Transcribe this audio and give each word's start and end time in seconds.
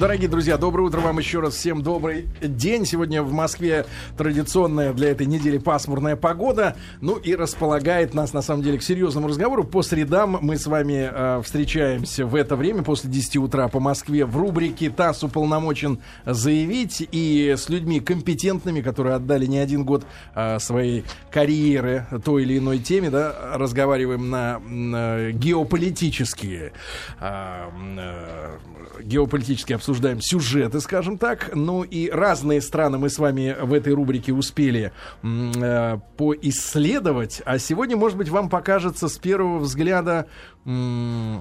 Дорогие 0.00 0.28
друзья, 0.28 0.58
доброе 0.58 0.88
утро 0.88 0.98
вам 0.98 1.20
еще 1.20 1.38
раз. 1.38 1.54
Всем 1.54 1.80
добрый 1.80 2.26
день. 2.42 2.84
Сегодня 2.84 3.22
в 3.22 3.32
Москве 3.32 3.86
традиционная 4.18 4.92
для 4.92 5.10
этой 5.10 5.24
недели 5.24 5.56
пасмурная 5.56 6.16
погода. 6.16 6.74
Ну 7.00 7.14
и 7.14 7.36
располагает 7.36 8.12
нас, 8.12 8.32
на 8.32 8.42
самом 8.42 8.64
деле, 8.64 8.78
к 8.78 8.82
серьезному 8.82 9.28
разговору. 9.28 9.62
По 9.62 9.82
средам 9.82 10.36
мы 10.40 10.58
с 10.58 10.66
вами 10.66 11.08
э, 11.12 11.42
встречаемся 11.44 12.26
в 12.26 12.34
это 12.34 12.56
время, 12.56 12.82
после 12.82 13.08
10 13.08 13.36
утра 13.36 13.68
по 13.68 13.78
Москве, 13.78 14.26
в 14.26 14.36
рубрике 14.36 14.90
«ТАСС 14.90 15.22
уполномочен 15.22 16.00
заявить». 16.26 17.06
И 17.12 17.54
с 17.56 17.68
людьми 17.68 18.00
компетентными, 18.00 18.80
которые 18.80 19.14
отдали 19.14 19.46
не 19.46 19.58
один 19.58 19.84
год 19.84 20.04
э, 20.34 20.58
своей 20.58 21.04
карьеры 21.30 22.08
той 22.24 22.42
или 22.42 22.58
иной 22.58 22.80
теме, 22.80 23.10
да, 23.10 23.32
разговариваем 23.54 24.28
на, 24.28 24.58
на 24.58 25.30
геополитические, 25.30 26.72
э, 27.20 27.68
э, 27.96 28.58
геополитические 29.04 29.76
обсуждаем 29.84 30.20
сюжеты, 30.22 30.80
скажем 30.80 31.18
так. 31.18 31.50
Ну 31.54 31.82
и 31.82 32.08
разные 32.08 32.62
страны 32.62 32.96
мы 32.96 33.10
с 33.10 33.18
вами 33.18 33.54
в 33.60 33.74
этой 33.74 33.92
рубрике 33.92 34.32
успели 34.32 34.92
э, 35.22 35.98
поисследовать. 36.16 37.42
А 37.44 37.58
сегодня, 37.58 37.94
может 37.94 38.16
быть, 38.16 38.30
вам 38.30 38.48
покажется 38.48 39.08
с 39.08 39.18
первого 39.18 39.58
взгляда... 39.58 40.26
Э, 40.64 41.40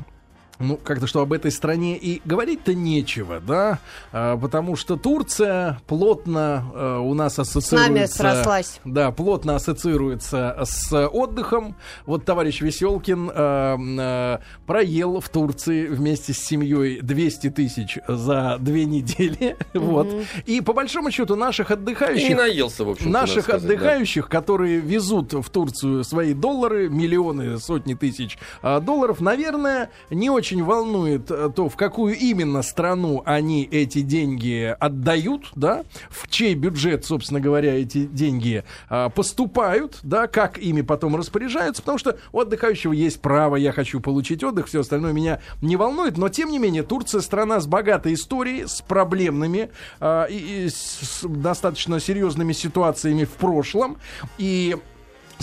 ну, 0.59 0.77
как-то 0.77 1.07
что 1.07 1.21
об 1.21 1.33
этой 1.33 1.51
стране 1.51 1.97
и 1.97 2.21
говорить-то 2.25 2.73
нечего, 2.73 3.39
да, 3.39 3.79
а, 4.11 4.37
потому 4.37 4.75
что 4.75 4.97
Турция 4.97 5.79
плотно 5.87 6.65
а, 6.73 6.99
у 6.99 7.13
нас 7.13 7.39
ассоциируется... 7.39 8.13
С 8.13 8.19
нами 8.19 8.35
срослась. 8.35 8.79
Да, 8.85 9.11
плотно 9.11 9.55
ассоциируется 9.55 10.57
с 10.63 11.07
отдыхом. 11.07 11.75
Вот 12.05 12.25
товарищ 12.25 12.61
Веселкин 12.61 13.31
а, 13.33 13.77
а, 13.79 14.41
проел 14.65 15.19
в 15.19 15.29
Турции 15.29 15.87
вместе 15.87 16.33
с 16.33 16.37
семьей 16.37 17.01
200 17.01 17.49
тысяч 17.49 17.97
за 18.07 18.57
две 18.59 18.85
недели, 18.85 19.57
mm-hmm. 19.73 19.79
вот. 19.79 20.07
И 20.45 20.61
по 20.61 20.73
большому 20.73 21.11
счету 21.11 21.35
наших 21.35 21.71
отдыхающих... 21.71 22.29
И 22.29 22.35
наелся, 22.35 22.83
в 22.85 22.89
общем 22.89 23.11
Наших 23.11 23.45
сказать, 23.45 23.63
отдыхающих, 23.63 24.25
да. 24.25 24.39
которые 24.39 24.79
везут 24.79 25.33
в 25.33 25.49
Турцию 25.49 26.03
свои 26.03 26.33
доллары, 26.33 26.89
миллионы, 26.89 27.57
сотни 27.57 27.95
тысяч 27.95 28.37
а, 28.61 28.79
долларов, 28.79 29.19
наверное, 29.19 29.89
не 30.09 30.29
очень 30.29 30.42
очень 30.43 30.61
волнует 30.61 31.31
э, 31.31 31.49
то, 31.55 31.69
в 31.69 31.77
какую 31.77 32.17
именно 32.17 32.63
страну 32.63 33.23
они 33.25 33.63
эти 33.63 34.01
деньги 34.01 34.75
отдают, 34.77 35.49
да, 35.55 35.85
в 36.09 36.29
чей 36.29 36.53
бюджет, 36.53 37.05
собственно 37.05 37.39
говоря, 37.39 37.73
эти 37.73 38.03
деньги 38.03 38.65
а, 38.89 39.07
поступают, 39.07 39.99
да, 40.03 40.27
как 40.27 40.57
ими 40.57 40.81
потом 40.81 41.15
распоряжаются, 41.15 41.81
потому 41.81 41.97
что 41.97 42.17
у 42.33 42.41
отдыхающего 42.41 42.91
есть 42.91 43.21
право, 43.21 43.55
я 43.55 43.71
хочу 43.71 44.01
получить 44.01 44.43
отдых, 44.43 44.67
все 44.67 44.81
остальное 44.81 45.13
меня 45.13 45.39
не 45.61 45.77
волнует, 45.77 46.17
но 46.17 46.27
тем 46.27 46.49
не 46.51 46.59
менее 46.59 46.83
Турция 46.83 47.21
страна 47.21 47.61
с 47.61 47.65
богатой 47.65 48.13
историей, 48.15 48.65
с 48.67 48.81
проблемными 48.81 49.69
а, 50.01 50.25
и, 50.25 50.65
и 50.65 50.69
с 50.69 51.21
достаточно 51.23 52.01
серьезными 52.01 52.51
ситуациями 52.51 53.23
в 53.23 53.31
прошлом, 53.31 53.95
и 54.37 54.75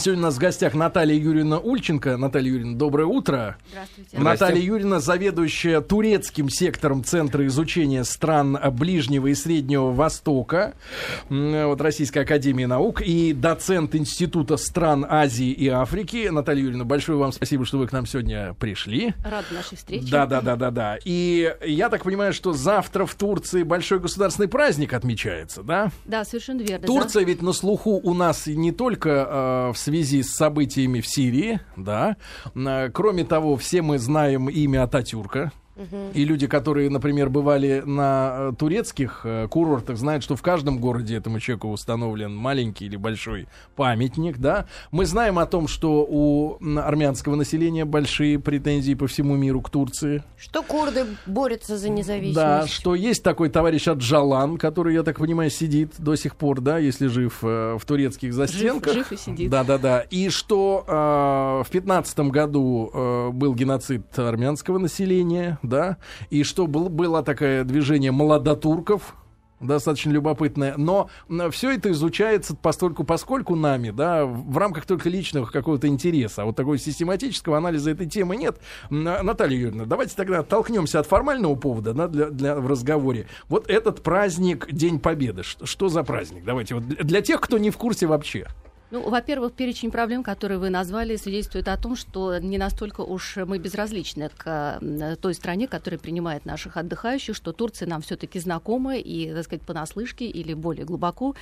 Сегодня 0.01 0.23
у 0.23 0.27
нас 0.29 0.37
в 0.37 0.39
гостях 0.39 0.73
Наталья 0.73 1.15
Юрьевна 1.15 1.59
Ульченко. 1.59 2.17
Наталья 2.17 2.53
Юрьевна, 2.53 2.79
доброе 2.79 3.05
утро. 3.05 3.59
Здравствуйте. 3.70 4.19
Наталья 4.19 4.62
Юрьевна, 4.62 4.98
заведующая 4.98 5.83
турецким 5.83 6.48
сектором 6.48 7.05
Центра 7.05 7.47
изучения 7.48 8.05
стран 8.05 8.59
Ближнего 8.73 9.27
и 9.27 9.34
Среднего 9.34 9.91
Востока, 9.91 10.73
вот 11.28 11.83
Российской 11.83 12.21
Академии 12.21 12.65
Наук, 12.65 13.03
и 13.03 13.34
доцент 13.34 13.95
Института 13.95 14.56
стран 14.56 15.05
Азии 15.06 15.51
и 15.51 15.69
Африки. 15.69 16.28
Наталья 16.31 16.62
Юрьевна, 16.62 16.87
большое 16.87 17.19
вам 17.19 17.33
спасибо, 17.33 17.67
что 17.67 17.77
вы 17.77 17.87
к 17.87 17.93
нам 17.93 18.06
сегодня 18.06 18.55
пришли. 18.55 19.12
Рад 19.23 19.45
нашей 19.53 19.77
встрече. 19.77 20.11
Да, 20.11 20.25
да, 20.25 20.41
да, 20.41 20.56
да, 20.56 20.71
да. 20.71 20.98
И 21.05 21.55
я 21.67 21.91
так 21.91 22.05
понимаю, 22.05 22.33
что 22.33 22.55
завтра 22.55 23.05
в 23.05 23.15
Турции 23.17 23.65
большой 23.65 24.01
государственный 24.01 24.48
праздник 24.48 24.95
отмечается, 24.95 25.62
да? 25.62 25.91
Да, 26.06 26.25
совершенно 26.25 26.62
верно. 26.62 26.87
Турция 26.87 27.23
да? 27.23 27.28
ведь 27.28 27.43
на 27.43 27.53
слуху 27.53 28.01
у 28.03 28.15
нас 28.15 28.47
не 28.47 28.73
только 28.73 29.69
э, 29.69 29.73
в 29.75 29.78
связи 29.91 30.23
с 30.23 30.37
событиями 30.37 31.01
в 31.01 31.06
Сирии, 31.06 31.61
да. 31.77 32.17
Кроме 32.93 33.25
того, 33.25 33.56
все 33.56 33.83
мы 33.83 33.99
знаем 33.99 34.49
имя 34.49 34.84
Ататюрка, 34.84 35.53
и 36.15 36.25
люди, 36.25 36.47
которые, 36.47 36.91
например, 36.91 37.31
бывали 37.31 37.83
на 37.85 38.51
э, 38.51 38.53
турецких 38.59 39.21
э, 39.25 39.49
курортах, 39.49 39.97
знают, 39.97 40.23
что 40.23 40.37
в 40.37 40.43
каждом 40.43 40.79
городе 40.79 41.17
этому 41.17 41.41
человеку 41.41 41.69
установлен 41.69 42.35
маленький 42.35 42.87
или 42.87 42.97
большой 42.97 43.49
памятник, 43.77 44.39
да. 44.39 44.67
Мы 44.91 45.07
знаем 45.07 45.39
о 45.39 45.47
том, 45.47 45.69
что 45.69 46.07
у 46.09 46.59
армянского 46.79 47.35
населения 47.35 47.85
большие 47.85 48.39
претензии 48.39 48.95
по 48.95 49.07
всему 49.07 49.37
миру 49.37 49.61
к 49.61 49.71
Турции. 49.71 50.23
Что 50.37 50.63
курды 50.63 51.07
борются 51.27 51.77
за 51.77 51.89
независимость. 51.89 52.35
Да, 52.37 52.67
что 52.67 52.95
есть 52.95 53.23
такой 53.23 53.49
товарищ 53.49 53.89
Аджалан, 53.89 54.57
который, 54.59 54.95
я 54.95 55.03
так 55.03 55.19
понимаю, 55.19 55.51
сидит 55.51 55.95
до 55.99 56.17
сих 56.17 56.37
пор, 56.37 56.61
да, 56.61 56.79
если 56.79 57.07
жив 57.07 57.39
э, 57.43 57.77
в 57.79 57.85
турецких 57.85 58.33
застенках. 58.33 58.93
Жив, 58.93 59.09
жив 59.09 59.12
и 59.12 59.23
сидит. 59.23 59.51
Да, 59.51 59.65
да, 59.65 59.79
да. 59.79 60.01
И 60.11 60.29
что 60.29 60.85
э, 60.87 61.69
в 61.69 61.71
пятнадцатом 61.71 62.31
году 62.31 62.91
э, 62.93 63.31
был 63.31 63.55
геноцид 63.55 64.19
армянского 64.19 64.79
населения, 64.79 65.59
да, 65.70 65.97
и 66.28 66.42
что 66.42 66.66
был, 66.66 66.91
было 66.91 67.22
такое 67.22 67.64
движение 67.64 68.12
молодотурков, 68.12 69.14
достаточно 69.60 70.10
любопытное, 70.10 70.75
но 70.76 71.08
все 71.50 71.72
это 71.72 71.91
изучается 71.92 72.56
постольку 72.56 73.04
поскольку 73.04 73.54
нами, 73.54 73.91
да, 73.91 74.25
в 74.25 74.56
рамках 74.56 74.86
только 74.86 75.08
личного 75.08 75.47
какого-то 75.47 75.86
интереса, 75.86 76.42
а 76.42 76.44
вот 76.47 76.56
такого 76.56 76.78
систематического 76.78 77.58
анализа 77.58 77.91
этой 77.91 78.06
темы 78.06 78.36
нет. 78.36 78.58
Наталья 78.88 79.56
Юрьевна, 79.56 79.84
давайте 79.84 80.16
тогда 80.16 80.41
оттолкнемся 80.41 81.00
от 81.00 81.06
формального 81.06 81.54
повода, 81.54 81.92
да, 81.92 82.08
для, 82.08 82.31
для 82.31 82.56
в 82.56 82.66
разговоре. 82.66 83.26
Вот 83.48 83.69
этот 83.69 84.02
праздник 84.02 84.66
День 84.72 84.98
Победы, 84.98 85.42
что, 85.42 85.66
что 85.66 85.88
за 85.88 86.02
праздник? 86.02 86.44
Давайте 86.44 86.75
вот 86.75 86.84
для 86.87 87.20
тех, 87.20 87.41
кто 87.41 87.58
не 87.58 87.70
в 87.70 87.76
курсе 87.76 88.06
вообще. 88.06 88.47
Ну, 88.91 89.09
во-первых, 89.09 89.53
перечень 89.53 89.93
проблем, 89.93 90.25
которые 90.25 90.59
вы 90.59 90.69
назвали, 90.69 91.15
свидетельствует 91.15 91.69
о 91.69 91.77
том, 91.77 91.95
что 91.95 92.39
не 92.39 92.59
настолько 92.59 93.03
уж 93.03 93.37
мы 93.37 93.59
безразличны 93.59 94.31
к 94.37 94.81
той 95.21 95.34
стране, 95.34 95.69
которая 95.69 95.99
принимает 95.99 96.45
наших 96.45 96.77
отдыхающих, 96.77 97.37
что 97.37 97.53
Турция 97.53 97.87
нам 97.89 98.03
все-таки 98.03 98.41
знакома 98.41 98.97
и, 98.97 99.33
так 99.33 99.45
сказать, 99.45 99.62
понаслышке 99.62 100.27
или 100.27 100.55
более 100.55 100.84
глубоко 100.84 101.37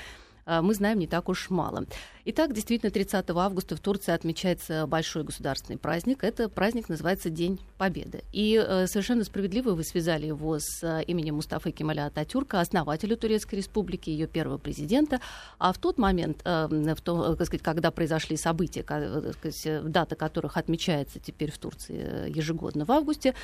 мы 0.62 0.74
знаем 0.74 0.98
не 0.98 1.06
так 1.06 1.28
уж 1.28 1.50
мало. 1.50 1.84
Итак, 2.30 2.52
действительно, 2.52 2.90
30 2.90 3.30
августа 3.30 3.74
в 3.74 3.80
Турции 3.80 4.12
отмечается 4.12 4.86
большой 4.86 5.24
государственный 5.24 5.78
праздник. 5.78 6.24
Это 6.24 6.50
праздник 6.50 6.90
называется 6.90 7.30
День 7.30 7.58
Победы. 7.78 8.22
И 8.32 8.62
э, 8.62 8.86
совершенно 8.86 9.24
справедливо 9.24 9.70
вы 9.70 9.82
связали 9.82 10.26
его 10.26 10.58
с 10.58 10.82
э, 10.82 11.04
именем 11.04 11.36
Мустафы 11.36 11.70
Кемаля 11.70 12.04
Ататюрка, 12.04 12.60
основателя 12.60 13.16
Турецкой 13.16 13.56
Республики, 13.56 14.10
ее 14.10 14.26
первого 14.26 14.58
президента. 14.58 15.20
А 15.58 15.72
в 15.72 15.78
тот 15.78 15.96
момент, 15.96 16.42
в 16.44 17.00
то, 17.02 17.34
сказать, 17.34 17.62
когда 17.62 17.90
произошли 17.90 18.36
события, 18.36 18.82
сказать, 18.82 19.90
дата 19.90 20.14
которых 20.14 20.58
отмечается 20.58 21.20
теперь 21.20 21.50
в 21.50 21.58
Турции 21.58 22.28
ежегодно 22.28 22.84
в 22.84 22.92
августе, 22.92 23.34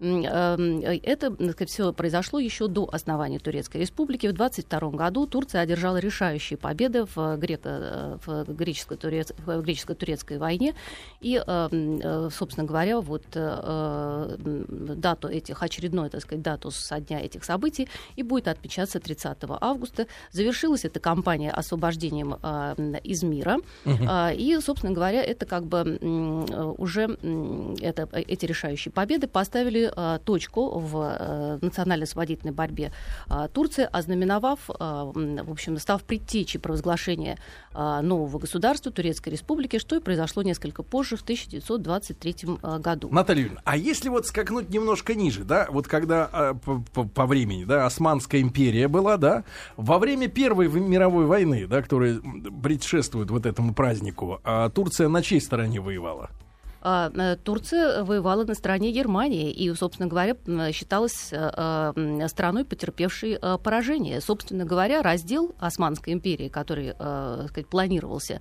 Эм, 0.00 0.80
это 0.80 1.66
все 1.66 1.92
произошло 1.92 2.38
еще 2.38 2.68
до 2.68 2.88
основания 2.92 3.38
Турецкой 3.38 3.78
республики. 3.78 4.26
В 4.26 4.32
22 4.32 4.90
году 4.90 5.26
Турция 5.26 5.62
одержала 5.62 5.96
решающие 5.96 6.58
победы 6.58 7.06
в, 7.14 7.36
греко, 7.36 8.18
в 8.26 8.44
греческо-турецкой, 8.52 9.62
греческо-турецкой 9.62 10.38
войне. 10.38 10.74
И, 11.20 11.42
э, 11.44 12.28
собственно 12.30 12.66
говоря, 12.66 13.00
вот 13.00 13.24
э, 13.34 14.36
дату 14.38 15.28
этих, 15.28 15.62
очередной, 15.62 16.10
так 16.10 16.20
сказать, 16.20 16.42
дату 16.42 16.70
со 16.70 17.00
дня 17.00 17.20
этих 17.20 17.44
событий 17.44 17.88
и 18.16 18.22
будет 18.22 18.48
отмечаться 18.48 19.00
30 19.00 19.38
августа. 19.60 20.06
Завершилась 20.30 20.84
эта 20.84 21.00
кампания 21.00 21.50
освобождением 21.50 22.34
из 23.02 23.22
мира. 23.22 23.58
Угу. 23.84 24.04
И, 24.36 24.58
собственно 24.60 24.92
говоря, 24.92 25.22
это 25.22 25.46
как 25.46 25.64
бы 25.64 25.98
уже 26.76 27.16
это, 27.80 28.08
эти 28.12 28.44
решающие 28.44 28.92
победы 28.92 29.26
поставили 29.26 29.85
э, 29.94 30.18
точку 30.24 30.78
в 30.78 31.16
э, 31.18 31.58
национально-освободительной 31.60 32.52
борьбе 32.52 32.92
э, 33.28 33.48
Турции, 33.52 33.88
ознаменовав, 33.90 34.68
в 34.68 35.50
общем, 35.50 35.78
став 35.78 36.02
предтечей 36.02 36.58
провозглашения 36.58 37.38
нового 37.74 38.38
государства 38.38 38.90
Турецкой 38.90 39.30
Республики, 39.30 39.78
что 39.78 39.96
и 39.96 40.00
произошло 40.00 40.42
несколько 40.42 40.82
позже, 40.82 41.16
в 41.16 41.22
1923 41.22 42.36
э, 42.62 42.78
году. 42.78 43.08
Наталья 43.10 43.42
Юрьевна, 43.42 43.62
а 43.64 43.76
если 43.76 44.08
вот 44.08 44.26
скакнуть 44.26 44.70
немножко 44.70 45.14
ниже, 45.14 45.44
да, 45.44 45.66
вот 45.70 45.86
когда 45.86 46.54
по, 46.64 47.04
по, 47.04 47.26
времени, 47.26 47.64
да, 47.64 47.86
Османская 47.86 48.40
империя 48.40 48.88
была, 48.88 49.16
да, 49.16 49.44
во 49.76 49.98
время 49.98 50.28
Первой 50.28 50.68
мировой 50.68 51.26
войны, 51.26 51.66
да, 51.66 51.82
которая 51.82 52.20
предшествует 52.62 53.30
вот 53.30 53.46
этому 53.46 53.74
празднику, 53.74 54.40
э, 54.44 54.70
Турция 54.74 55.08
на 55.08 55.22
чьей 55.22 55.40
стороне 55.40 55.80
воевала? 55.80 56.30
А, 56.88 57.10
э, 57.12 57.36
Турция 57.42 58.04
воевала 58.04 58.44
на 58.44 58.54
стороне 58.54 58.92
Германии 58.92 59.50
и, 59.50 59.74
собственно 59.74 60.08
говоря, 60.08 60.36
считалась 60.70 61.32
э, 61.32 61.92
э, 61.96 62.28
страной, 62.28 62.64
потерпевшей 62.64 63.40
поражение. 63.64 64.20
Собственно 64.20 64.64
говоря, 64.64 65.02
раздел 65.02 65.52
Османской 65.58 66.12
империи, 66.12 66.48
который 66.48 66.92
сказать, 67.48 67.66
планировался 67.68 68.40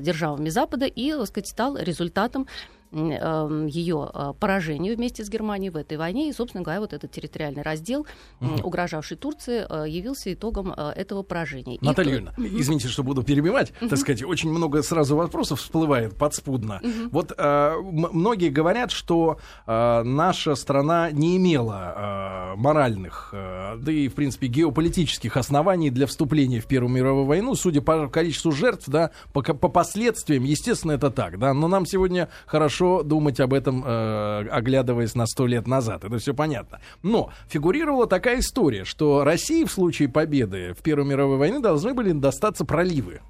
державами 0.00 0.48
Запада 0.48 0.86
и 0.86 1.12
сказать, 1.24 1.46
стал 1.46 1.76
результатом 1.76 2.48
ее 2.92 4.10
э, 4.12 4.32
поражению 4.38 4.96
вместе 4.96 5.24
с 5.24 5.28
Германией 5.28 5.70
в 5.70 5.76
этой 5.76 5.96
войне. 5.96 6.28
И, 6.28 6.32
собственно 6.32 6.62
говоря, 6.62 6.80
вот 6.80 6.92
этот 6.92 7.10
территориальный 7.10 7.62
раздел, 7.62 8.06
угу. 8.40 8.50
угрожавший 8.62 9.16
Турции, 9.16 9.88
явился 9.88 10.32
итогом 10.32 10.72
этого 10.72 11.22
поражения. 11.22 11.78
Наталья 11.80 12.12
Юрьевна, 12.12 12.34
извините, 12.38 12.88
что 12.88 13.02
буду 13.02 13.22
перебивать, 13.22 13.72
угу. 13.80 13.90
так 13.90 13.98
сказать, 13.98 14.22
очень 14.22 14.50
много 14.50 14.82
сразу 14.82 15.16
вопросов 15.16 15.60
всплывает 15.60 16.16
подспудно. 16.16 16.80
Угу. 16.82 17.08
Вот 17.10 17.32
э, 17.36 17.74
многие 17.82 18.48
говорят, 18.48 18.90
что 18.90 19.38
э, 19.66 20.02
наша 20.02 20.54
страна 20.54 21.10
не 21.10 21.36
имела 21.36 22.54
э, 22.54 22.56
моральных, 22.56 23.30
э, 23.32 23.76
да 23.78 23.92
и, 23.92 24.08
в 24.08 24.14
принципе, 24.14 24.46
геополитических 24.46 25.36
оснований 25.36 25.90
для 25.90 26.06
вступления 26.06 26.60
в 26.60 26.66
Первую 26.66 26.92
мировую 26.92 27.26
войну, 27.26 27.54
судя 27.54 27.80
по 27.80 28.08
количеству 28.08 28.52
жертв, 28.52 28.84
да, 28.88 29.10
по, 29.32 29.42
по 29.42 29.68
последствиям, 29.68 30.44
естественно, 30.44 30.92
это 30.92 31.10
так, 31.10 31.38
да, 31.38 31.52
но 31.54 31.68
нам 31.68 31.86
сегодня 31.86 32.28
хорошо 32.46 32.77
думать 32.78 33.40
об 33.40 33.54
этом, 33.54 33.84
э, 33.84 34.48
оглядываясь 34.50 35.14
на 35.14 35.26
сто 35.26 35.46
лет 35.46 35.66
назад, 35.66 36.04
это 36.04 36.18
все 36.18 36.34
понятно. 36.34 36.80
Но 37.02 37.30
фигурировала 37.48 38.06
такая 38.06 38.40
история, 38.40 38.84
что 38.84 39.24
России 39.24 39.64
в 39.64 39.72
случае 39.72 40.08
победы 40.08 40.74
в 40.78 40.82
Первой 40.82 41.06
мировой 41.06 41.38
войне 41.38 41.60
должны 41.60 41.94
были 41.94 42.12
достаться 42.12 42.64
проливы. 42.64 43.20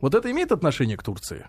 Вот 0.00 0.14
это 0.14 0.30
имеет 0.30 0.52
отношение 0.52 0.96
к 0.96 1.02
Турции? 1.02 1.46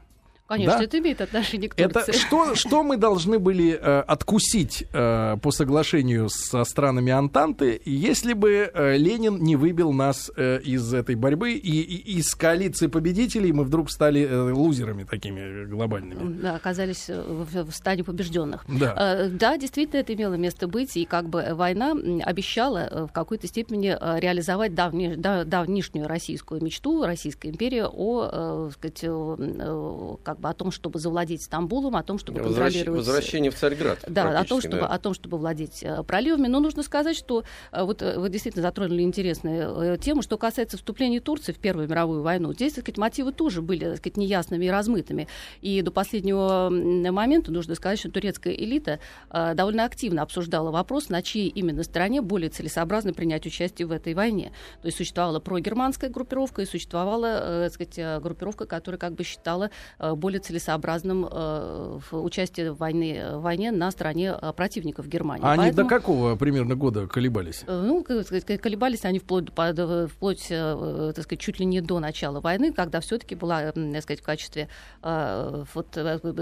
Конечно, 0.47 0.77
да? 0.77 0.83
это 0.83 0.99
имеет 0.99 1.21
отношение 1.21 1.69
к 1.69 1.75
Турции. 1.75 2.01
Это 2.01 2.13
что, 2.13 2.55
что 2.55 2.83
мы 2.83 2.97
должны 2.97 3.38
были 3.38 3.77
э, 3.79 3.99
откусить 3.99 4.85
э, 4.94 5.38
по 5.41 5.51
соглашению 5.51 6.29
со 6.29 6.63
странами 6.63 7.11
Антанты, 7.11 7.81
если 7.83 8.33
бы 8.33 8.71
э, 8.73 8.97
Ленин 8.97 9.44
не 9.44 9.57
выбил 9.57 9.91
нас 9.91 10.31
э, 10.35 10.61
из 10.61 10.94
этой 10.94 11.15
борьбы 11.15 11.53
и, 11.53 11.81
и 11.81 12.17
из 12.17 12.33
коалиции 12.33 12.88
победителей 12.88 13.51
мы 13.51 13.65
вдруг 13.65 13.91
стали 13.91 14.21
э, 14.21 14.51
лузерами 14.51 15.03
такими 15.03 15.65
глобальными? 15.65 16.41
Да, 16.41 16.55
оказались 16.55 17.09
э, 17.09 17.21
в, 17.21 17.69
в 17.69 17.75
стадии 17.75 18.03
побежденных. 18.03 18.63
Да. 18.67 18.94
Э, 18.97 19.29
да, 19.29 19.57
действительно, 19.57 19.99
это 19.99 20.13
имело 20.13 20.35
место 20.35 20.67
быть, 20.67 20.95
и 20.95 21.05
как 21.05 21.27
бы 21.27 21.49
война 21.51 21.91
обещала 22.23 22.88
э, 22.89 23.05
в 23.07 23.11
какой-то 23.11 23.47
степени 23.47 23.97
э, 23.99 24.19
реализовать 24.19 24.73
давни, 24.73 25.15
да, 25.15 25.44
давнишнюю 25.44 26.07
российскую 26.07 26.63
мечту, 26.63 27.03
Российской 27.03 27.47
империи 27.47 27.83
о, 27.85 28.29
э, 28.31 28.71
сказать, 28.73 28.99
э, 29.03 30.15
как 30.23 30.37
как 30.38 30.42
бы 30.42 30.50
о 30.50 30.54
том, 30.54 30.72
чтобы 30.72 31.00
завладеть 31.00 31.42
Стамбулом, 31.42 31.95
о 31.95 32.04
том, 32.04 32.19
чтобы 32.19 32.42
Возвращ... 32.42 32.74
контролировать... 32.74 33.07
Возвращение 33.07 33.50
в 33.50 33.56
Царьград. 33.56 34.00
Да, 34.07 34.39
о 34.39 34.45
том, 34.45 34.60
чтобы, 34.60 34.78
да. 34.78 34.88
о 34.88 35.00
том, 35.00 35.13
чтобы 35.16 35.38
владеть 35.38 35.81
э, 35.81 36.04
проливами. 36.04 36.48
Но 36.48 36.60
нужно 36.60 36.84
сказать, 36.84 37.18
что 37.18 37.44
э, 37.72 37.84
вот 37.84 38.04
э, 38.04 38.19
вы 38.19 38.30
действительно 38.30 38.62
затронули 38.62 39.01
интересную 39.01 39.98
тему, 39.98 40.22
что 40.22 40.38
касается 40.38 40.78
вступления 40.78 41.19
Турции 41.19 41.54
в 41.54 41.57
Первую 41.57 41.89
мировую 41.89 42.22
войну. 42.22 42.54
Здесь, 42.54 42.74
так 42.74 42.84
сказать, 42.84 42.98
мотивы 43.00 43.31
тоже 43.31 43.63
были, 43.63 43.86
так 43.86 43.98
сказать, 43.98 44.18
неясными 44.18 44.66
и 44.66 44.69
размытыми. 44.69 45.28
И 45.62 45.81
до 45.81 45.89
последнего 45.89 46.69
момента 46.69 47.51
нужно 47.51 47.74
сказать, 47.74 47.98
что 47.98 48.12
турецкая 48.12 48.54
элита 48.54 49.00
довольно 49.31 49.86
активно 49.86 50.22
обсуждала 50.22 50.69
вопрос, 50.69 51.10
на 51.10 51.24
чьей 51.24 51.48
именно 51.48 51.83
стороне 51.83 52.22
более 52.22 52.50
целесообразно 52.50 53.13
принять 53.13 53.45
участие 53.45 53.88
в 53.88 53.92
этой 53.92 54.13
войне. 54.13 54.51
То 54.81 54.88
есть 54.88 54.98
существовала 54.98 55.40
прогерманская 55.40 56.10
группировка 56.10 56.62
и 56.62 56.66
существовала, 56.66 57.69
так 57.69 57.74
сказать, 57.74 58.22
группировка, 58.22 58.66
которая 58.66 59.00
как 59.00 59.13
бы 59.13 59.24
считала 59.24 59.72
более 60.00 60.26
более 60.27 60.41
целесообразным 60.41 61.25
э, 61.25 62.00
в 62.12 62.21
участие 62.21 62.74
в, 62.74 62.79
войне, 62.79 63.38
в 63.38 63.44
войне 63.44 63.71
на 63.71 63.89
стороне 63.91 64.35
э, 64.41 64.51
противников 64.51 65.07
Германии. 65.07 65.45
А 65.45 65.53
они 65.53 65.71
до 65.71 65.85
какого 65.85 66.35
примерно 66.35 66.75
года 66.75 67.07
колебались? 67.07 67.63
Э, 67.65 67.81
ну, 67.88 68.03
колебались 68.03 69.06
они 69.06 69.19
вплоть, 69.19 69.47
вплоть 69.50 70.47
так 70.50 71.24
сказать, 71.24 71.39
чуть 71.39 71.62
ли 71.62 71.65
не 71.65 71.79
до 71.79 72.00
начала 72.00 72.41
войны, 72.41 72.74
когда 72.74 73.00
все-таки 73.00 73.35
была, 73.35 73.71
так 73.71 74.01
сказать, 74.03 74.19
в 74.19 74.24
качестве 74.24 74.68
вот 75.01 75.97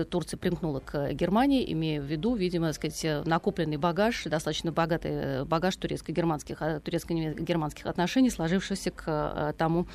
Турция 0.10 0.40
примкнула 0.40 0.80
к 0.80 1.12
Германии, 1.12 1.72
имея 1.72 2.02
в 2.02 2.06
виду, 2.06 2.34
видимо, 2.34 2.74
так 2.74 2.76
сказать, 2.76 3.28
накопленный 3.28 3.78
багаж, 3.78 4.24
достаточно 4.24 4.72
богатый 4.72 5.46
багаж 5.46 5.76
турецко-германских, 5.76 6.58
турецко-германских 6.84 7.86
отношений, 7.86 8.32
сложившийся 8.32 8.90
к 8.90 9.54
тому 9.60 9.86
Э, 9.86 9.90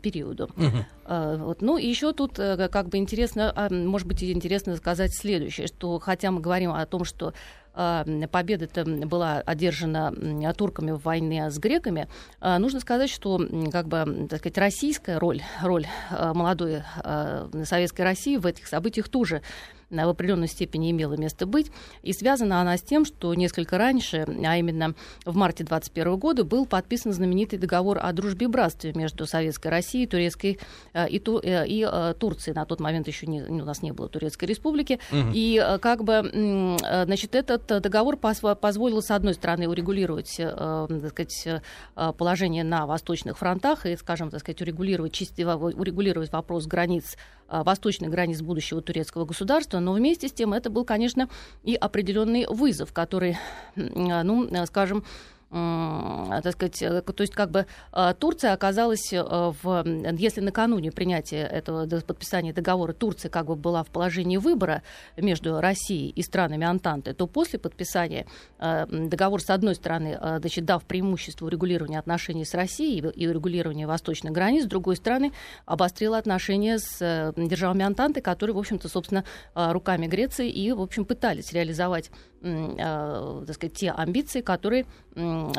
периоду. 0.00 0.50
Угу. 0.56 1.14
Вот. 1.44 1.62
Ну 1.62 1.76
и 1.76 1.86
еще 1.86 2.12
тут 2.12 2.38
э, 2.38 2.68
как 2.68 2.88
бы 2.88 2.98
интересно, 2.98 3.52
а, 3.54 3.68
может 3.72 4.06
быть, 4.06 4.22
интересно 4.22 4.76
сказать 4.76 5.10
следующее, 5.14 5.66
что 5.66 5.98
хотя 5.98 6.30
мы 6.30 6.40
говорим 6.40 6.72
о 6.72 6.84
том, 6.86 7.04
что 7.04 7.34
победа 7.74 8.68
была 9.06 9.38
одержана 9.38 10.12
турками 10.52 10.90
в 10.90 10.98
войне 10.98 11.50
с 11.50 11.58
греками, 11.58 12.06
нужно 12.42 12.80
сказать, 12.80 13.08
что 13.08 13.40
как 13.72 13.88
бы, 13.88 14.26
так 14.28 14.40
сказать, 14.40 14.58
российская 14.58 15.16
роль, 15.16 15.40
роль 15.62 15.86
молодой 16.10 16.82
советской 17.64 18.02
России 18.02 18.36
в 18.36 18.44
этих 18.44 18.66
событиях 18.66 19.08
тоже 19.08 19.40
в 19.92 20.08
определенной 20.08 20.48
степени 20.48 20.90
имела 20.90 21.14
место 21.14 21.46
быть. 21.46 21.70
И 22.02 22.12
связана 22.12 22.60
она 22.60 22.76
с 22.76 22.82
тем, 22.82 23.04
что 23.04 23.34
несколько 23.34 23.78
раньше, 23.78 24.26
а 24.44 24.56
именно 24.56 24.94
в 25.24 25.36
марте 25.36 25.64
2021 25.64 26.16
года, 26.16 26.44
был 26.44 26.66
подписан 26.66 27.12
знаменитый 27.12 27.58
договор 27.58 27.98
о 28.00 28.12
дружбе 28.12 28.46
и 28.46 28.48
братстве 28.48 28.92
между 28.94 29.26
Советской 29.26 29.68
Россией, 29.68 30.06
Турецкой 30.06 30.58
э, 30.92 31.08
и, 31.08 31.18
Ту, 31.18 31.38
э, 31.38 31.66
и 31.66 31.86
э, 31.88 32.14
Турцией. 32.18 32.54
На 32.54 32.64
тот 32.64 32.80
момент 32.80 33.06
еще 33.06 33.26
не, 33.26 33.42
у 33.42 33.64
нас 33.64 33.82
не 33.82 33.92
было 33.92 34.08
Турецкой 34.08 34.46
Республики. 34.46 34.98
Угу. 35.10 35.30
И 35.34 35.62
как 35.80 36.04
бы, 36.04 36.78
значит, 37.04 37.34
этот 37.34 37.66
договор 37.66 38.16
позволил, 38.16 39.02
с 39.02 39.10
одной 39.10 39.34
стороны, 39.34 39.68
урегулировать 39.68 40.36
так 40.36 41.10
сказать, 41.10 41.62
положение 42.16 42.64
на 42.64 42.86
восточных 42.86 43.38
фронтах 43.38 43.86
и, 43.86 43.96
скажем, 43.96 44.30
так 44.30 44.40
сказать, 44.40 44.60
урегулировать, 44.62 45.20
урегулировать 45.20 46.32
вопрос 46.32 46.66
границ 46.66 47.16
восточных 47.52 48.10
границ 48.10 48.40
будущего 48.40 48.80
турецкого 48.80 49.26
государства, 49.26 49.78
но 49.78 49.92
вместе 49.92 50.28
с 50.28 50.32
тем 50.32 50.54
это 50.54 50.70
был, 50.70 50.84
конечно, 50.84 51.28
и 51.62 51.74
определенный 51.74 52.46
вызов, 52.48 52.92
который, 52.92 53.36
ну, 53.76 54.48
скажем, 54.66 55.04
так 55.52 56.52
сказать, 56.52 56.80
э, 56.80 57.02
то 57.02 57.20
есть 57.20 57.34
как 57.34 57.50
бы 57.50 57.66
э, 57.92 58.14
Турция 58.18 58.54
оказалась 58.54 59.12
э, 59.12 59.22
в, 59.22 59.84
если 60.16 60.40
накануне 60.40 60.90
принятия 60.90 61.42
этого 61.42 61.86
подписания 62.00 62.54
договора 62.54 62.94
Турция 62.94 63.28
как 63.28 63.46
бы 63.46 63.54
была 63.54 63.84
в 63.84 63.88
положении 63.88 64.38
выбора 64.38 64.82
между 65.18 65.60
Россией 65.60 66.08
и 66.08 66.22
странами 66.22 66.66
Антанты, 66.66 67.12
то 67.12 67.26
после 67.26 67.58
подписания 67.58 68.26
договор 68.58 69.42
с 69.42 69.50
одной 69.50 69.74
стороны, 69.74 70.18
значит, 70.38 70.64
дав 70.64 70.82
преимущество 70.84 71.46
урегулирования 71.46 71.98
отношений 71.98 72.44
с 72.44 72.54
Россией 72.54 73.00
и 73.00 73.26
урегулирования 73.26 73.86
восточных 73.86 74.32
границ, 74.32 74.64
с 74.64 74.68
другой 74.68 74.96
стороны, 74.96 75.32
обострила 75.66 76.18
отношения 76.18 76.78
с 76.78 77.32
державами 77.36 77.84
Антанты, 77.84 78.20
которые, 78.20 78.54
в 78.54 78.58
общем-то, 78.58 78.88
собственно, 78.88 79.24
руками 79.54 80.06
Греции 80.06 80.48
и, 80.48 80.72
в 80.72 80.80
общем, 80.80 81.04
пытались 81.04 81.52
реализовать 81.52 82.10
так 82.42 83.54
сказать, 83.54 83.74
те 83.74 83.92
амбиции, 83.92 84.40
которые 84.40 84.86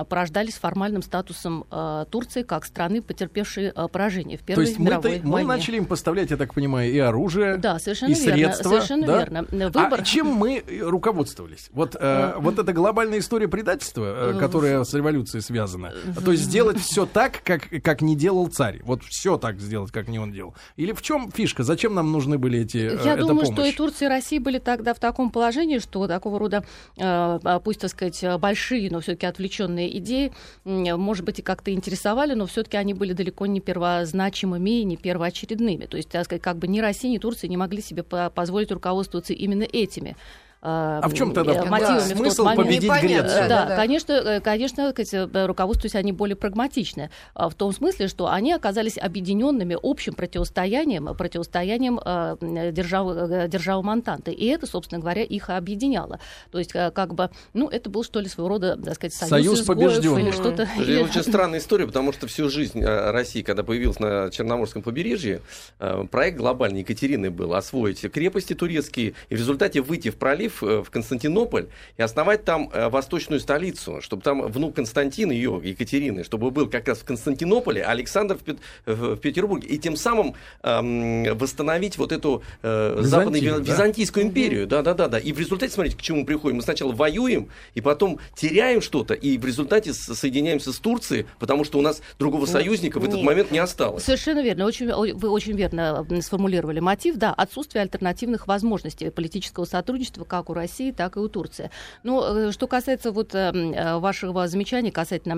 порождались 0.09 0.55
формальным 0.55 1.01
статусом 1.01 1.65
э, 1.71 2.05
Турции 2.09 2.43
как 2.43 2.65
страны, 2.65 3.01
потерпевшей 3.01 3.71
э, 3.75 3.87
поражение 3.87 4.37
в 4.37 4.41
Первой 4.41 4.63
То 4.65 4.69
есть 4.69 4.79
мировой 4.79 5.21
мы, 5.23 5.41
мы 5.41 5.43
начали 5.43 5.77
им 5.77 5.85
поставлять, 5.85 6.31
я 6.31 6.37
так 6.37 6.53
понимаю, 6.53 6.91
и 6.91 6.97
оружие, 6.99 7.57
да, 7.57 7.79
совершенно 7.79 8.11
и 8.11 8.15
верно, 8.15 8.33
средства. 8.33 8.69
Совершенно 8.69 9.07
да? 9.07 9.17
верно. 9.17 9.47
А 9.51 9.83
Выбор... 9.83 10.01
А 10.01 10.03
чем 10.03 10.27
мы 10.27 10.63
руководствовались? 10.81 11.69
Вот, 11.71 11.95
э, 11.99 12.33
вот 12.37 12.59
эта 12.59 12.73
глобальная 12.73 13.19
история 13.19 13.47
предательства, 13.47 14.31
э, 14.33 14.39
которая 14.39 14.83
с 14.83 14.93
революцией 14.93 15.41
связана. 15.41 15.93
То 16.23 16.31
есть 16.31 16.43
сделать 16.43 16.79
все 16.79 17.05
так, 17.05 17.41
как, 17.43 17.69
как 17.83 18.01
не 18.01 18.15
делал 18.15 18.47
царь. 18.47 18.81
Вот 18.83 19.03
все 19.03 19.37
так 19.37 19.59
сделать, 19.59 19.91
как 19.91 20.07
не 20.07 20.19
он 20.19 20.31
делал. 20.31 20.55
Или 20.75 20.91
в 20.91 21.01
чем 21.01 21.31
фишка? 21.31 21.63
Зачем 21.63 21.93
нам 21.93 22.11
нужны 22.11 22.37
были 22.37 22.59
эти 22.59 22.77
э, 22.77 22.99
Я 23.03 23.15
думаю, 23.15 23.45
помощь? 23.45 23.53
что 23.53 23.65
и 23.65 23.71
Турция, 23.71 24.07
и 24.07 24.09
Россия 24.09 24.39
были 24.39 24.59
тогда 24.59 24.93
в 24.93 24.99
таком 24.99 25.31
положении, 25.31 25.79
что 25.79 26.07
такого 26.07 26.39
рода, 26.39 26.63
э, 26.97 27.59
пусть, 27.63 27.81
так 27.81 27.89
сказать, 27.91 28.23
большие, 28.39 28.89
но 28.91 28.99
все-таки 28.99 29.25
отвлеченные 29.25 29.72
идеи 29.79 30.03
идеи, 30.03 30.31
может 30.65 31.25
быть, 31.25 31.39
и 31.39 31.41
как-то 31.41 31.71
интересовали, 31.73 32.33
но 32.33 32.45
все-таки 32.45 32.77
они 32.77 32.93
были 32.93 33.13
далеко 33.13 33.45
не 33.45 33.59
первозначимыми 33.59 34.81
и 34.81 34.83
не 34.83 34.97
первоочередными. 34.97 35.85
То 35.85 35.97
есть, 35.97 36.09
так 36.09 36.25
сказать, 36.25 36.41
как 36.41 36.57
бы 36.57 36.67
ни 36.67 36.79
Россия, 36.79 37.11
ни 37.11 37.17
Турция 37.17 37.47
не 37.47 37.57
могли 37.57 37.81
себе 37.81 38.03
позволить 38.03 38.71
руководствоваться 38.71 39.33
именно 39.33 39.63
этими 39.63 40.15
а 40.65 41.09
в 41.09 41.13
чем 41.13 41.33
тогда 41.33 41.55
э, 41.55 41.65
мотивами 41.65 41.97
да, 41.97 42.15
смысл 42.15 42.45
победить 42.55 42.89
Грецию? 42.89 43.49
Да, 43.49 43.65
да, 43.65 43.75
конечно, 43.75 44.13
э, 44.13 44.39
конечно, 44.39 44.93
э, 44.95 45.45
руководствуясь 45.45 45.95
они 45.95 46.13
более 46.13 46.37
прагматичны, 46.37 47.09
а 47.33 47.49
в 47.49 47.55
том 47.55 47.73
смысле, 47.73 48.07
что 48.07 48.29
они 48.29 48.53
оказались 48.53 48.97
объединенными 48.97 49.77
общим 49.83 50.13
противостоянием, 50.13 51.13
противостоянием 51.17 51.99
державы, 52.71 53.49
державы 53.49 53.83
Монтанты, 53.83 54.31
и 54.31 54.45
это, 54.45 54.65
собственно 54.65 55.01
говоря, 55.01 55.23
их 55.23 55.49
объединяло. 55.49 56.21
То 56.49 56.59
есть, 56.59 56.71
как 56.71 57.13
бы, 57.13 57.29
ну, 57.53 57.67
это 57.67 57.89
был, 57.89 58.05
что 58.05 58.21
ли, 58.21 58.29
своего 58.29 58.47
рода, 58.47 58.77
так 58.77 58.95
сказать, 58.95 59.13
союз, 59.13 59.31
союз 59.31 59.61
побежденных. 59.63 60.23
или 60.23 60.31
что-то. 60.31 60.63
Это 60.63 61.03
очень 61.03 61.23
странная 61.23 61.59
история, 61.59 61.87
потому 61.87 62.13
что 62.13 62.27
всю 62.27 62.49
жизнь 62.49 62.81
России, 62.81 63.41
когда 63.41 63.63
появилась 63.63 63.99
на 63.99 64.29
Черноморском 64.31 64.81
побережье, 64.81 65.41
проект 66.09 66.37
глобальный 66.37 66.79
Екатерины 66.79 67.31
был 67.31 67.53
освоить 67.53 67.99
крепости 68.11 68.53
турецкие 68.53 69.13
и 69.29 69.35
в 69.35 69.39
результате 69.39 69.81
выйти 69.81 70.09
в 70.09 70.15
пролив 70.15 70.52
Киев, 70.59 70.85
в 70.85 70.89
Константинополь 70.89 71.67
и 71.97 72.01
основать 72.01 72.45
там 72.45 72.69
восточную 72.69 73.39
столицу, 73.39 74.01
чтобы 74.01 74.21
там 74.21 74.41
внук 74.47 74.75
Константин, 74.75 75.31
ее, 75.31 75.59
Екатерины, 75.63 76.23
чтобы 76.23 76.51
был 76.51 76.69
как 76.69 76.87
раз 76.87 76.99
в 76.99 77.05
Константинополе, 77.05 77.83
а 77.83 77.91
Александр 77.91 78.37
в, 78.37 78.43
Пет, 78.43 78.57
в 78.85 79.17
Петербурге. 79.17 79.67
И 79.67 79.77
тем 79.77 79.95
самым 79.95 80.35
эм, 80.63 81.37
восстановить 81.37 81.97
вот 81.97 82.11
эту 82.11 82.43
э, 82.61 82.99
западную 83.01 83.59
да? 83.59 83.71
Византийскую 83.71 84.25
империю. 84.25 84.67
Да-да-да. 84.67 85.07
да. 85.07 85.19
И 85.19 85.31
в 85.31 85.39
результате, 85.39 85.73
смотрите, 85.73 85.97
к 85.97 86.01
чему 86.01 86.25
приходим. 86.25 86.57
Мы 86.57 86.63
сначала 86.63 86.91
воюем, 86.91 87.49
и 87.73 87.81
потом 87.81 88.19
теряем 88.35 88.81
что-то, 88.81 89.13
и 89.13 89.37
в 89.37 89.45
результате 89.45 89.93
соединяемся 89.93 90.71
с 90.71 90.79
Турцией, 90.79 91.25
потому 91.39 91.63
что 91.63 91.79
у 91.79 91.81
нас 91.81 92.01
другого 92.19 92.45
союзника 92.45 92.99
в 92.99 93.03
этот 93.03 93.17
Нет. 93.17 93.25
момент 93.25 93.51
не 93.51 93.59
осталось. 93.59 94.03
Совершенно 94.03 94.41
верно. 94.41 94.65
Очень, 94.65 94.93
вы 94.93 95.29
очень 95.29 95.53
верно 95.53 96.05
сформулировали 96.21 96.79
мотив. 96.79 97.15
Да, 97.15 97.33
отсутствие 97.33 97.81
альтернативных 97.81 98.47
возможностей 98.47 99.09
политического 99.09 99.65
сотрудничества 99.65 100.23
как 100.43 100.49
у 100.49 100.53
России, 100.53 100.91
так 100.91 101.15
и 101.15 101.19
у 101.19 101.27
Турции. 101.29 101.71
Но 102.03 102.37
э, 102.37 102.51
что 102.51 102.67
касается 102.67 103.11
вот 103.11 103.33
эм, 103.33 103.73
э, 103.73 103.97
вашего 103.99 104.47
замечания 104.47 104.91
касательно 104.91 105.33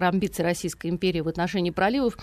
амбиций 0.00 0.44
Российской 0.44 0.88
империи 0.88 1.20
в 1.20 1.28
отношении 1.28 1.70
проливов, 1.70 2.18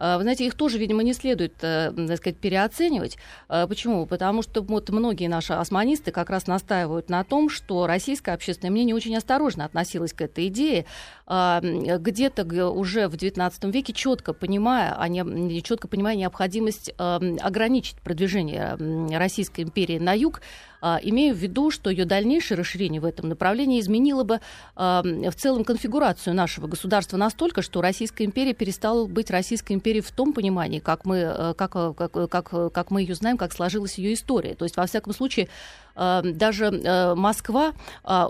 вы 0.00 0.22
знаете, 0.22 0.46
их 0.46 0.54
тоже, 0.54 0.78
видимо, 0.78 1.02
не 1.02 1.12
следует, 1.12 1.54
э, 1.62 1.92
так 1.92 2.18
сказать, 2.18 2.38
переоценивать. 2.38 3.18
Почему? 3.48 4.06
Потому 4.06 4.42
что 4.42 4.62
вот 4.62 4.90
многие 4.90 5.26
наши 5.26 5.54
османисты 5.54 6.12
как 6.12 6.30
раз 6.30 6.46
настаивают 6.46 7.10
на 7.10 7.24
том, 7.24 7.50
что 7.50 7.86
российское 7.88 8.32
общественное 8.32 8.70
мнение 8.70 8.94
очень 8.94 9.16
осторожно 9.16 9.64
относилось 9.64 10.12
к 10.12 10.20
этой 10.20 10.46
идее, 10.46 10.86
где-то 11.28 12.70
уже 12.70 13.08
в 13.08 13.14
XIX 13.14 13.70
веке 13.70 13.92
четко 13.92 14.32
понимая, 14.32 14.98
они, 14.98 15.62
четко 15.62 15.86
понимая 15.86 16.16
необходимость 16.16 16.92
ограничить 16.98 18.00
продвижение 18.00 18.76
Российской 19.16 19.62
империи 19.62 19.98
на 19.98 20.14
юг, 20.14 20.40
а, 20.80 20.98
имею 21.02 21.34
в 21.34 21.38
виду, 21.38 21.70
что 21.70 21.90
ее 21.90 22.04
дальнейшее 22.04 22.58
расширение 22.58 23.00
в 23.00 23.04
этом 23.04 23.28
направлении 23.28 23.80
изменило 23.80 24.22
бы 24.22 24.40
а, 24.76 25.02
в 25.02 25.34
целом 25.34 25.64
конфигурацию 25.64 26.34
нашего 26.34 26.66
государства 26.66 27.16
настолько, 27.16 27.62
что 27.62 27.80
Российская 27.80 28.24
империя 28.24 28.54
перестала 28.54 29.06
быть 29.06 29.30
Российской 29.30 29.72
империей 29.72 30.02
в 30.02 30.10
том 30.12 30.32
понимании, 30.32 30.78
как 30.78 31.04
мы, 31.04 31.16
э, 31.18 31.54
как, 31.54 31.74
э, 31.74 31.92
как, 31.96 32.16
э, 32.16 32.26
как, 32.28 32.72
как 32.72 32.90
мы 32.90 33.02
ее 33.02 33.14
знаем, 33.14 33.36
как 33.36 33.52
сложилась 33.52 33.98
ее 33.98 34.14
история. 34.14 34.54
То 34.54 34.64
есть, 34.64 34.76
во 34.76 34.86
всяком 34.86 35.12
случае, 35.12 35.48
даже 36.22 37.14
Москва 37.16 37.72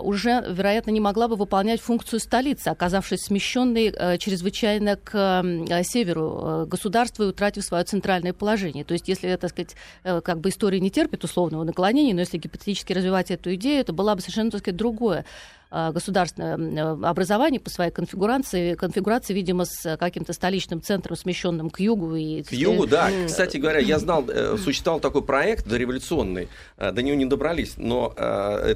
уже, 0.01 0.43
вероятно, 0.49 0.91
не 0.91 0.99
могла 0.99 1.27
бы 1.27 1.35
выполнять 1.35 1.81
функцию 1.81 2.19
столицы, 2.19 2.69
оказавшись 2.69 3.21
смещенной 3.21 4.17
чрезвычайно 4.17 4.95
к 4.95 5.43
северу 5.83 6.65
государства 6.67 7.23
и 7.23 7.27
утратив 7.27 7.63
свое 7.63 7.83
центральное 7.83 8.33
положение. 8.33 8.83
То 8.83 8.93
есть, 8.93 9.07
если, 9.07 9.35
так 9.35 9.51
сказать, 9.51 9.75
как 10.03 10.39
бы 10.39 10.49
история 10.49 10.79
не 10.79 10.89
терпит 10.89 11.23
условного 11.23 11.63
наклонения, 11.63 12.13
но 12.13 12.21
если 12.21 12.37
гипотетически 12.37 12.93
развивать 12.93 13.31
эту 13.31 13.53
идею, 13.55 13.81
это 13.81 13.93
была 13.93 14.15
бы 14.15 14.21
совершенно, 14.21 14.51
так 14.51 14.61
сказать, 14.61 14.77
другое 14.77 15.19
Э, 15.19 15.23
государственное 15.71 16.57
э, 16.57 17.05
образование 17.05 17.59
по 17.59 17.69
своей 17.69 17.91
конфигурации, 17.91 18.73
конфигурации, 18.73 19.33
видимо, 19.33 19.65
с 19.65 19.97
каким-то 19.97 20.33
столичным 20.33 20.81
центром, 20.81 21.15
смещенным 21.15 21.69
к 21.69 21.79
югу. 21.79 22.15
И... 22.15 22.41
К 22.41 22.51
югу, 22.53 22.87
да. 22.87 23.11
Кстати 23.27 23.57
говоря, 23.57 23.79
я 23.79 23.99
знал, 23.99 24.25
э, 24.27 24.57
существовал 24.57 24.99
такой 24.99 25.21
проект 25.21 25.67
дореволюционный, 25.67 26.47
до 26.77 27.01
него 27.03 27.15
не 27.15 27.25
добрались, 27.25 27.73
но 27.77 28.13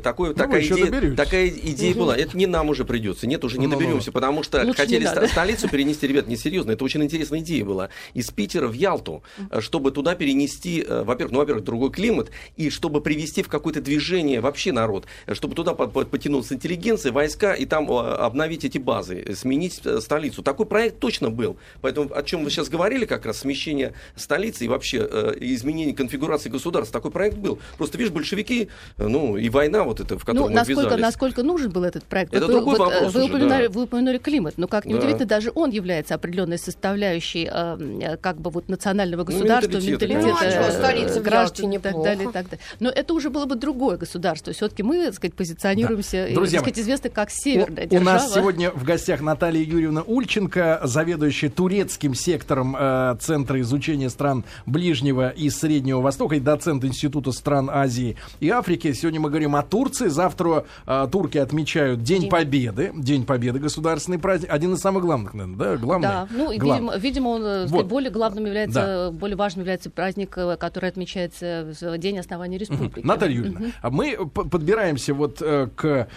такой, 0.04 0.30
ну, 0.30 0.36
такая, 0.36 0.62
идея, 0.62 1.16
такая 1.16 1.48
идея 1.50 1.96
была. 1.96 2.16
Это 2.16 2.38
не 2.38 2.46
нам 2.46 2.70
уже 2.70 2.86
придется, 2.86 3.26
нет, 3.26 3.44
уже 3.44 3.58
не 3.58 3.66
ну, 3.66 3.74
доберемся, 3.74 4.10
ну, 4.10 4.14
потому 4.14 4.44
что 4.44 4.62
Лучше 4.64 4.82
хотели 4.82 5.06
ст- 5.06 5.32
столицу 5.32 5.70
перенести, 5.70 6.06
ребят, 6.06 6.28
несерьезно, 6.28 6.72
это 6.72 6.84
очень 6.84 7.04
интересная 7.04 7.40
идея 7.40 7.66
была, 7.66 7.90
из 8.14 8.30
Питера 8.30 8.68
в 8.68 8.74
Ялту, 8.74 9.24
чтобы 9.60 9.92
туда 9.92 10.14
перенести, 10.14 10.86
во-первых, 10.88 11.32
ну, 11.32 11.40
во-первых, 11.40 11.64
другой 11.64 11.92
климат, 11.92 12.30
и 12.56 12.70
чтобы 12.70 13.02
привести 13.02 13.42
в 13.42 13.48
какое-то 13.48 13.82
движение 13.82 14.42
вообще 14.42 14.72
народ, 14.72 15.06
чтобы 15.32 15.56
туда 15.56 15.74
потянулся 15.74 16.54
интеллигент, 16.54 16.83
интеллигенции, 16.84 17.10
войска 17.12 17.54
и 17.54 17.66
там 17.66 17.92
обновить 17.92 18.66
эти 18.66 18.78
базы, 18.78 19.36
сменить 19.36 19.82
э, 19.86 20.00
столицу. 20.02 20.44
Такой 20.44 20.66
проект 20.66 21.00
точно 21.00 21.30
был. 21.30 21.58
Поэтому 21.82 22.14
о 22.14 22.24
чем 22.24 22.44
вы 22.44 22.50
сейчас 22.50 22.70
говорили, 22.70 23.06
как 23.06 23.26
раз 23.26 23.40
смещение 23.40 23.94
столицы 24.16 24.66
и 24.66 24.68
вообще 24.68 25.08
э, 25.10 25.34
изменение 25.40 25.96
конфигурации 25.96 26.50
государства, 26.50 27.00
такой 27.00 27.12
проект 27.12 27.38
был. 27.38 27.60
Просто 27.78 27.98
видишь, 27.98 28.14
большевики, 28.14 28.70
э, 28.98 29.08
ну 29.08 29.38
и 29.38 29.50
война 29.50 29.84
вот 29.84 30.00
эта, 30.00 30.18
в 30.18 30.26
которой 30.26 30.40
ну, 30.40 30.50
мы 30.50 30.56
насколько, 30.56 30.82
ввязались. 30.82 31.02
Насколько 31.02 31.44
нужен 31.44 31.72
был 31.72 31.84
этот 31.84 32.04
проект? 32.04 32.34
Это 32.34 32.48
вы, 32.48 32.54
другой 32.54 32.78
вот, 32.78 32.80
вопрос 32.80 33.14
вы, 33.14 33.22
уже, 33.22 33.30
упомянули, 33.30 33.68
да. 33.68 33.74
вы 33.74 33.84
упомянули 33.84 34.18
климат, 34.18 34.58
но 34.58 34.68
как 34.68 34.86
неудивительно, 34.86 35.26
да. 35.26 35.36
даже 35.36 35.52
он 35.56 35.72
является 35.72 36.16
определенной 36.16 36.58
составляющей 36.58 37.50
э, 37.52 38.18
как 38.22 38.40
бы 38.40 38.50
вот 38.50 38.70
национального 38.70 39.22
ну, 39.22 39.26
государства, 39.26 39.72
ну, 39.72 39.80
менталитета, 39.80 40.14
менталитета 40.14 40.60
ну, 40.62 40.68
а 40.68 40.72
столица 40.72 41.22
граждан 41.22 41.72
и 41.72 41.78
так 41.78 42.04
далее, 42.04 42.30
и 42.30 42.32
так 42.32 42.50
далее. 42.50 42.60
Но 42.80 42.90
это 42.90 43.14
уже 43.14 43.30
было 43.30 43.46
бы 43.46 43.56
другое 43.56 43.98
государство. 43.98 44.54
Все-таки 44.54 44.84
мы, 44.84 45.06
так 45.06 45.16
сказать, 45.16 45.34
позиционируемся, 45.36 46.28
да. 46.30 46.36
Друзья, 46.36 46.60
так 46.60 46.73
сказать, 46.74 46.78
известны 46.78 47.10
как 47.10 47.30
север 47.30 47.66
северная 47.66 47.86
держава. 47.86 48.02
У 48.02 48.06
нас 48.06 48.34
сегодня 48.34 48.72
в 48.72 48.84
гостях 48.84 49.22
Наталья 49.22 49.64
Юрьевна 49.64 50.02
Ульченко, 50.02 50.82
заведующая 50.84 51.50
турецким 51.50 52.16
сектором 52.16 52.76
э, 52.78 53.16
Центра 53.20 53.60
изучения 53.62 54.10
стран 54.10 54.44
Ближнего 54.66 55.30
и 55.30 55.50
Среднего 55.50 56.02
Востока 56.02 56.36
и 56.36 56.40
доцент 56.40 56.84
Института 56.84 57.32
стран 57.32 57.70
Азии 57.72 58.18
и 58.40 58.50
Африки. 58.50 58.94
Сегодня 58.94 59.20
мы 59.20 59.30
говорим 59.30 59.56
о 59.56 59.64
Турции. 59.64 60.08
Завтра 60.08 60.66
э, 60.86 61.08
турки 61.12 61.38
отмечают 61.38 62.04
День, 62.04 62.22
День 62.22 62.30
Победы. 62.30 62.92
День 62.96 63.26
Победы, 63.26 63.60
государственный 63.60 64.20
праздник. 64.20 64.50
Один 64.52 64.74
из 64.74 64.80
самых 64.80 65.04
главных, 65.04 65.34
наверное, 65.34 65.58
да? 65.58 65.78
Главный. 65.78 66.08
Да, 66.08 66.28
ну, 66.32 66.58
Глав... 66.58 66.80
видимо, 66.80 66.98
видимо, 66.98 67.28
он 67.30 67.46
э, 67.46 67.66
вот. 67.68 67.86
более 67.88 68.12
главным 68.12 68.46
является, 68.46 68.80
да. 68.80 69.12
более 69.12 69.38
важным 69.38 69.62
является 69.62 69.90
праздник, 69.90 70.38
э, 70.38 70.58
который 70.58 70.90
отмечается 70.90 71.74
в 71.80 71.98
День 71.98 72.20
основания 72.20 72.58
республики. 72.58 73.00
Угу. 73.00 73.08
Наталья 73.08 73.36
Юрьевна, 73.36 73.60
угу. 73.84 73.96
мы 73.96 74.28
подбираемся 74.28 75.14
вот 75.14 75.42
э, 75.42 75.68
к 75.76 76.08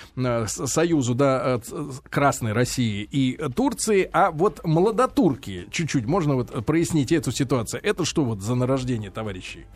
Союзу, 0.48 1.14
да, 1.14 1.60
э, 1.70 1.90
Красной 2.08 2.52
России 2.52 3.02
и 3.02 3.36
Турции, 3.54 4.08
а 4.12 4.30
вот 4.30 4.64
молодотурки, 4.64 5.66
чуть-чуть, 5.70 6.06
можно 6.06 6.34
вот 6.34 6.64
прояснить 6.64 7.12
эту 7.12 7.32
ситуацию. 7.32 7.80
Это 7.82 8.04
что 8.04 8.24
вот 8.24 8.40
за 8.40 8.54
нарождение, 8.54 9.10
товарищи? 9.10 9.66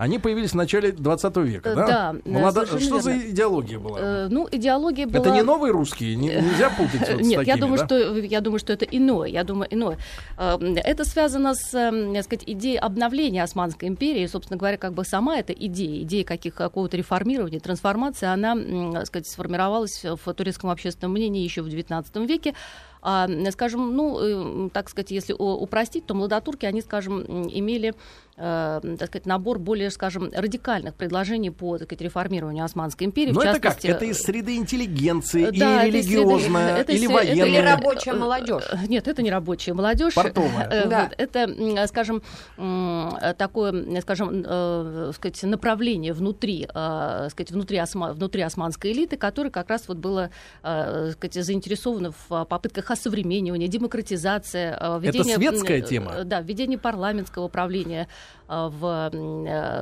Они 0.00 0.18
появились 0.18 0.52
в 0.52 0.54
начале 0.54 0.92
20 0.92 1.36
века, 1.36 1.74
да? 1.74 1.86
Да. 1.86 2.16
Молодо... 2.24 2.64
Что 2.64 2.78
верно. 2.78 3.00
за 3.02 3.18
идеология 3.18 3.78
была? 3.78 3.98
Э, 4.00 4.28
ну, 4.30 4.48
идеология 4.50 5.06
была... 5.06 5.18
Это 5.20 5.30
не 5.30 5.42
новые 5.42 5.72
русские? 5.72 6.16
Не, 6.16 6.28
нельзя 6.28 6.70
путать 6.70 7.06
вот 7.06 7.20
Нет, 7.20 7.26
с 7.26 7.36
такими, 7.36 7.44
я 7.44 7.56
думаю, 7.58 7.78
да? 7.78 7.84
что 7.84 8.16
я 8.16 8.40
думаю, 8.40 8.58
что 8.60 8.72
это 8.72 8.86
иное. 8.86 9.28
Я 9.28 9.44
думаю, 9.44 9.68
иное. 9.70 9.98
Э, 10.38 10.56
это 10.58 11.04
связано 11.04 11.54
с, 11.54 11.74
эм, 11.74 12.14
так 12.14 12.24
сказать, 12.24 12.44
идеей 12.46 12.78
обновления 12.78 13.42
Османской 13.42 13.88
империи. 13.88 14.24
Собственно 14.24 14.56
говоря, 14.56 14.78
как 14.78 14.94
бы 14.94 15.04
сама 15.04 15.36
эта 15.36 15.52
идея, 15.52 16.02
идея 16.04 16.24
каких, 16.24 16.54
какого-то 16.54 16.96
реформирования, 16.96 17.60
трансформации, 17.60 18.24
она, 18.24 18.56
так 18.94 19.06
сказать, 19.06 19.28
сформировалась 19.28 20.02
в 20.02 20.32
турецком 20.32 20.70
общественном 20.70 21.12
мнении 21.12 21.44
еще 21.44 21.60
в 21.60 21.66
XIX 21.66 22.26
веке. 22.26 22.54
А, 23.02 23.28
скажем, 23.50 23.96
ну, 23.96 24.66
э, 24.66 24.70
так 24.70 24.90
сказать, 24.90 25.10
если 25.10 25.32
упростить, 25.32 26.06
то 26.06 26.14
младотурки, 26.14 26.66
они, 26.66 26.82
скажем, 26.82 27.22
имели 27.22 27.94
э, 28.40 28.96
так 28.98 29.08
сказать, 29.08 29.26
набор 29.26 29.58
более, 29.58 29.90
скажем, 29.90 30.30
радикальных 30.34 30.94
предложений 30.94 31.50
по 31.50 31.78
так 31.78 31.88
сказать, 31.88 32.02
реформированию 32.02 32.64
Османской 32.64 33.06
империи. 33.06 33.32
Но 33.32 33.40
в 33.40 33.42
это 33.42 33.54
частности, 33.54 33.86
как? 33.88 33.96
Это 33.96 34.04
из 34.06 34.18
среды 34.20 34.56
интеллигенции, 34.56 35.50
да, 35.50 35.84
или 35.84 35.98
религиозная, 35.98 36.76
это 36.78 36.92
или 36.92 37.06
военная? 37.06 37.46
Или 37.46 37.58
рабочая 37.58 38.12
молодежь? 38.14 38.64
Нет, 38.88 39.08
это 39.08 39.22
не 39.22 39.30
рабочая 39.30 39.74
молодежь. 39.74 40.14
Портовая. 40.14 40.86
Да. 40.86 41.10
Это, 41.16 41.86
скажем, 41.86 42.22
такое, 43.38 44.00
скажем, 44.00 45.12
сказать, 45.14 45.42
направление 45.42 46.12
внутри, 46.12 46.66
сказать, 46.70 47.50
внутри, 47.50 47.78
осма, 47.78 48.12
внутри 48.12 48.42
османской 48.42 48.92
элиты, 48.92 49.16
которое 49.16 49.50
как 49.50 49.68
раз 49.68 49.88
вот 49.88 49.98
было 49.98 50.30
сказать, 50.62 51.34
заинтересовано 51.34 52.12
в 52.28 52.44
попытках 52.44 52.90
осовременивание, 52.90 53.68
демократизация, 53.68 54.76
э, 54.78 54.98
введение... 55.00 55.34
Это 55.34 55.40
светская 55.40 55.80
тема? 55.80 56.12
Э, 56.16 56.24
да, 56.24 56.40
введение 56.40 56.78
парламентского 56.78 57.44
управления 57.44 58.02
э, 58.02 58.08
в 58.48 59.10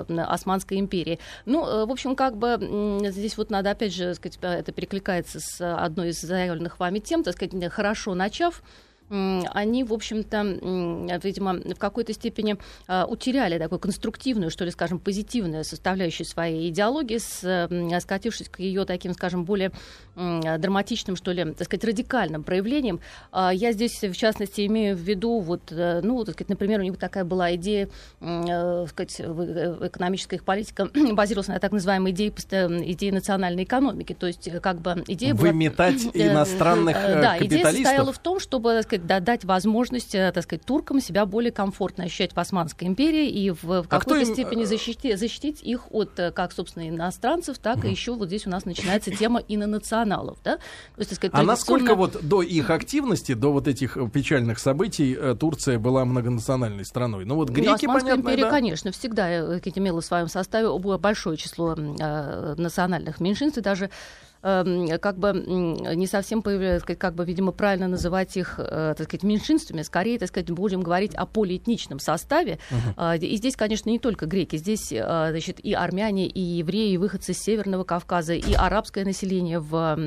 Османской 0.08 0.78
империи. 0.78 1.18
Ну, 1.46 1.86
в 1.86 1.90
общем, 1.90 2.14
как 2.16 2.36
бы 2.36 3.00
здесь 3.10 3.36
вот 3.36 3.50
надо, 3.50 3.70
опять 3.70 3.94
же, 3.94 4.14
сказать, 4.14 4.38
это 4.42 4.72
перекликается 4.72 5.40
с 5.40 5.60
одной 5.60 6.10
из 6.10 6.20
заявленных 6.20 6.78
вами 6.78 6.98
тем, 6.98 7.22
так 7.22 7.34
сказать, 7.34 7.72
хорошо 7.72 8.14
начав, 8.14 8.62
они, 9.10 9.84
в 9.84 9.92
общем-то, 9.92 11.18
видимо, 11.22 11.54
в 11.54 11.78
какой-то 11.78 12.12
степени 12.12 12.56
а, 12.86 13.06
утеряли 13.06 13.58
такую 13.58 13.78
конструктивную, 13.78 14.50
что 14.50 14.64
ли, 14.64 14.70
скажем, 14.70 14.98
позитивную 14.98 15.64
составляющую 15.64 16.26
своей 16.26 16.70
идеологии, 16.70 17.18
скатившись 18.00 18.48
к 18.48 18.60
ее 18.60 18.84
таким, 18.84 19.14
скажем, 19.14 19.44
более 19.44 19.72
драматичным, 20.14 21.16
что 21.16 21.32
ли, 21.32 21.44
так 21.44 21.64
сказать, 21.64 21.84
радикальным 21.84 22.42
проявлением. 22.42 23.00
А, 23.30 23.52
я 23.52 23.72
здесь, 23.72 24.02
в 24.02 24.14
частности, 24.14 24.66
имею 24.66 24.96
в 24.96 25.00
виду, 25.00 25.40
вот, 25.40 25.70
э, 25.70 26.00
ну, 26.02 26.24
так 26.24 26.34
сказать, 26.34 26.50
например, 26.50 26.80
у 26.80 26.82
них 26.82 26.98
такая 26.98 27.24
была 27.24 27.54
идея, 27.54 27.88
э, 28.20 28.86
сказать, 28.88 29.16
э, 29.20 29.78
экономическая 29.86 30.36
их 30.36 30.44
политика 30.44 30.88
базировалась 31.12 31.48
на 31.48 31.58
так 31.58 31.72
называемой 31.72 32.12
идее, 32.12 32.30
идее 32.30 33.12
национальной 33.12 33.64
экономики, 33.64 34.16
то 34.18 34.26
есть 34.26 34.50
как 34.60 34.80
бы 34.80 35.04
идея 35.06 35.34
Выметать 35.34 36.04
была... 36.04 36.12
иностранных 36.14 36.96
Да, 36.96 37.36
идея 37.40 37.70
состояла 37.70 38.12
в 38.12 38.18
том, 38.18 38.40
чтобы, 38.40 38.72
так 38.72 38.84
сказать, 38.84 38.97
сказать, 38.98 39.24
дать 39.24 39.44
возможность, 39.44 40.12
так 40.12 40.42
сказать, 40.42 40.64
туркам 40.64 41.00
себя 41.00 41.26
более 41.26 41.52
комфортно 41.52 42.04
ощущать 42.04 42.34
в 42.34 42.38
Османской 42.38 42.88
империи 42.88 43.28
и 43.28 43.50
в, 43.50 43.62
в 43.62 43.72
а 43.72 43.82
какой-то 43.84 44.30
а 44.30 44.34
степени 44.34 44.64
защитить, 44.64 45.18
защитить 45.18 45.62
их 45.62 45.90
от 45.90 46.10
как, 46.34 46.52
собственно, 46.52 46.88
иностранцев, 46.88 47.58
так 47.58 47.78
угу. 47.78 47.86
и 47.86 47.90
еще 47.90 48.14
вот 48.14 48.28
здесь 48.28 48.46
у 48.46 48.50
нас 48.50 48.64
начинается 48.64 49.10
тема 49.10 49.40
инонационалов. 49.46 50.38
Да? 50.44 50.56
То 50.56 50.62
есть, 50.98 51.14
сказать, 51.14 51.32
а 51.34 51.42
насколько 51.42 51.94
вот 51.94 52.22
до 52.22 52.42
их 52.42 52.70
активности, 52.70 53.34
до 53.34 53.52
вот 53.52 53.68
этих 53.68 53.96
печальных 54.12 54.58
событий 54.58 55.16
Турция 55.38 55.78
была 55.78 56.04
многонациональной 56.04 56.84
страной? 56.84 57.24
Ну 57.24 57.36
вот 57.36 57.48
ну, 57.48 57.54
греки, 57.54 57.86
ну, 57.86 57.94
понятно, 57.94 58.20
империя, 58.20 58.44
да? 58.44 58.50
конечно, 58.50 58.92
всегда 58.92 59.58
имела 59.78 60.00
в 60.00 60.04
своем 60.04 60.28
составе 60.28 60.68
большое 60.78 61.36
число 61.36 61.74
э, 61.74 62.54
национальных 62.56 63.20
меньшинств, 63.20 63.58
и 63.58 63.60
даже 63.60 63.90
эм, 64.42 64.99
как 64.99 65.18
бы 65.18 65.33
не 65.33 66.07
совсем 66.07 66.42
появляется, 66.42 66.95
как 66.95 67.14
бы, 67.14 67.25
видимо, 67.25 67.52
правильно 67.52 67.88
называть 67.88 68.37
их, 68.37 68.54
э, 68.59 68.95
так 68.97 69.07
сказать, 69.07 69.23
меньшинствами, 69.23 69.83
скорее, 69.83 70.18
так 70.18 70.28
сказать, 70.28 70.50
будем 70.50 70.80
говорить 70.80 71.14
о 71.14 71.26
полиэтничном 71.26 71.99
составе. 71.99 72.59
Uh-huh. 72.97 73.18
И 73.18 73.37
здесь, 73.37 73.57
конечно, 73.57 73.90
не 73.90 73.99
только 73.99 74.26
греки, 74.26 74.57
здесь, 74.57 74.92
э, 74.92 75.28
значит, 75.30 75.61
и 75.61 75.73
армяне, 75.73 76.26
и 76.26 76.40
евреи, 76.40 76.92
и 76.92 76.97
выходцы 76.97 77.33
с 77.33 77.38
Северного 77.38 77.85
Кавказа, 77.85 78.35
и 78.35 78.54
арабское 78.54 79.04
население 79.04 79.61
в 79.61 79.99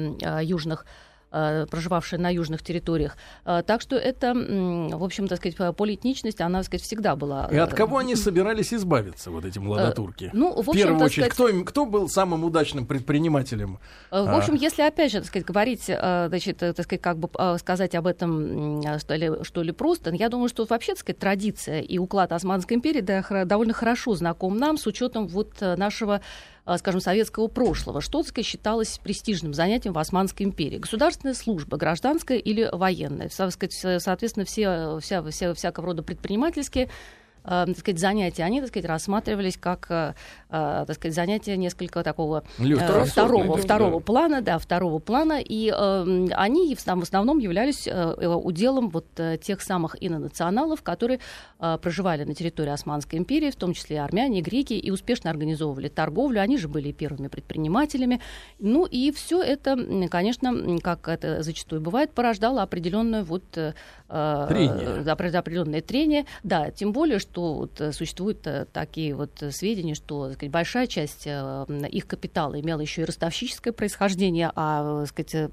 южных 0.42 0.86
Э, 0.86 0.88
проживавшие 1.32 2.20
на 2.20 2.30
южных 2.30 2.62
территориях. 2.62 3.18
Э, 3.46 3.64
так 3.66 3.82
что 3.82 3.96
это, 3.96 4.34
в 4.34 5.04
общем, 5.04 5.28
так 5.28 5.40
сказать, 5.40 5.76
полиэтничность, 5.76 6.42
она, 6.42 6.60
так 6.60 6.68
сказать, 6.68 6.84
всегда 6.84 7.16
была. 7.16 7.48
И 7.52 7.58
от 7.58 7.74
кого 7.74 7.98
они 7.98 8.16
собирались 8.16 8.74
избавиться, 8.74 9.32
вот 9.32 9.46
эти 9.46 9.60
молодотурки? 9.60 10.30
Ну, 10.34 10.54
в, 10.54 10.70
общем, 10.70 10.72
в 10.72 10.76
первую 10.76 11.06
очередь, 11.06 11.32
сказать, 11.32 11.56
кто, 11.56 11.66
кто 11.66 11.86
был 11.86 12.10
самым 12.10 12.44
удачным 12.44 12.86
предпринимателем? 12.86 13.80
В 14.10 14.36
общем, 14.36 14.54
а... 14.54 14.58
если, 14.58 14.82
опять 14.82 15.12
же, 15.12 15.20
так 15.20 15.28
сказать, 15.28 15.46
говорить, 15.46 15.86
значит, 15.86 16.58
так 16.58 16.82
сказать, 16.82 17.02
как 17.02 17.18
бы 17.18 17.30
сказать 17.60 17.96
об 17.96 18.08
этом, 18.08 19.00
что 19.00 19.16
ли, 19.16 19.32
что 19.44 19.64
ли 19.64 19.72
просто, 19.72 20.14
я 20.14 20.30
думаю, 20.30 20.50
что 20.50 20.66
вообще, 20.66 20.94
так 20.94 21.00
сказать, 21.00 21.20
традиция 21.20 21.82
и 21.82 21.98
уклад 21.98 22.32
Османской 22.32 22.78
империи 22.78 23.02
довольно 23.46 23.74
хорошо 23.74 24.16
знаком 24.16 24.58
нам 24.58 24.78
с 24.78 24.86
учетом 24.88 25.28
вот 25.28 25.62
нашего 25.62 26.22
Э, 26.61 26.61
скажем, 26.78 27.02
советского 27.02 27.48
прошлого. 27.48 28.02
Так 28.02 28.44
считалось 28.44 29.00
престижным 29.04 29.54
занятием 29.54 29.94
в 29.94 30.00
Османской 30.00 30.46
империи? 30.46 30.78
Государственная 30.78 31.34
служба, 31.34 31.78
гражданская 31.78 32.38
или 32.38 32.70
военная? 32.72 33.30
Соответственно, 33.30 34.46
все, 34.46 35.00
вся, 35.02 35.24
вся, 35.24 35.54
всякого 35.54 35.88
рода 35.88 36.04
предпринимательские 36.04 36.90
э, 37.44 37.66
так 37.68 37.78
сказать, 37.78 38.00
занятия, 38.00 38.44
они, 38.44 38.60
так 38.62 38.70
сказать, 38.70 38.88
рассматривались 38.88 39.58
как, 39.58 39.88
э, 39.90 40.14
так 40.50 40.94
сказать, 40.94 41.16
занятия 41.16 41.58
несколько 41.58 42.04
такого 42.04 42.44
э, 42.60 43.06
второго, 43.06 43.58
второго 43.58 44.00
да. 44.00 44.06
плана, 44.06 44.42
да, 44.42 44.58
второго 44.58 45.00
плана, 45.00 45.40
и 45.42 45.74
э, 45.76 46.28
они 46.34 46.76
в 46.76 46.88
основном 46.88 47.40
являлись 47.40 47.88
э, 47.88 48.28
уделом 48.28 48.90
вот 48.90 49.06
тех 49.42 49.62
самых 49.62 49.96
инонационалов, 50.00 50.82
которые 50.82 51.20
э, 51.60 51.78
проживали 51.82 52.24
на 52.24 52.36
территории 52.36 52.72
Османской 52.72 53.20
империи, 53.20 53.52
в 53.52 53.56
том 53.56 53.74
числе 53.74 53.98
и 53.98 54.00
армяне, 54.00 54.40
и 54.40 54.42
греки, 54.42 54.74
и 54.74 54.92
успешно 54.92 55.30
организовывали 55.30 55.88
торговлю, 55.88 56.42
они 56.42 56.58
же 56.58 56.68
были 56.68 56.92
первыми 56.92 57.28
предпринимателями, 57.28 58.22
ну 58.60 58.86
и 58.86 59.12
все 59.12 59.42
это, 59.42 60.08
конечно, 60.10 60.80
как 60.82 61.08
это 61.08 61.44
зачастую 61.44 61.82
бывает, 61.82 62.12
порождало 62.12 62.62
определенную 62.62 63.24
вот 63.24 63.44
трение. 63.52 65.38
определенное 65.40 65.82
трение, 65.82 66.26
да, 66.44 66.72
тем 66.72 66.92
более, 66.92 67.20
что 67.20 67.31
что 67.32 67.54
вот 67.54 67.80
э, 67.80 67.94
существуют 67.94 68.46
э, 68.46 68.66
такие 68.74 69.16
вот 69.16 69.42
сведения, 69.52 69.96
что 69.96 70.34
сказать, 70.34 70.52
большая 70.52 70.86
часть 70.88 71.24
э, 71.26 71.66
их 71.90 72.06
капитала 72.06 72.60
имела 72.60 72.82
еще 72.82 73.04
и 73.04 73.06
ростовщическое 73.06 73.72
происхождение, 73.72 74.52
а 74.54 75.06
сказать, 75.06 75.50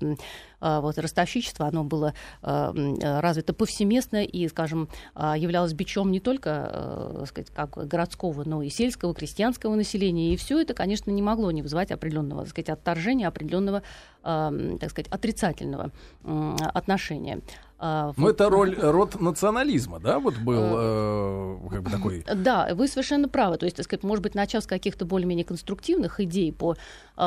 вот 0.61 0.99
ростовщичество, 0.99 1.69
оно 1.69 1.85
было 1.85 2.15
развито 2.43 3.53
повсеместно 3.53 4.25
и, 4.25 4.49
скажем, 4.49 4.89
являлось 5.15 5.73
бичом 5.73 6.11
не 6.11 6.19
только 6.19 7.23
сказать, 7.29 7.51
как 7.55 7.87
городского, 7.87 8.43
но 8.45 8.63
и 8.63 8.69
сельского, 8.69 9.15
крестьянского 9.15 9.77
населения. 9.77 10.35
И 10.35 10.37
все 10.37 10.61
это, 10.61 10.75
конечно, 10.75 11.13
не 11.13 11.23
могло 11.23 11.53
не 11.53 11.63
вызывать 11.63 11.93
определенного 11.93 12.45
сказать, 12.47 12.71
отторжения, 12.71 13.29
определенного 13.29 13.85
так 14.23 14.91
сказать, 14.91 15.09
отрицательного 15.13 15.93
отношения. 16.25 17.41
А, 17.81 18.13
ну, 18.17 18.29
это 18.29 18.51
роль, 18.51 18.75
род 18.77 19.21
национализма, 19.21 20.01
да, 20.01 20.19
вот 20.19 20.37
был 20.39 20.63
э, 20.63 21.59
как 21.71 21.83
бы 21.83 21.91
такой... 21.91 22.25
Да, 22.35 22.75
вы 22.75 22.89
совершенно 22.89 23.29
правы. 23.29 23.57
То 23.57 23.67
есть, 23.67 23.77
так 23.77 23.85
сказать, 23.85 24.03
может 24.03 24.23
быть, 24.23 24.35
начав 24.35 24.65
с 24.65 24.67
каких-то 24.67 25.05
более-менее 25.05 25.45
конструктивных 25.45 26.19
идей 26.19 26.53
по 26.53 26.77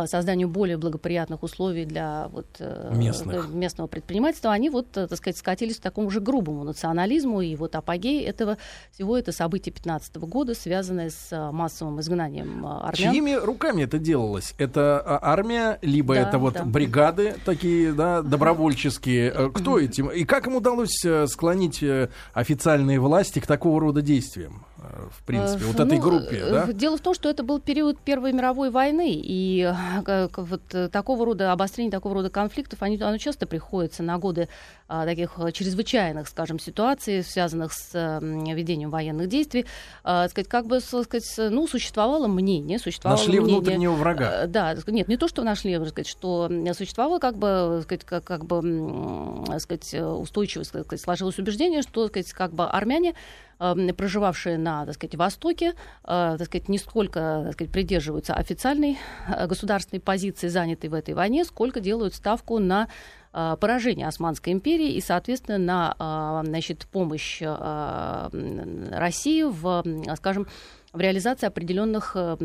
созданию 0.05 0.47
более 0.47 0.77
благоприятных 0.77 1.43
условий 1.43 1.85
для 1.85 2.29
вот, 2.29 2.47
э, 2.59 2.91
Местных. 2.95 3.49
местного 3.49 3.87
предпринимательства, 3.87 4.51
они 4.51 4.69
вот, 4.69 4.91
так 4.91 5.15
сказать, 5.15 5.37
скатились 5.37 5.77
к 5.77 5.81
такому 5.81 6.09
же 6.09 6.19
грубому 6.19 6.63
национализму. 6.63 7.41
И 7.41 7.55
вот 7.55 7.75
апогей 7.75 8.23
этого 8.23 8.57
всего 8.91 9.17
это 9.17 9.31
событие 9.31 9.73
15 9.73 10.15
года, 10.17 10.55
связанное 10.55 11.09
с 11.09 11.51
массовым 11.51 11.99
изгнанием 11.99 12.65
армян. 12.65 13.13
Чьими 13.13 13.33
руками 13.33 13.83
это 13.83 13.99
делалось? 13.99 14.53
Это 14.57 15.01
а, 15.01 15.19
армия, 15.21 15.77
либо 15.81 16.15
да, 16.15 16.21
это 16.21 16.37
вот 16.37 16.53
да. 16.53 16.63
бригады 16.63 17.35
такие, 17.45 17.93
да, 17.93 18.21
добровольческие? 18.21 19.51
Кто 19.53 19.79
этим? 19.79 20.09
И 20.09 20.23
как 20.23 20.47
им 20.47 20.55
удалось 20.55 21.03
э, 21.03 21.27
склонить 21.27 21.83
э, 21.83 22.09
официальные 22.33 22.99
власти 22.99 23.39
к 23.39 23.47
такого 23.47 23.79
рода 23.79 24.01
действиям? 24.01 24.65
Э, 24.81 25.07
в 25.11 25.23
принципе, 25.23 25.65
вот 25.65 25.77
ну, 25.77 25.85
этой 25.85 25.99
группе, 25.99 26.45
да? 26.49 26.73
Дело 26.73 26.97
в 26.97 27.01
том, 27.01 27.13
что 27.13 27.29
это 27.29 27.43
был 27.43 27.59
период 27.59 27.99
Первой 27.99 28.33
мировой 28.33 28.71
войны, 28.71 29.11
и 29.13 29.71
вот 30.35 30.91
такого 30.91 31.25
рода 31.25 31.51
обострение 31.51 31.91
такого 31.91 32.15
рода 32.15 32.29
конфликтов, 32.29 32.81
они, 32.81 32.99
оно 32.99 33.17
часто 33.17 33.45
приходится 33.45 34.01
на 34.03 34.17
годы 34.17 34.47
таких 35.05 35.39
чрезвычайных, 35.53 36.27
скажем, 36.27 36.59
ситуаций, 36.59 37.23
связанных 37.23 37.73
с 37.73 37.91
а, 37.93 38.19
ведением 38.21 38.89
военных 38.89 39.27
действий. 39.27 39.65
А, 40.03 40.27
сказать, 40.27 40.47
как 40.47 40.67
бы, 40.67 40.79
сказать, 40.79 41.33
ну, 41.37 41.67
существовало 41.67 42.27
мнение, 42.27 42.77
существовало 42.79 43.17
Нашли 43.17 43.39
мнение, 43.39 43.59
внутреннего 43.59 43.93
врага. 43.93 44.47
Да, 44.47 44.75
нет, 44.87 45.07
не 45.07 45.17
то, 45.17 45.27
что 45.27 45.43
нашли, 45.43 45.75
сказать, 45.87 46.07
что 46.07 46.51
существовало 46.75 47.19
как 47.19 47.37
бы, 47.37 47.79
сказать, 47.83 48.03
как, 48.03 48.23
как 48.23 48.45
бы, 48.45 49.45
сказать, 49.59 49.93
устойчиво 49.93 50.63
сказать, 50.63 51.01
сложилось 51.01 51.39
убеждение, 51.39 51.81
что, 51.81 52.07
сказать, 52.07 52.31
как 52.33 52.53
бы 52.53 52.65
армяне 52.65 53.13
проживавшие 53.95 54.57
на 54.57 54.87
так 54.87 54.95
сказать, 54.95 55.13
Востоке, 55.13 55.75
так 56.03 56.43
сказать, 56.43 56.67
не 56.67 56.79
сколько 56.79 57.43
так 57.45 57.53
сказать, 57.53 57.71
придерживаются 57.71 58.33
официальной 58.33 58.97
государственной 59.45 59.99
позиции, 59.99 60.47
занятой 60.47 60.89
в 60.89 60.95
этой 60.95 61.13
войне, 61.13 61.45
сколько 61.45 61.79
делают 61.79 62.15
ставку 62.15 62.57
на 62.57 62.87
поражение 63.31 64.07
Османской 64.07 64.53
империи 64.53 64.93
и, 64.93 65.01
соответственно, 65.01 65.57
на 65.57 66.43
значит, 66.43 66.87
помощь 66.91 67.41
России 67.41 69.43
в, 69.43 69.83
скажем, 70.17 70.47
в 70.93 70.99
реализации 70.99 71.47
определенных 71.47 72.13
э, 72.15 72.35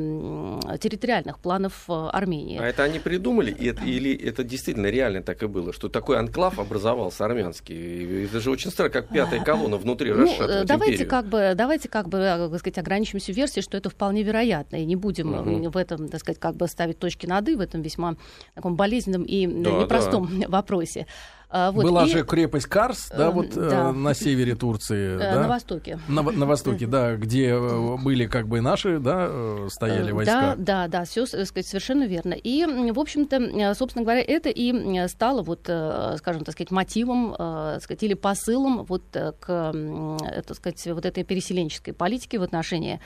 территориальных 0.78 1.40
планов 1.40 1.84
э, 1.88 2.08
Армении. 2.12 2.58
А 2.58 2.66
это 2.66 2.84
они 2.84 3.00
придумали, 3.00 3.52
это, 3.52 3.84
или 3.84 4.14
это 4.16 4.44
действительно 4.44 4.86
реально 4.86 5.22
так 5.22 5.42
и 5.42 5.46
было, 5.46 5.72
что 5.72 5.88
такой 5.88 6.18
анклав 6.18 6.60
образовался 6.60 7.24
армянский? 7.24 8.26
Это 8.26 8.38
же 8.38 8.52
очень 8.52 8.70
странно, 8.70 8.90
как 8.90 9.08
пятая 9.08 9.42
колонна 9.42 9.76
внутри 9.78 10.12
ну, 10.12 10.26
давайте 10.64 10.94
империю. 10.94 11.08
как 11.08 11.26
бы, 11.26 11.52
давайте 11.56 11.88
как 11.88 12.08
бы, 12.08 12.18
э, 12.18 12.48
так 12.48 12.60
сказать, 12.60 12.78
ограничимся 12.78 13.32
версией, 13.32 13.64
что 13.64 13.76
это 13.76 13.90
вполне 13.90 14.22
вероятно, 14.22 14.76
и 14.76 14.84
не 14.84 14.94
будем 14.94 15.34
угу. 15.34 15.70
в 15.70 15.76
этом, 15.76 16.08
так 16.08 16.20
сказать, 16.20 16.38
как 16.38 16.54
бы 16.54 16.68
ставить 16.68 17.00
точки 17.00 17.26
над 17.26 17.48
«и» 17.48 17.56
в 17.56 17.60
этом 17.60 17.82
весьма 17.82 18.16
таком 18.54 18.76
болезненном 18.76 19.24
и 19.24 19.46
да, 19.46 19.70
непростом 19.70 20.40
да. 20.40 20.48
вопросе. 20.48 21.06
А, 21.48 21.70
вот, 21.70 21.84
Была 21.84 22.04
и... 22.04 22.08
же 22.08 22.24
крепость 22.24 22.66
Карс, 22.66 23.08
да, 23.16 23.30
вот 23.30 23.50
да. 23.54 23.90
Э, 23.90 23.92
на 23.92 24.14
севере 24.14 24.56
Турции. 24.56 25.14
Э, 25.14 25.18
да? 25.18 25.42
На 25.42 25.48
востоке. 25.48 25.98
На, 26.08 26.22
на 26.22 26.44
востоке, 26.44 26.86
да, 26.86 27.14
где 27.14 27.50
э, 27.50 27.96
были 27.98 28.26
как 28.26 28.48
бы 28.48 28.60
наши, 28.60 28.98
да, 28.98 29.68
стояли 29.68 30.10
войска. 30.10 30.56
Да, 30.56 30.86
да, 30.86 30.88
да, 30.88 31.04
все 31.04 31.24
сказать, 31.24 31.66
совершенно 31.66 32.04
верно. 32.04 32.34
И, 32.34 32.64
в 32.64 32.98
общем-то, 32.98 33.74
собственно 33.74 34.04
говоря, 34.04 34.22
это 34.26 34.48
и 34.48 35.06
стало 35.06 35.42
вот, 35.42 35.60
скажем, 35.62 36.44
так 36.44 36.54
сказать, 36.54 36.72
мотивом, 36.72 37.34
сказать, 37.80 38.02
или 38.02 38.14
посылом 38.14 38.84
вот 38.84 39.04
к, 39.12 39.38
так 39.40 40.56
сказать, 40.56 40.84
вот 40.86 41.06
этой 41.06 41.22
переселенческой 41.22 41.94
политике 41.94 42.38
в 42.38 42.42
отношении 42.42 43.00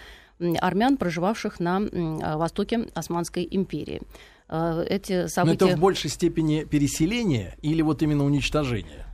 армян, 0.60 0.96
проживавших 0.96 1.60
на 1.60 1.80
востоке 2.36 2.88
Османской 2.94 3.46
империи. 3.50 4.00
Э, 4.50 4.84
эти 4.88 5.28
события... 5.28 5.64
Но 5.64 5.70
это 5.70 5.76
в 5.76 5.80
большей 5.80 6.10
степени 6.10 6.64
переселение 6.64 7.56
или 7.62 7.82
вот 7.82 8.02
именно 8.02 8.24
уничтожение? 8.24 9.06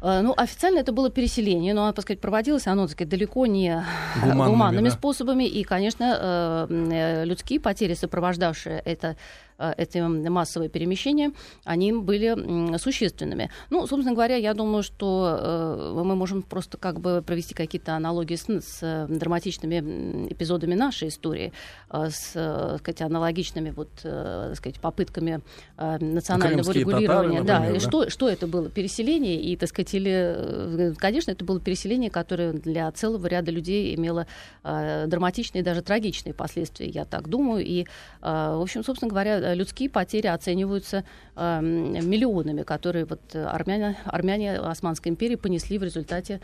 Э, 0.00 0.20
ну, 0.20 0.34
официально 0.36 0.78
это 0.80 0.92
было 0.92 1.10
переселение, 1.10 1.74
но, 1.74 1.92
так 1.92 2.04
сказать, 2.04 2.20
проводилось 2.20 2.66
оно, 2.66 2.82
так 2.82 2.92
сказать, 2.92 3.08
далеко 3.08 3.46
не 3.46 3.84
гуманными, 4.20 4.50
гуманными 4.50 4.88
да. 4.88 4.94
способами. 4.94 5.44
И, 5.44 5.62
конечно, 5.64 6.66
э, 6.68 7.24
людские 7.24 7.60
потери, 7.60 7.94
сопровождавшие 7.94 8.80
это 8.84 9.16
Э, 9.58 9.72
эти 9.76 9.98
массовые 9.98 10.68
перемещения, 10.68 11.32
они 11.64 11.92
были 11.92 12.76
существенными. 12.78 13.50
Ну, 13.70 13.86
собственно 13.86 14.14
говоря, 14.14 14.36
я 14.36 14.54
думаю, 14.54 14.82
что 14.82 15.38
э, 15.40 16.02
мы 16.04 16.14
можем 16.14 16.42
просто 16.42 16.76
как 16.76 17.00
бы 17.00 17.22
провести 17.26 17.54
какие-то 17.54 17.94
аналогии 17.94 18.36
с, 18.36 18.44
с 18.44 18.78
э, 18.82 19.06
драматичными 19.08 20.28
эпизодами 20.30 20.74
нашей 20.74 21.08
истории, 21.08 21.52
с 21.90 22.30
сказать, 22.78 23.00
аналогичными 23.00 23.70
вот, 23.70 23.88
сказать, 23.98 24.80
попытками 24.80 25.40
национального 25.76 26.62
Крымские 26.62 26.80
регулирования. 26.80 27.40
Татары, 27.40 27.68
например, 27.68 27.72
да, 27.72 27.72
да. 27.72 27.80
Что, 27.80 28.10
что 28.10 28.28
это 28.28 28.46
было? 28.46 28.68
Переселение 28.68 29.40
и, 29.40 29.56
так 29.56 29.68
сказать, 29.68 29.85
хотели... 29.86 30.94
Конечно, 30.98 31.30
это 31.30 31.44
было 31.44 31.60
переселение, 31.60 32.10
которое 32.10 32.52
для 32.52 32.90
целого 32.90 33.26
ряда 33.26 33.52
людей 33.52 33.94
имело 33.94 34.26
драматичные 34.62 35.62
и 35.62 35.64
даже 35.64 35.82
трагичные 35.82 36.34
последствия, 36.34 36.88
я 36.88 37.04
так 37.04 37.28
думаю. 37.28 37.64
И, 37.64 37.86
в 38.20 38.62
общем, 38.62 38.82
собственно 38.84 39.08
говоря, 39.08 39.54
людские 39.54 39.88
потери 39.88 40.26
оцениваются 40.26 41.04
миллионами, 41.36 42.62
которые 42.62 43.04
вот 43.04 43.20
армяне, 43.34 43.96
армяне 44.04 44.56
Османской 44.56 45.12
империи 45.12 45.36
понесли 45.36 45.78
в 45.78 45.84
результате 45.84 46.40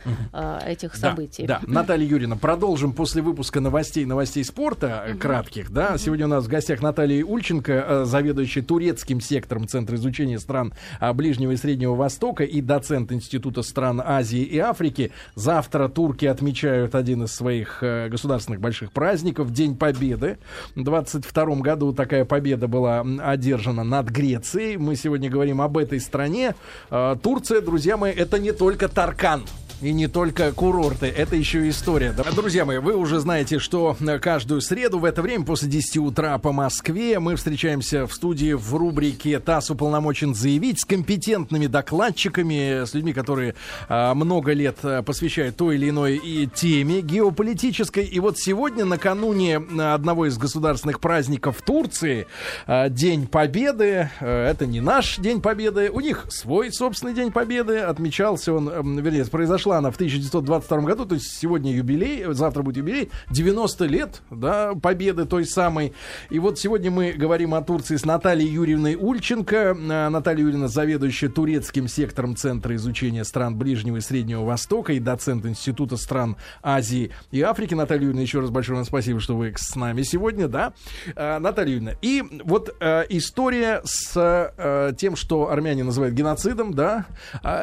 этих 0.64 0.94
событий. 0.94 1.46
Да, 1.46 1.60
да. 1.66 1.72
Наталья 1.72 2.06
Юрьевна, 2.06 2.36
продолжим 2.36 2.92
после 2.92 3.22
выпуска 3.22 3.60
новостей, 3.60 4.04
новостей 4.04 4.44
спорта, 4.44 5.06
угу. 5.10 5.18
кратких, 5.18 5.72
да. 5.72 5.98
Сегодня 5.98 6.26
у 6.26 6.28
нас 6.28 6.44
в 6.44 6.48
гостях 6.48 6.80
Наталья 6.80 7.24
Ульченко, 7.24 8.04
заведующая 8.04 8.62
турецким 8.62 9.20
сектором 9.20 9.66
Центра 9.66 9.96
изучения 9.96 10.38
стран 10.38 10.72
Ближнего 11.14 11.52
и 11.52 11.56
Среднего 11.56 11.94
Востока 11.94 12.44
и 12.44 12.60
доцент 12.60 13.10
Института 13.10 13.31
стран 13.62 14.02
Азии 14.04 14.42
и 14.42 14.58
Африки. 14.58 15.12
Завтра 15.34 15.88
турки 15.88 16.26
отмечают 16.26 16.94
один 16.94 17.24
из 17.24 17.32
своих 17.32 17.82
э, 17.82 18.08
государственных 18.08 18.60
больших 18.60 18.92
праздников, 18.92 19.52
День 19.52 19.76
Победы. 19.76 20.38
В 20.74 20.82
22 20.82 21.44
году 21.56 21.92
такая 21.92 22.24
победа 22.24 22.68
была 22.68 23.04
одержана 23.22 23.84
над 23.84 24.08
Грецией. 24.08 24.76
Мы 24.76 24.96
сегодня 24.96 25.30
говорим 25.30 25.60
об 25.60 25.78
этой 25.78 26.00
стране. 26.00 26.54
Э, 26.90 27.16
Турция, 27.22 27.60
друзья 27.60 27.96
мои, 27.96 28.12
это 28.12 28.38
не 28.38 28.52
только 28.52 28.88
Таркан. 28.88 29.42
И 29.82 29.92
не 29.92 30.06
только 30.06 30.52
курорты, 30.52 31.06
это 31.06 31.34
еще 31.34 31.66
и 31.66 31.70
история. 31.70 32.14
Друзья 32.36 32.64
мои, 32.64 32.78
вы 32.78 32.94
уже 32.94 33.18
знаете, 33.18 33.58
что 33.58 33.96
каждую 34.20 34.60
среду 34.60 35.00
в 35.00 35.04
это 35.04 35.22
время 35.22 35.44
после 35.44 35.68
10 35.68 35.96
утра 35.96 36.38
по 36.38 36.52
Москве 36.52 37.18
мы 37.18 37.34
встречаемся 37.34 38.06
в 38.06 38.14
студии 38.14 38.52
в 38.52 38.76
рубрике 38.76 39.40
«ТАСС 39.40 39.70
уполномочен 39.70 40.36
заявить» 40.36 40.80
с 40.80 40.84
компетентными 40.84 41.66
докладчиками, 41.66 42.84
с 42.84 42.94
людьми, 42.94 43.12
которые 43.12 43.56
а, 43.88 44.14
много 44.14 44.52
лет 44.52 44.76
посвящают 45.04 45.56
той 45.56 45.74
или 45.74 45.88
иной 45.88 46.14
и 46.16 46.46
теме 46.46 47.00
геополитической. 47.00 48.04
И 48.04 48.20
вот 48.20 48.38
сегодня, 48.38 48.84
накануне 48.84 49.56
одного 49.56 50.26
из 50.26 50.38
государственных 50.38 51.00
праздников 51.00 51.60
Турции, 51.60 52.28
а, 52.68 52.88
День 52.88 53.26
Победы, 53.26 54.10
а, 54.20 54.48
это 54.48 54.64
не 54.64 54.80
наш 54.80 55.16
День 55.16 55.40
Победы, 55.40 55.90
у 55.90 55.98
них 55.98 56.26
свой 56.28 56.72
собственный 56.72 57.14
День 57.14 57.32
Победы, 57.32 57.78
отмечался 57.78 58.52
он, 58.52 59.00
вернее, 59.00 59.24
произошла 59.24 59.71
Руслана 59.72 59.90
в 59.90 59.94
1922 59.94 60.80
году, 60.80 61.06
то 61.06 61.14
есть 61.14 61.38
сегодня 61.38 61.72
юбилей, 61.72 62.24
завтра 62.34 62.62
будет 62.62 62.76
юбилей, 62.76 63.10
90 63.30 63.84
лет, 63.86 64.22
да, 64.30 64.74
победы 64.74 65.24
той 65.24 65.46
самой. 65.46 65.94
И 66.28 66.38
вот 66.38 66.58
сегодня 66.58 66.90
мы 66.90 67.12
говорим 67.12 67.54
о 67.54 67.62
Турции 67.62 67.96
с 67.96 68.04
Натальей 68.04 68.48
Юрьевной 68.48 68.96
Ульченко. 68.96 69.76
А, 69.90 70.10
Наталья 70.10 70.42
Юрьевна, 70.42 70.68
заведующая 70.68 71.30
турецким 71.30 71.88
сектором 71.88 72.36
Центра 72.36 72.74
изучения 72.74 73.24
стран 73.24 73.56
Ближнего 73.56 73.96
и 73.96 74.00
Среднего 74.00 74.44
Востока 74.44 74.92
и 74.92 75.00
доцент 75.00 75.46
Института 75.46 75.96
стран 75.96 76.36
Азии 76.62 77.10
и 77.30 77.40
Африки. 77.40 77.72
Наталья 77.72 78.02
Юрьевна, 78.02 78.22
еще 78.22 78.40
раз 78.40 78.50
большое 78.50 78.76
вам 78.76 78.84
спасибо, 78.84 79.20
что 79.20 79.36
вы 79.36 79.54
с 79.56 79.74
нами 79.74 80.02
сегодня, 80.02 80.48
да. 80.48 80.74
А, 81.16 81.38
Наталья 81.38 81.72
Юрьевна, 81.72 81.92
и 82.02 82.22
вот 82.44 82.74
а, 82.80 83.06
история 83.08 83.80
с 83.84 84.92
тем, 84.98 85.16
что 85.16 85.50
армяне 85.50 85.82
называют 85.82 86.14
геноцидом, 86.14 86.74
да. 86.74 87.06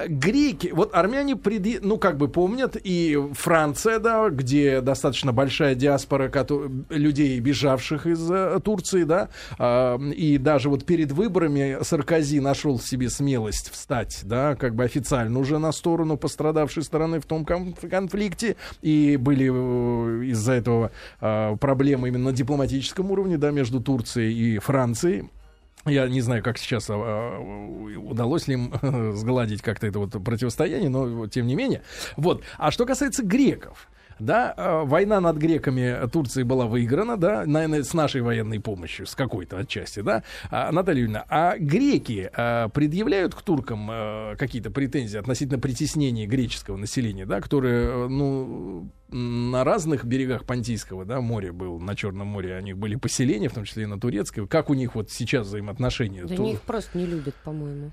Греки, 0.07 0.71
вот 0.73 0.93
армяне, 0.93 1.35
преди, 1.35 1.79
ну, 1.81 1.98
как 1.99 2.17
бы 2.17 2.27
помнят, 2.27 2.75
и 2.81 3.17
Франция, 3.33 3.99
да, 3.99 4.29
где 4.29 4.81
достаточно 4.81 5.31
большая 5.31 5.75
диаспора 5.75 6.31
людей, 6.89 7.39
бежавших 7.39 8.07
из 8.07 8.29
э, 8.31 8.59
Турции, 8.63 9.03
да, 9.03 9.29
э, 9.57 9.97
и 10.15 10.37
даже 10.37 10.69
вот 10.69 10.85
перед 10.85 11.11
выборами 11.11 11.77
Саркози 11.81 12.39
нашел 12.39 12.77
в 12.77 12.83
себе 12.83 13.09
смелость 13.09 13.71
встать, 13.71 14.21
да, 14.23 14.55
как 14.55 14.75
бы 14.75 14.83
официально 14.83 15.37
уже 15.39 15.59
на 15.59 15.71
сторону 15.71 16.17
пострадавшей 16.17 16.83
стороны 16.83 17.19
в 17.19 17.25
том 17.25 17.45
конфликте, 17.45 18.55
и 18.81 19.17
были 19.17 19.49
э, 19.51 20.25
из-за 20.25 20.53
этого 20.53 20.91
э, 21.21 21.55
проблемы 21.59 22.07
именно 22.07 22.25
на 22.25 22.33
дипломатическом 22.33 23.11
уровне, 23.11 23.37
да, 23.37 23.51
между 23.51 23.81
Турцией 23.81 24.55
и 24.55 24.59
Францией. 24.59 25.29
Я 25.85 26.07
не 26.07 26.21
знаю, 26.21 26.43
как 26.43 26.57
сейчас 26.57 26.89
а, 26.89 26.95
а, 26.95 27.39
удалось 27.39 28.47
ли 28.47 28.55
им 28.55 28.73
сгладить 29.15 29.61
как-то 29.61 29.87
это 29.87 29.99
вот 29.99 30.11
противостояние, 30.23 30.89
но 30.89 31.27
тем 31.27 31.47
не 31.47 31.55
менее. 31.55 31.83
Вот. 32.17 32.43
А 32.57 32.71
что 32.71 32.85
касается 32.85 33.23
греков, 33.23 33.87
да, 34.19 34.53
а, 34.55 34.83
война 34.85 35.19
над 35.19 35.37
греками 35.37 36.07
Турции 36.09 36.43
была 36.43 36.65
выиграна, 36.65 37.17
да, 37.17 37.45
наверное, 37.45 37.83
с 37.83 37.93
нашей 37.93 38.21
военной 38.21 38.59
помощью, 38.59 39.05
с 39.05 39.15
какой-то 39.15 39.57
отчасти, 39.57 40.01
да. 40.01 40.23
А, 40.51 40.71
Наталья 40.71 41.01
Юрьевна, 41.01 41.25
а 41.29 41.57
греки 41.57 42.29
а, 42.33 42.69
предъявляют 42.69 43.35
к 43.35 43.41
туркам 43.41 43.87
а, 43.89 44.35
какие-то 44.35 44.71
претензии 44.71 45.17
относительно 45.17 45.59
притеснения 45.59 46.27
греческого 46.27 46.77
населения, 46.77 47.25
да, 47.25 47.41
которое, 47.41 48.07
ну, 48.07 48.89
на 49.11 49.63
разных 49.63 50.05
берегах 50.05 50.45
Понтийского, 50.45 51.05
да, 51.05 51.19
моря 51.21 51.51
был, 51.51 51.79
на 51.79 51.95
Черном 51.95 52.27
море, 52.27 52.57
у 52.57 52.61
них 52.61 52.77
были 52.77 52.95
поселения, 52.95 53.49
в 53.49 53.53
том 53.53 53.63
числе 53.63 53.83
и 53.83 53.87
на 53.87 53.99
Турецкой. 53.99 54.47
Как 54.47 54.69
у 54.69 54.73
них 54.73 54.95
вот 54.95 55.09
сейчас 55.09 55.47
взаимоотношения? 55.47 56.25
Да 56.25 56.35
То... 56.35 56.43
они 56.43 56.53
их 56.53 56.61
просто 56.61 56.97
не 56.97 57.05
любят, 57.05 57.35
по-моему. 57.43 57.91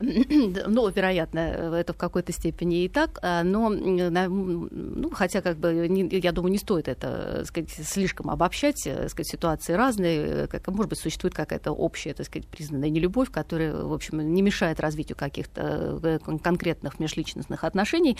Ну, 0.66 0.88
вероятно, 0.88 1.38
это 1.38 1.92
в 1.92 1.96
какой-то 1.96 2.32
степени 2.32 2.84
и 2.84 2.88
так, 2.88 3.18
а, 3.22 3.42
но, 3.42 3.68
ну, 3.70 5.10
хотя, 5.10 5.40
как 5.40 5.58
бы, 5.58 5.86
не, 5.88 6.08
я 6.18 6.32
думаю, 6.32 6.52
не 6.52 6.58
стоит 6.58 6.88
это, 6.88 7.44
сказать, 7.46 7.70
слишком 7.70 8.30
обобщать, 8.30 8.86
э, 8.86 9.08
сказать, 9.08 9.28
ситуации 9.28 9.72
разные, 9.72 10.46
как, 10.48 10.66
может 10.68 10.90
быть, 10.90 10.98
существует 10.98 11.34
какая-то 11.34 11.72
общая, 11.72 12.14
так 12.14 12.26
сказать, 12.26 12.46
признанная 12.48 12.90
нелюбовь, 12.90 13.30
которая, 13.30 13.74
в 13.74 13.92
общем, 13.92 14.20
не 14.34 14.42
мешает 14.42 14.80
развитию 14.80 15.16
каких-то 15.16 16.00
э, 16.02 16.18
конкретных 16.42 16.98
межличностных 16.98 17.64
отношений. 17.64 18.16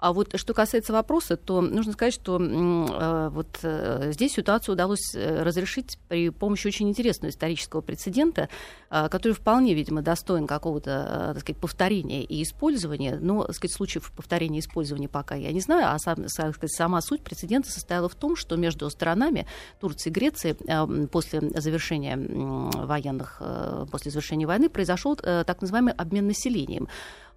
А 0.00 0.12
вот 0.12 0.38
что 0.38 0.54
касается 0.54 0.92
вопроса, 0.92 1.36
то 1.36 1.60
нужно 1.60 1.92
сказать, 1.92 2.14
что 2.14 2.40
э, 2.40 3.28
вот 3.30 3.58
здесь 4.12 4.32
ситуацию 4.32 4.74
удалось 4.74 5.14
разрешить 5.14 5.98
при 6.08 6.30
помощи 6.30 6.66
очень 6.66 6.88
интересного 6.88 7.30
исторического 7.30 7.80
прецедента, 7.80 8.48
который 8.88 9.32
вполне, 9.32 9.74
видимо, 9.74 10.02
достоин 10.02 10.46
какого-то 10.46 11.10
Э, 11.20 11.32
так 11.34 11.40
сказать, 11.40 11.60
повторения 11.60 12.22
и 12.22 12.42
использования. 12.42 13.18
Но, 13.20 13.44
так 13.44 13.56
сказать, 13.56 13.74
случаев 13.74 14.12
повторения 14.12 14.58
и 14.58 14.60
использования 14.60 15.08
пока 15.08 15.34
я 15.34 15.52
не 15.52 15.60
знаю, 15.60 15.86
а 15.88 15.98
сам, 15.98 16.28
сказать, 16.28 16.72
сама 16.72 17.00
суть 17.00 17.22
прецедента 17.22 17.70
состояла 17.70 18.08
в 18.08 18.14
том, 18.14 18.36
что 18.36 18.56
между 18.56 18.88
сторонами 18.90 19.46
Турции 19.80 20.10
и 20.10 20.12
Греции 20.12 20.56
э, 20.66 21.06
после 21.08 21.40
завершения 21.40 22.16
военных, 22.16 23.38
э, 23.40 23.86
после 23.90 24.10
завершения 24.10 24.46
войны 24.46 24.68
произошел 24.68 25.16
так 25.16 25.60
называемый 25.60 25.94
обмен 25.94 26.26
населением. 26.26 26.88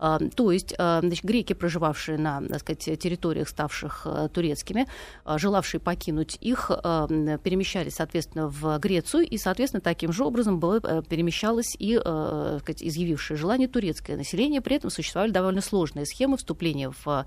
А, 0.06 0.20
то 0.20 0.52
есть 0.52 0.76
а, 0.78 1.00
значит, 1.00 1.24
греки, 1.24 1.54
проживавшие 1.54 2.18
на 2.18 2.42
так 2.42 2.60
сказать, 2.60 3.00
территориях, 3.00 3.48
ставших 3.48 4.02
а, 4.04 4.28
турецкими, 4.28 4.86
желавшие 5.26 5.80
покинуть 5.80 6.38
их, 6.42 6.68
перемещались, 6.68 7.96
соответственно, 7.96 8.50
в 8.50 8.78
Грецию, 8.80 9.26
и, 9.26 9.38
соответственно, 9.38 9.80
таким 9.80 10.12
же 10.12 10.26
образом 10.26 10.60
было, 10.60 10.82
перемещалось 11.04 11.76
и 11.80 11.98
сказать, 11.98 12.84
изъявившее 12.84 13.38
желание 13.38 13.70
турецкое 13.70 14.18
население. 14.18 14.60
При 14.60 14.76
этом 14.76 14.90
существовали 14.90 15.32
довольно 15.32 15.62
сложные 15.62 16.06
схемы 16.06 16.36
вступления 16.36 16.90
в 16.90 17.08
э, 17.08 17.24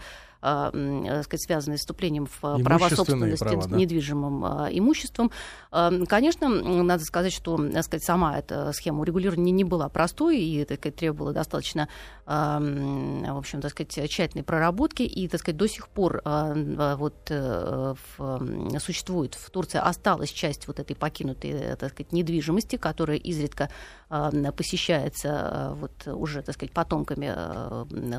сказать, 1.23 1.43
связанные 1.43 1.79
с 1.79 1.81
вступлением 1.81 2.27
в 2.27 2.63
права 2.63 2.89
собственности 2.91 3.43
права, 3.43 3.67
да. 3.67 3.77
недвижимым 3.77 4.45
э, 4.45 4.69
имуществом. 4.73 5.31
Э, 5.73 5.91
конечно, 6.07 6.49
надо 6.49 7.05
сказать, 7.05 7.33
что 7.33 7.57
так 7.57 7.85
сказать, 7.85 8.05
сама 8.05 8.39
эта 8.39 8.73
схема 8.73 9.01
урегулирования 9.01 9.53
не 9.53 9.65
была 9.65 9.89
простой 9.89 10.39
и 10.39 10.65
так 10.65 10.79
сказать, 10.79 10.97
требовала 10.97 11.33
достаточно 11.33 11.89
в 12.27 13.39
общем, 13.39 13.61
так 13.61 13.71
сказать, 13.71 14.11
тщательной 14.11 14.43
проработки, 14.43 15.03
и, 15.03 15.29
так 15.29 15.41
сказать, 15.41 15.57
до 15.57 15.69
сих 15.69 15.89
пор 15.89 16.23
вот 16.25 17.31
в, 17.31 18.79
существует 18.81 19.35
в 19.35 19.49
Турции 19.51 19.79
осталась 19.79 20.31
часть 20.31 20.67
вот 20.67 20.81
этой 20.81 20.97
покинутой, 20.97 21.77
так 21.77 21.93
сказать, 21.93 22.11
недвижимости, 22.13 22.77
которая 22.77 23.17
изредка 23.17 23.71
посещается 24.09 25.75
вот 25.81 26.07
уже, 26.07 26.43
так 26.43 26.55
сказать, 26.55 26.73
потомками 26.73 27.35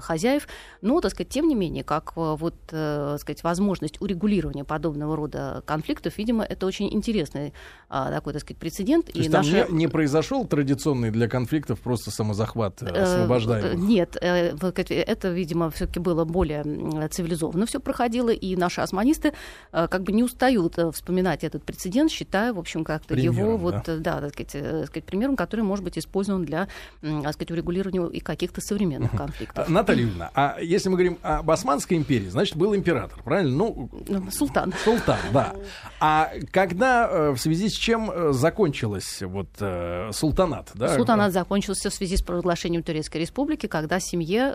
хозяев, 0.01 0.47
но, 0.81 0.99
так 0.99 1.11
сказать, 1.11 1.29
тем 1.29 1.47
не 1.47 1.55
менее, 1.55 1.83
как 1.83 2.13
Э, 2.17 2.35
вот, 2.37 2.55
э, 2.71 3.17
сказать, 3.19 3.43
возможность 3.43 4.01
урегулирования 4.01 4.63
подобного 4.63 5.15
рода 5.15 5.63
конфликтов, 5.65 6.17
видимо, 6.17 6.43
это 6.43 6.65
очень 6.65 6.93
интересный 6.93 7.53
а, 7.89 8.11
такой, 8.11 8.33
так 8.33 8.41
сказать, 8.41 8.57
прецедент. 8.57 9.05
То 9.07 9.11
есть 9.13 9.29
и 9.29 9.31
там 9.31 9.45
наша... 9.45 9.67
не, 9.71 9.77
не 9.77 9.87
произошел 9.87 10.45
традиционный 10.45 11.11
для 11.11 11.27
конфликтов 11.27 11.79
просто 11.79 12.11
самозахват 12.11 12.81
э, 12.81 12.87
освобождаемых? 12.87 13.75
Нет, 13.75 14.17
это, 14.19 15.29
видимо, 15.29 15.69
все-таки 15.69 15.99
было 15.99 16.25
более 16.25 16.63
цивилизованно 17.09 17.65
все 17.65 17.79
проходило, 17.79 18.29
и 18.29 18.55
наши 18.55 18.81
османисты 18.81 19.33
как 19.71 20.03
бы 20.03 20.11
не 20.11 20.23
устают 20.23 20.77
вспоминать 20.93 21.43
этот 21.43 21.63
прецедент, 21.63 22.11
считая, 22.11 22.53
в 22.53 22.59
общем, 22.59 22.83
как-то 22.83 23.15
его 23.15 23.57
вот, 23.57 23.83
да, 23.85 24.21
так, 24.21 24.33
сказать, 24.33 24.87
сказать, 24.87 25.05
примером, 25.05 25.35
который 25.35 25.61
может 25.77 25.83
быть 25.83 25.97
использован 25.97 26.43
для, 26.43 26.67
так 27.01 27.33
сказать, 27.33 27.51
урегулирования 27.51 28.07
и 28.07 28.19
каких-то 28.19 28.61
современных 28.61 29.11
конфликтов. 29.11 29.69
Наталья 29.69 30.01
Юрьевна, 30.01 30.31
а 30.33 30.57
если 30.59 30.89
мы 30.89 30.95
говорим 30.95 31.19
об 31.21 31.49
Османской 31.51 31.97
империи, 31.97 32.29
значит, 32.29 32.55
был 32.55 32.75
император, 32.75 33.21
правильно? 33.23 33.55
Ну, 33.55 33.89
ну 34.07 34.31
султан. 34.31 34.73
Султан, 34.83 35.19
да. 35.31 35.53
А 35.99 36.31
когда, 36.51 37.07
э, 37.09 37.31
в 37.31 37.37
связи 37.37 37.69
с 37.69 37.73
чем 37.73 38.09
э, 38.11 38.33
закончилась 38.33 39.21
вот 39.21 39.49
э, 39.59 40.09
султанат? 40.13 40.71
Да? 40.73 40.95
Султанат 40.95 41.31
закончился 41.31 41.89
в 41.89 41.93
связи 41.93 42.17
с 42.17 42.21
провозглашением 42.21 42.81
Турецкой 42.81 43.17
Республики, 43.17 43.67
когда 43.67 43.99
семье 43.99 44.53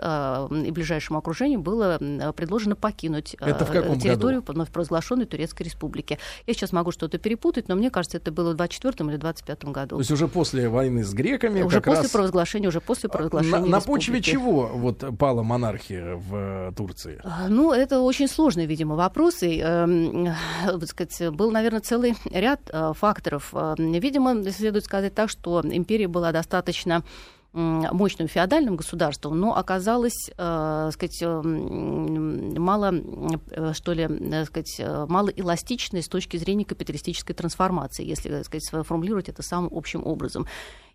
и 0.65 0.71
ближайшему 0.71 1.19
окружению 1.19 1.61
было 1.61 1.97
предложено 2.35 2.75
покинуть 2.75 3.35
это 3.39 3.65
в 3.65 3.71
каком 3.71 3.99
территорию 3.99 4.41
году? 4.41 4.53
вновь 4.53 4.71
провозглашенной 4.71 5.25
Турецкой 5.25 5.63
Республики. 5.63 6.19
Я 6.47 6.53
сейчас 6.53 6.71
могу 6.73 6.91
что-то 6.91 7.17
перепутать, 7.17 7.69
но 7.69 7.75
мне 7.75 7.89
кажется, 7.89 8.17
это 8.17 8.31
было 8.31 8.51
в 8.51 8.55
24 8.55 9.09
или 9.09 9.17
25 9.17 9.65
году. 9.65 9.95
То 9.95 9.99
есть 9.99 10.11
уже 10.11 10.27
после 10.27 10.67
войны 10.69 11.03
с 11.03 11.12
греками? 11.13 11.61
Уже 11.61 11.81
после 11.81 12.03
раз... 12.03 12.11
провозглашения, 12.11 12.67
уже 12.67 12.81
после 12.81 13.09
провозглашения 13.09 13.59
На, 13.59 13.65
на 13.65 13.81
почве 13.81 14.21
чего 14.21 14.67
вот 14.67 15.03
пала 15.17 15.43
монархия 15.43 16.15
в 16.15 16.73
Турции? 16.75 17.19
А, 17.23 17.47
ну, 17.47 17.71
это 17.71 18.01
очень 18.01 18.27
сложный, 18.27 18.65
видимо, 18.65 18.95
вопрос. 18.95 19.43
И, 19.43 19.61
э, 19.63 20.33
сказать, 20.85 21.33
был, 21.33 21.51
наверное, 21.51 21.81
целый 21.81 22.15
ряд 22.31 22.61
э, 22.71 22.93
факторов. 22.95 23.49
Э, 23.53 23.75
видимо, 23.77 24.43
следует 24.51 24.85
сказать 24.85 25.13
так, 25.13 25.29
что 25.29 25.61
империя 25.63 26.07
была 26.07 26.31
достаточно 26.31 27.03
мощным 27.53 28.27
феодальным 28.27 28.75
государством, 28.75 29.39
но 29.39 29.55
оказалось, 29.55 30.31
э, 30.35 30.89
сказать, 30.91 31.21
э, 31.21 31.41
мало, 31.41 32.91
э, 33.51 33.73
что 33.73 33.93
ли, 33.93 34.07
э, 34.09 34.45
сказать, 34.45 34.81
мало 35.07 35.29
эластичной 35.29 36.01
с 36.01 36.07
точки 36.07 36.37
зрения 36.37 36.65
капиталистической 36.65 37.33
трансформации, 37.33 38.05
если 38.05 38.41
сказать, 38.41 38.65
сформулировать 38.65 39.29
это 39.29 39.43
самым 39.43 39.69
общим 39.71 40.05
образом. 40.05 40.47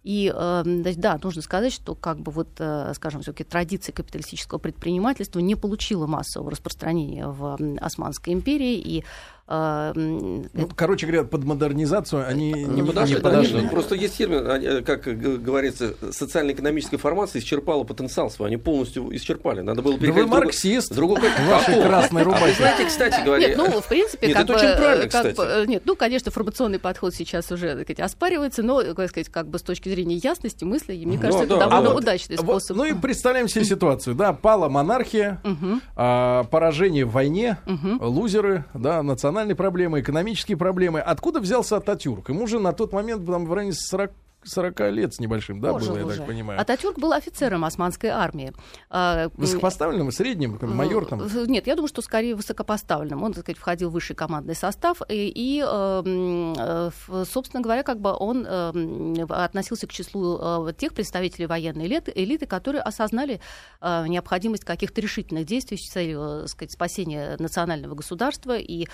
И 0.04 0.32
да, 0.34 1.18
нужно 1.22 1.42
сказать, 1.42 1.72
что 1.72 1.94
как 1.94 2.20
бы 2.20 2.30
вот, 2.30 2.48
скажем, 2.94 3.20
все-таки 3.20 3.44
традиции 3.44 3.92
капиталистического 3.92 4.58
предпринимательства 4.58 5.40
не 5.40 5.56
получила 5.56 6.06
массового 6.06 6.52
распространения 6.52 7.26
в 7.26 7.58
Османской 7.80 8.32
империи, 8.32 8.76
и 8.78 9.04
ну, 9.48 10.68
короче 10.76 11.06
говоря, 11.06 11.24
под 11.24 11.44
модернизацию 11.44 12.26
они 12.26 12.52
не, 12.52 12.64
не 12.64 12.82
подошли. 12.82 13.16
Не 13.16 13.20
подошли. 13.20 13.68
Просто 13.68 13.94
есть 13.94 14.16
термин, 14.18 14.84
как 14.84 15.04
говорится, 15.04 15.94
социально-экономическая 16.12 16.98
формация 16.98 17.40
исчерпала 17.40 17.84
потенциал 17.84 18.30
свой, 18.30 18.48
они 18.48 18.56
полностью 18.58 19.08
исчерпали. 19.16 19.60
Надо 19.60 19.82
было 19.82 19.98
переходить... 19.98 20.28
Да 20.28 20.36
вы 20.36 20.40
марксист, 20.40 20.94
другой, 20.94 21.20
вашей 21.48 21.82
красной 21.82 22.22
рубахе. 22.22 22.54
Знаете, 22.56 22.86
кстати 22.86 23.24
говоря... 23.24 23.48
Нет, 23.48 23.56
ну, 23.56 23.80
в 23.80 23.88
принципе, 23.88 24.26
нет, 24.28 24.36
как 24.36 24.44
это 24.44 24.52
бы, 24.52 24.58
очень 24.58 24.76
правильно, 24.76 25.08
как 25.08 25.34
бы, 25.34 25.64
нет, 25.66 25.82
ну, 25.86 25.96
конечно, 25.96 26.28
информационный 26.28 26.78
подход 26.78 27.14
сейчас 27.14 27.50
уже, 27.50 27.74
так 27.74 27.84
сказать, 27.84 28.00
оспаривается, 28.00 28.62
но, 28.62 28.82
так 28.82 29.08
сказать, 29.08 29.28
как 29.28 29.48
бы 29.48 29.58
с 29.58 29.62
точки 29.62 29.88
зрения 29.88 30.16
ясности 30.16 30.64
мысли, 30.64 30.94
мне 31.04 31.16
ну 31.16 31.22
кажется, 31.22 31.46
ну, 31.46 31.54
это 31.56 31.56
да, 31.56 31.70
довольно 31.70 31.90
а 31.90 31.94
вот, 31.94 32.02
удачный 32.02 32.36
способ. 32.36 32.76
Вот, 32.76 32.84
ну 32.84 32.84
и 32.84 33.00
представляем 33.00 33.48
себе 33.48 33.64
ситуацию, 33.64 34.14
да, 34.14 34.32
пала 34.32 34.68
монархия, 34.68 35.40
угу. 35.44 35.80
а, 35.96 36.44
поражение 36.44 37.04
в 37.04 37.12
войне, 37.12 37.58
угу. 37.66 38.04
лузеры, 38.06 38.64
да, 38.74 39.02
национальные 39.02 39.37
проблемы, 39.54 40.00
экономические 40.00 40.56
проблемы. 40.56 41.00
Откуда 41.00 41.40
взялся 41.40 41.76
Ататюрк? 41.76 42.28
Ему 42.28 42.46
же 42.46 42.58
на 42.58 42.72
тот 42.72 42.92
момент 42.92 43.26
там 43.26 43.46
в 43.46 43.52
районе 43.52 43.72
40 43.72 44.12
40 44.44 44.80
лет 44.92 45.14
с 45.14 45.20
небольшим, 45.20 45.60
да, 45.60 45.72
Пожил 45.72 45.94
было, 45.94 46.04
уже. 46.04 46.12
я 46.12 46.18
так 46.18 46.26
понимаю. 46.26 46.60
Ататюрк 46.60 46.98
был 46.98 47.12
офицером 47.12 47.64
османской 47.64 48.10
армии. 48.10 48.52
А, 48.88 49.30
Высокопоставленным, 49.34 50.10
средним, 50.12 50.58
майор 50.62 51.06
там? 51.06 51.26
Нет, 51.46 51.66
я 51.66 51.74
думаю, 51.74 51.88
что 51.88 52.02
скорее 52.02 52.34
высокопоставленным. 52.34 53.22
Он, 53.22 53.32
так 53.32 53.44
сказать, 53.44 53.58
входил 53.58 53.90
в 53.90 53.92
высший 53.92 54.16
командный 54.16 54.54
состав, 54.54 55.02
и, 55.08 55.28
и 55.28 55.60
эм, 55.60 56.54
э, 56.56 56.90
собственно 57.30 57.62
говоря, 57.62 57.82
как 57.82 58.00
бы 58.00 58.14
он 58.18 58.46
э, 58.46 59.26
относился 59.28 59.86
к 59.86 59.92
числу 59.92 60.38
э, 60.40 60.72
тех 60.76 60.94
представителей 60.94 61.46
военной 61.46 61.86
элиты, 61.86 62.12
элиты 62.14 62.46
которые 62.46 62.82
осознали 62.82 63.40
необходимость 63.80 64.64
каких-то 64.64 65.00
решительных 65.00 65.44
действий 65.44 65.76
с 65.76 65.88
целью, 65.88 66.40
так 66.40 66.48
сказать, 66.48 66.72
спасения 66.72 67.36
национального 67.38 67.94
государства 67.94 68.56
и 68.56 68.86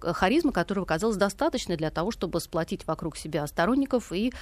харизма, 0.00 0.52
которого 0.52 0.84
казалось 0.84 1.16
достаточно 1.16 1.76
для 1.76 1.90
того, 1.90 2.10
чтобы 2.10 2.40
сплотить 2.40 2.86
вокруг 2.86 3.16
себя 3.16 3.46
сторонников 3.46 4.12
и 4.12 4.32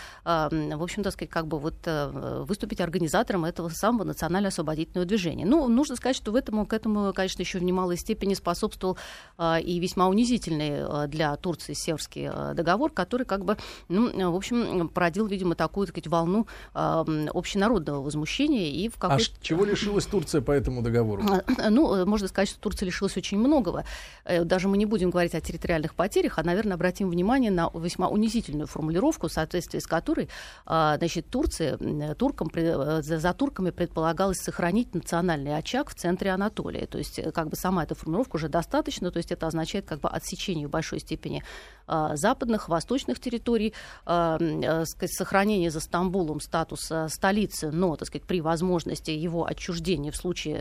в 0.51 0.83
общем-то, 0.83 1.11
сказать, 1.11 1.31
как 1.31 1.47
бы 1.47 1.59
вот 1.59 1.75
э, 1.85 2.43
выступить 2.47 2.81
организатором 2.81 3.45
этого 3.45 3.69
самого 3.69 4.05
национально-освободительного 4.05 5.07
движения. 5.07 5.45
Ну, 5.45 5.69
нужно 5.69 5.97
сказать, 5.97 6.17
что 6.17 6.33
в 6.33 6.37
этом, 6.37 6.65
к 6.67 6.73
этому, 6.73 7.13
конечно, 7.13 7.43
еще 7.43 7.59
в 7.59 7.63
немалой 7.63 7.97
степени 7.97 8.35
способствовал 8.35 8.97
а, 9.39 9.59
и 9.59 9.79
весьма 9.79 10.09
унизительный 10.09 10.85
а, 10.85 11.07
для 11.07 11.37
Турции 11.37 11.73
Северский 11.73 12.29
а, 12.29 12.55
договор, 12.55 12.91
который 12.91 13.25
как 13.27 13.45
бы, 13.45 13.57
ну, 13.89 14.33
в 14.33 14.37
общем, 14.37 14.89
породил, 14.89 15.27
видимо, 15.27 15.55
такую, 15.55 15.87
так 15.87 15.95
сказать, 15.95 16.09
волну 16.09 16.47
общенародного 16.75 18.03
возмущения 18.03 18.71
и 18.71 18.89
в 18.89 18.97
какой... 18.97 19.17
А 19.17 19.43
чего 19.43 19.65
лишилась 19.65 20.07
Турция 20.07 20.41
по 20.41 20.53
этому 20.53 20.83
договору? 20.83 21.23
Ну, 21.71 22.07
можно 22.07 22.29
сказать, 22.29 22.49
что 22.49 22.61
Турция 22.61 22.87
лишилась 22.87 23.17
очень 23.17 23.39
многого. 23.39 23.85
Э, 24.25 24.45
даже 24.45 24.69
мы 24.69 24.77
не 24.77 24.87
будем 24.87 25.11
говорить 25.11 25.35
о 25.35 25.41
территориальных 25.41 25.95
потерях, 25.95 26.39
а, 26.39 26.43
наверное, 26.43 26.75
обратим 26.75 27.11
внимание 27.11 27.51
на 27.51 27.71
весьма 27.75 28.09
унизительную 28.09 28.67
формулировку, 28.67 29.29
в 29.29 29.33
соответствии 29.33 29.79
с 29.79 29.87
которой 29.87 30.22
а, 30.67 30.97
значит, 30.99 31.29
Турции, 31.31 32.15
туркам, 32.15 32.51
э, 32.55 33.03
за 33.03 33.33
турками 33.33 33.71
предполагалось 33.71 34.39
сохранить 34.39 34.95
национальный 34.95 35.57
очаг 35.57 35.91
в 35.91 35.95
центре 35.95 36.31
Анатолии. 36.31 36.87
То 36.87 36.99
есть, 36.99 37.19
э, 37.19 37.33
как 37.33 37.49
бы 37.49 37.57
сама 37.57 37.85
эта 37.85 37.95
формулировка 37.95 38.37
уже 38.37 38.49
достаточно, 38.49 39.11
то 39.11 39.19
есть 39.19 39.33
это 39.33 39.47
означает 39.47 39.87
как 39.87 40.01
бы 40.01 40.09
отсечение 40.09 40.69
в 40.69 40.71
большой 40.71 41.01
степени 41.01 41.43
западных, 41.87 42.69
восточных 42.69 43.21
территорий, 43.21 43.73
а, 44.05 44.39
э, 44.41 44.85
сказать, 44.85 45.13
сохранение 45.13 45.71
за 45.71 45.81
Стамбулом 45.81 46.41
статуса 46.41 47.09
столицы, 47.09 47.71
но, 47.71 47.97
так 47.97 48.09
сказать, 48.09 48.27
при 48.27 48.41
возможности 48.41 49.11
его 49.11 49.47
отчуждения 49.47 50.11
в 50.11 50.17
случае, 50.17 50.59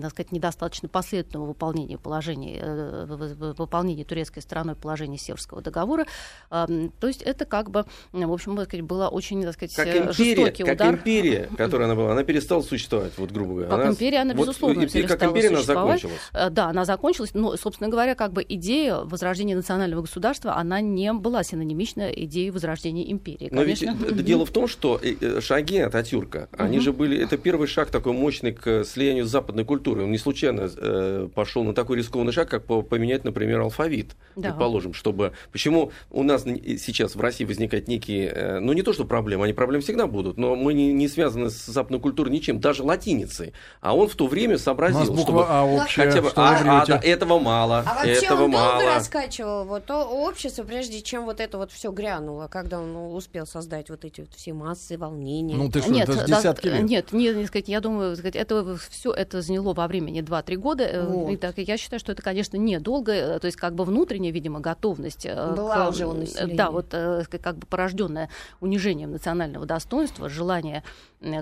так 0.00 0.10
сказать, 0.10 0.32
недостаточно 0.32 0.88
последовательного 0.88 1.48
выполнения 1.48 1.98
положения, 1.98 3.04
выполнения 3.06 4.04
турецкой 4.04 4.40
стороной 4.40 4.74
положения 4.74 5.18
Северского 5.18 5.62
договора. 5.62 6.06
То 6.50 7.06
есть 7.06 7.22
это 7.22 7.44
как 7.44 7.70
бы, 7.70 7.84
в 8.12 8.32
общем, 8.32 8.56
так 8.56 8.66
сказать, 8.66 8.84
была 8.84 9.08
очень, 9.08 9.42
так 9.42 9.54
сказать, 9.54 9.74
как 9.74 9.86
э, 9.86 9.98
империя, 9.98 10.12
жестокий 10.12 10.64
как 10.64 10.74
удар. 10.74 10.94
империя, 10.94 11.50
которая 11.56 11.86
она 11.88 11.94
была, 11.94 12.12
она 12.12 12.24
перестала 12.24 12.62
существовать, 12.62 13.12
вот 13.16 13.30
грубо 13.30 13.52
говоря. 13.54 13.70
Как 13.70 13.80
она, 13.80 13.90
империя, 13.90 14.18
она, 14.20 14.34
вот, 14.34 14.42
безусловно, 14.42 14.82
и, 14.82 15.02
как 15.02 15.22
империя 15.22 15.48
она 15.48 15.62
закончилась. 15.62 16.20
Э, 16.32 16.50
да, 16.50 16.68
она 16.68 16.84
закончилась, 16.84 17.34
но, 17.34 17.56
собственно 17.56 17.90
говоря, 17.90 18.14
как 18.14 18.32
бы 18.32 18.44
идея 18.48 18.96
возрождения 18.96 19.56
национального 19.56 20.02
государства, 20.02 20.41
она 20.44 20.80
не 20.80 21.12
была 21.12 21.42
синонимична 21.42 22.10
идеей 22.10 22.50
возрождения 22.50 23.10
империи. 23.10 23.48
Но 23.50 23.62
ведь 23.62 23.82
это 23.82 24.22
дело 24.22 24.46
в 24.46 24.50
том, 24.50 24.68
что 24.68 25.00
э, 25.02 25.40
шаги 25.40 25.78
Ататюрка, 25.78 26.48
они 26.56 26.80
же 26.80 26.92
были, 26.92 27.18
это 27.18 27.36
первый 27.36 27.68
шаг 27.68 27.90
такой 27.90 28.12
мощный 28.12 28.52
к 28.52 28.84
слиянию 28.84 29.26
с 29.26 29.30
западной 29.30 29.64
культурой. 29.64 30.04
Он 30.04 30.10
не 30.10 30.18
случайно 30.18 30.70
э, 30.74 31.28
пошел 31.34 31.64
на 31.64 31.74
такой 31.74 31.98
рискованный 31.98 32.32
шаг, 32.32 32.48
как 32.48 32.64
поменять, 32.64 33.24
например, 33.24 33.60
алфавит, 33.60 34.16
да. 34.36 34.48
предположим, 34.50 34.94
чтобы... 34.94 35.32
Почему 35.52 35.92
у 36.10 36.22
нас 36.22 36.44
сейчас 36.44 37.14
в 37.14 37.20
России 37.20 37.44
возникают 37.44 37.88
некие, 37.88 38.58
ну 38.60 38.72
не 38.72 38.82
то, 38.82 38.92
что 38.92 39.04
проблемы, 39.04 39.44
они 39.44 39.52
проблемы 39.52 39.82
всегда 39.82 40.06
будут, 40.06 40.36
но 40.36 40.56
мы 40.56 40.74
не, 40.74 40.92
не 40.92 41.08
связаны 41.08 41.50
с 41.50 41.66
западной 41.66 42.00
культурой 42.00 42.32
ничем, 42.32 42.60
даже 42.60 42.82
латиницей. 42.82 43.52
А 43.80 43.96
он 43.96 44.08
в 44.08 44.14
то 44.14 44.26
время 44.26 44.58
сообразил, 44.58 45.12
буква 45.12 45.22
чтобы 45.22 45.44
а 45.48 45.64
общая, 45.64 46.06
хотя 46.06 46.22
бы 46.22 46.30
что 46.30 46.42
а, 46.42 46.82
а, 46.82 46.86
да, 46.86 47.00
этого 47.02 47.38
мало. 47.38 47.84
А 47.86 47.94
вообще 47.94 48.26
этого 48.26 48.44
он 48.44 48.50
мало. 48.50 48.72
долго 48.72 48.94
раскачивал 48.94 49.64
вот 49.64 49.84
то 49.84 50.04
общество, 50.32 50.64
прежде 50.64 51.02
чем 51.02 51.24
вот 51.24 51.40
это 51.40 51.58
вот 51.58 51.70
все 51.70 51.92
грянуло, 51.92 52.48
когда 52.48 52.80
он 52.80 52.96
успел 53.14 53.46
создать 53.46 53.90
вот 53.90 54.04
эти 54.04 54.22
вот 54.22 54.30
все 54.34 54.52
массы, 54.52 54.98
волнения. 54.98 55.54
Ну 55.56 55.70
ты 55.70 55.80
что, 55.80 55.90
нет, 55.90 56.08
это 56.08 56.26
десятки 56.26 56.68
да, 56.68 56.78
лет. 56.78 56.88
Нет, 56.88 57.12
не, 57.12 57.32
не 57.32 57.46
сказать, 57.46 57.68
я 57.68 57.80
думаю, 57.80 58.16
сказать, 58.16 58.36
это 58.36 58.76
все 58.90 59.12
это 59.12 59.42
заняло 59.42 59.74
во 59.74 59.86
времени 59.86 60.22
2-3 60.22 60.56
года. 60.56 60.84
Э, 60.84 61.06
вот. 61.06 61.30
И 61.30 61.36
так, 61.36 61.58
я 61.58 61.76
считаю, 61.76 62.00
что 62.00 62.12
это, 62.12 62.22
конечно, 62.22 62.56
недолго, 62.56 63.12
э, 63.12 63.38
то 63.38 63.46
есть 63.46 63.56
как 63.56 63.74
бы 63.74 63.84
внутренняя, 63.84 64.32
видимо, 64.32 64.60
готовность. 64.60 65.26
Э, 65.26 65.54
Была 65.54 65.86
к, 65.86 65.90
уже 65.90 66.06
у 66.06 66.12
населения. 66.12 66.56
Да, 66.56 66.70
вот 66.70 66.86
как 66.90 67.56
бы 67.56 67.66
порожденная 67.66 68.28
унижением 68.60 69.12
национального 69.12 69.66
достоинства, 69.66 70.28
желание 70.28 70.82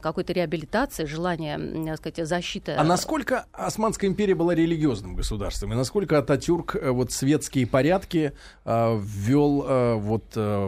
какой-то 0.02 0.32
реабилитации, 0.32 1.04
желание, 1.04 1.58
так 1.86 1.98
сказать, 1.98 2.28
защиты. 2.28 2.72
А 2.72 2.84
насколько 2.84 3.46
Османская 3.52 4.10
империя 4.10 4.34
была 4.34 4.54
религиозным 4.54 5.14
государством? 5.14 5.72
И 5.72 5.76
насколько 5.76 6.18
Ататюрк 6.18 6.76
э, 6.76 6.90
вот 6.90 7.12
светские 7.12 7.66
порядки 7.66 8.32
э, 8.64 9.00
ввел 9.02 9.64
э, 9.66 9.94
вот, 9.94 10.24
э, 10.36 10.66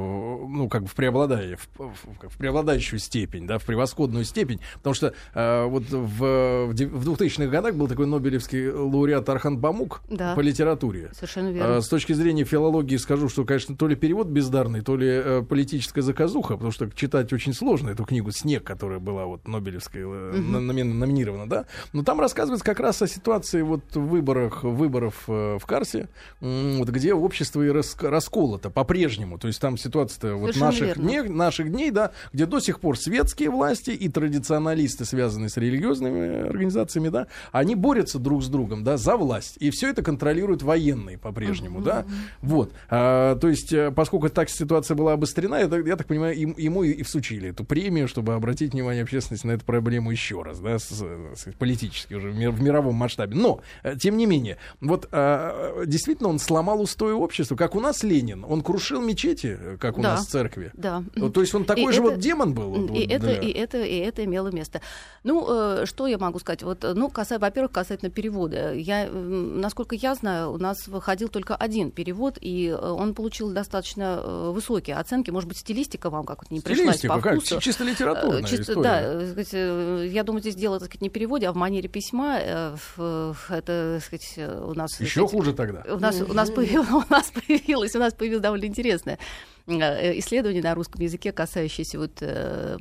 ну, 0.49 0.69
как 0.69 0.83
бы 0.83 0.89
в, 0.89 0.95
преобладание, 0.95 1.57
в, 1.57 1.69
в, 1.79 2.29
в 2.29 2.39
преобладающую 2.39 2.99
степень, 2.99 3.47
да, 3.47 3.59
в 3.59 3.65
превосходную 3.65 4.25
степень? 4.25 4.61
Потому 4.77 4.95
что 4.95 5.15
э, 5.35 5.65
вот 5.67 5.85
в, 5.91 6.67
в 6.67 7.09
2000-х 7.09 7.47
годах 7.47 7.75
был 7.75 7.89
такой 7.89 8.07
Нобелевский 8.07 8.71
лауреат 8.71 9.29
Архан 9.29 9.59
Бамук 9.59 10.03
да. 10.09 10.35
по 10.35 10.41
литературе. 10.41 11.11
Совершенно 11.15 11.51
верно. 11.51 11.79
Э, 11.79 11.81
с 11.81 11.89
точки 11.89 12.13
зрения 12.13 12.45
филологии 12.45 12.97
скажу, 12.97 13.29
что, 13.29 13.45
конечно, 13.45 13.77
то 13.77 13.87
ли 13.87 13.97
перевод 13.97 14.29
бездарный, 14.29 14.81
то 14.81 14.97
ли 14.97 15.09
э, 15.09 15.43
политическая 15.49 16.03
заказуха, 16.03 16.55
потому 16.55 16.73
что 16.73 16.91
читать 16.91 17.33
очень 17.33 17.53
сложно 17.53 17.91
эту 17.91 18.05
книгу 18.05 18.31
«Снег», 18.31 18.65
которая 18.65 18.99
была 19.03 19.27
вот 19.27 19.47
Нобелевской 19.47 20.03
mm-hmm. 20.03 20.85
номинирована, 20.85 21.49
да. 21.49 21.67
Но 21.93 22.03
там 22.03 22.21
рассказывается 22.21 22.65
как 22.65 22.81
раз 22.81 23.03
о 23.03 23.07
ситуации 23.07 23.63
вот 23.63 23.95
выборах, 23.95 24.63
выборов 24.63 25.25
в 25.27 25.63
Карсе, 25.67 26.09
вот 26.41 26.89
где 26.89 27.15
общество 27.15 27.63
и 27.63 27.69
расколото 27.69 28.71
по-прежнему. 28.71 29.39
То 29.39 29.49
есть 29.49 29.61
там 29.61 29.77
ситуация 29.77 30.35
вот 30.35 30.57
наших 30.57 30.99
дней, 30.99 31.23
наших 31.23 31.71
дней, 31.71 31.91
да, 31.91 32.13
где 32.33 32.47
до 32.47 32.61
сих 32.61 32.81
пор 32.81 32.99
светские 32.99 33.51
власти 33.51 33.91
и 33.91 34.09
традиционалисты, 34.09 35.05
связанные 35.05 35.49
с 35.49 35.57
религиозными 35.57 36.49
организациями, 36.49 37.09
да, 37.09 37.27
они 37.51 37.75
борются 37.75 38.19
друг 38.19 38.43
с 38.43 38.49
другом, 38.49 38.85
да, 38.85 38.97
за 38.97 39.17
власть. 39.17 39.57
И 39.59 39.71
все 39.71 39.91
это 39.91 40.03
контролируют 40.03 40.63
военные 40.63 41.19
по-прежнему, 41.19 41.81
mm-hmm. 41.81 41.85
да. 41.85 42.05
Вот. 42.41 42.73
А, 42.89 43.37
то 43.37 43.49
есть, 43.49 43.73
э, 43.73 43.91
поскольку 43.91 44.29
так 44.29 44.49
ситуация 44.49 44.95
была 44.95 45.15
обострена, 45.15 45.57
я, 45.57 45.79
я 45.79 45.97
так 45.97 46.07
понимаю, 46.07 46.37
им, 46.37 46.55
ему 46.57 46.83
и 46.83 47.03
всучили 47.03 47.51
эту 47.51 47.65
премию, 47.65 48.09
чтобы 48.09 48.35
обратить 48.35 48.73
внимание 48.73 48.92
общественности 49.01 49.47
на 49.47 49.53
эту 49.53 49.65
проблему 49.65 50.11
еще 50.11 50.43
раз, 50.43 50.61
да, 50.61 50.79
с, 50.79 50.91
с, 50.91 51.49
политически 51.59 52.15
уже 52.15 52.31
в, 52.31 52.37
мир, 52.37 52.51
в 52.51 52.61
мировом 52.63 52.95
масштабе. 52.95 53.35
Но, 53.37 53.61
э, 53.83 53.97
тем 53.97 54.17
не 54.17 54.27
менее, 54.27 54.59
вот 54.81 55.09
а, 55.13 55.85
действительно 55.87 56.29
он 56.29 56.39
сломал 56.39 56.81
устои 56.81 57.13
общества, 57.13 57.57
как 57.57 57.75
у 57.75 57.81
нас 57.81 58.03
Ленин. 58.03 58.45
Он 58.49 58.63
крушил 58.63 59.01
мечети, 59.01 59.59
как 59.81 59.99
у 59.99 60.03
да. 60.03 60.15
нас 60.15 60.27
в 60.27 60.31
церкви. 60.31 60.71
Да. 60.75 61.03
То 61.33 61.41
есть 61.41 61.55
он 61.55 61.65
такой 61.65 61.93
и 61.93 61.93
же 61.93 62.03
это, 62.03 62.11
вот 62.11 62.19
демон 62.19 62.55
был. 62.55 62.75
И, 62.75 62.79
вот, 62.79 63.11
это, 63.11 63.27
для... 63.27 63.39
и, 63.39 63.51
это, 63.51 63.83
и 63.83 63.97
это 63.97 64.25
имело 64.25 64.49
место. 64.49 64.81
Ну, 65.25 65.47
э, 65.49 65.87
что 65.87 66.07
я 66.07 66.19
могу 66.19 66.39
сказать? 66.39 66.63
Вот, 66.63 66.85
ну, 66.95 67.09
касая, 67.09 67.39
во-первых, 67.39 67.73
касательно 67.73 68.11
перевода. 68.11 68.75
Я, 68.75 69.09
насколько 69.11 69.95
я 69.95 70.15
знаю, 70.15 70.53
у 70.53 70.59
нас 70.59 70.89
выходил 70.89 71.29
только 71.29 71.55
один 71.55 71.91
перевод, 71.91 72.39
и 72.41 72.69
э, 72.69 72.77
он 72.77 73.15
получил 73.15 73.51
достаточно 73.51 74.21
э, 74.23 74.51
высокие 74.53 74.97
оценки. 74.97 75.31
Может 75.31 75.49
быть, 75.49 75.59
стилистика 75.59 76.11
вам 76.11 76.25
как-то 76.25 76.53
не 76.53 76.61
пришлась 76.61 77.01
по 77.01 77.19
вкусу. 77.19 77.55
Как? 77.55 77.63
Чисто 77.63 77.85
литературная 77.85 78.43
Чисто, 78.43 78.82
история. 78.83 79.19
Да, 79.19 79.43
сказать, 79.43 80.13
я 80.13 80.23
думаю, 80.23 80.41
здесь 80.41 80.55
дело, 80.55 80.79
так 80.79 80.89
сказать, 80.89 81.03
не 81.03 81.11
переводе, 81.11 81.49
а 81.49 81.53
в 81.53 81.57
манере 81.57 81.89
письма. 81.89 82.39
Это, 82.39 83.35
так 83.49 84.03
сказать, 84.05 84.39
у 84.39 84.75
нас... 84.75 85.01
Еще 85.01 85.13
сказать, 85.13 85.31
хуже 85.31 85.53
тогда. 85.53 85.85
У 85.89 85.99
нас, 85.99 86.21
у 86.21 86.33
нас, 86.33 86.51
появилось, 86.51 86.89
у 86.91 87.05
нас 87.11 87.31
появилось, 87.31 87.95
у 87.95 87.99
нас 87.99 88.15
появилось 88.15 88.43
довольно 88.43 88.67
интересное 88.67 89.19
Э, 89.67 90.19
исследование 90.19 90.63
на 90.63 90.75
русском 90.75 91.01
языке, 91.01 91.33
касающееся 91.33 91.99
вот, 91.99 92.19
э, 92.21 92.77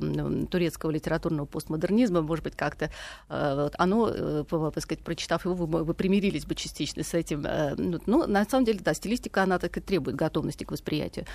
турецкого 0.50 0.90
литературного 0.90 1.46
постмодернизма, 1.46 2.22
может 2.22 2.44
быть, 2.44 2.56
как-то 2.56 2.90
э, 3.28 3.70
оно, 3.74 4.10
э, 4.10 4.44
так 4.48 4.82
сказать, 4.82 5.04
прочитав 5.04 5.44
его, 5.44 5.54
вы, 5.54 5.84
вы 5.84 5.94
примирились 5.94 6.44
бы 6.44 6.54
частично 6.54 7.04
с 7.04 7.14
этим. 7.14 7.44
Э, 7.46 7.74
ну, 7.76 8.00
ну, 8.06 8.26
на 8.26 8.44
самом 8.44 8.64
деле, 8.64 8.80
да, 8.82 8.94
стилистика, 8.94 9.42
она 9.44 9.58
так 9.58 9.76
и 9.76 9.80
требует 9.80 10.16
готовности 10.16 10.64
к 10.64 10.72
восприятию. 10.72 11.26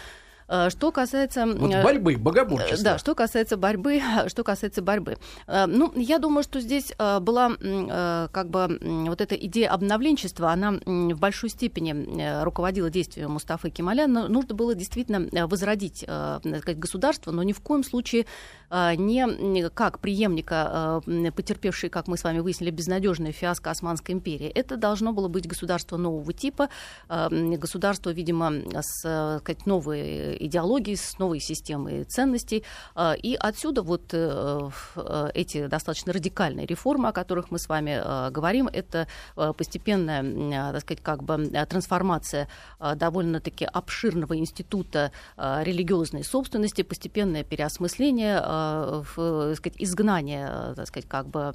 Э, 0.48 0.70
что 0.70 0.92
касается... 0.92 1.46
Вот 1.46 1.72
э, 1.74 1.84
борьбы, 1.84 2.18
богоборчества. 2.18 2.84
Да, 2.84 2.98
что 2.98 3.16
касается 3.16 3.58
борьбы, 3.58 4.02
что 4.28 4.44
касается 4.44 4.82
борьбы. 4.82 5.18
Э, 5.48 5.66
ну, 5.66 5.92
я 5.96 6.20
думаю, 6.20 6.44
что 6.44 6.60
здесь 6.60 6.94
была 6.98 7.52
как 7.58 8.50
бы 8.50 8.80
вот 9.08 9.22
эта 9.22 9.36
идея 9.36 9.72
обновленчества, 9.72 10.52
она 10.52 10.74
в 10.86 11.20
большой 11.20 11.50
степени 11.50 12.44
руководила 12.44 12.90
действием 12.90 13.32
Мустафы 13.32 13.70
Кемаля. 13.70 14.08
Нужно 14.08 14.56
было 14.56 14.76
действительно 14.76 15.48
возродить 15.48 16.00
сказать, 16.00 16.80
государство, 16.80 17.32
но 17.32 17.44
ни 17.44 17.54
в 17.54 17.62
коем 17.62 17.84
случае 17.84 18.26
не 18.72 19.70
как 19.70 20.00
преемника, 20.00 21.02
потерпевший, 21.36 21.90
как 21.90 22.08
мы 22.08 22.18
с 22.18 22.24
вами 22.24 22.40
выяснили, 22.40 22.72
безнадежное 22.72 23.32
фиаско 23.32 23.72
Османской 23.72 24.14
империи. 24.14 24.48
Это 24.48 24.78
должно 24.78 25.14
было 25.14 25.28
быть 25.28 25.48
государство 25.48 25.98
нового 25.98 26.34
типа, 26.34 26.70
государство, 27.10 28.10
видимо, 28.10 28.54
с 28.82 29.40
сказать, 29.40 29.66
новой 29.66 30.37
идеологии, 30.38 30.96
с 30.96 31.20
новой 31.20 31.40
системой 31.40 32.04
ценностей. 32.04 32.64
А, 32.96 33.14
и 33.14 33.36
отсюда 33.36 33.82
вот 33.82 34.14
э, 34.14 34.70
э, 34.96 35.30
эти 35.34 35.68
достаточно 35.68 36.14
радикальные 36.14 36.66
реформы, 36.66 37.10
о 37.10 37.12
которых 37.12 37.52
мы 37.52 37.60
с 37.60 37.68
вами 37.70 38.02
э, 38.04 38.32
говорим, 38.32 38.68
это 38.68 39.08
постепенная, 39.36 40.72
так 40.74 40.82
сказать, 40.82 41.04
как 41.04 41.24
бы 41.24 41.48
трансформация 41.70 42.48
довольно-таки 42.96 43.66
обширного 43.66 44.38
института 44.38 45.12
религиозной 45.38 46.24
собственности, 46.24 46.82
постепенное 46.82 47.44
переосмысление, 47.44 48.40
так 48.40 49.58
сказать, 49.58 49.76
изгнание, 49.80 50.74
так 50.76 50.88
сказать, 50.88 51.08
как 51.08 51.28
бы 51.28 51.52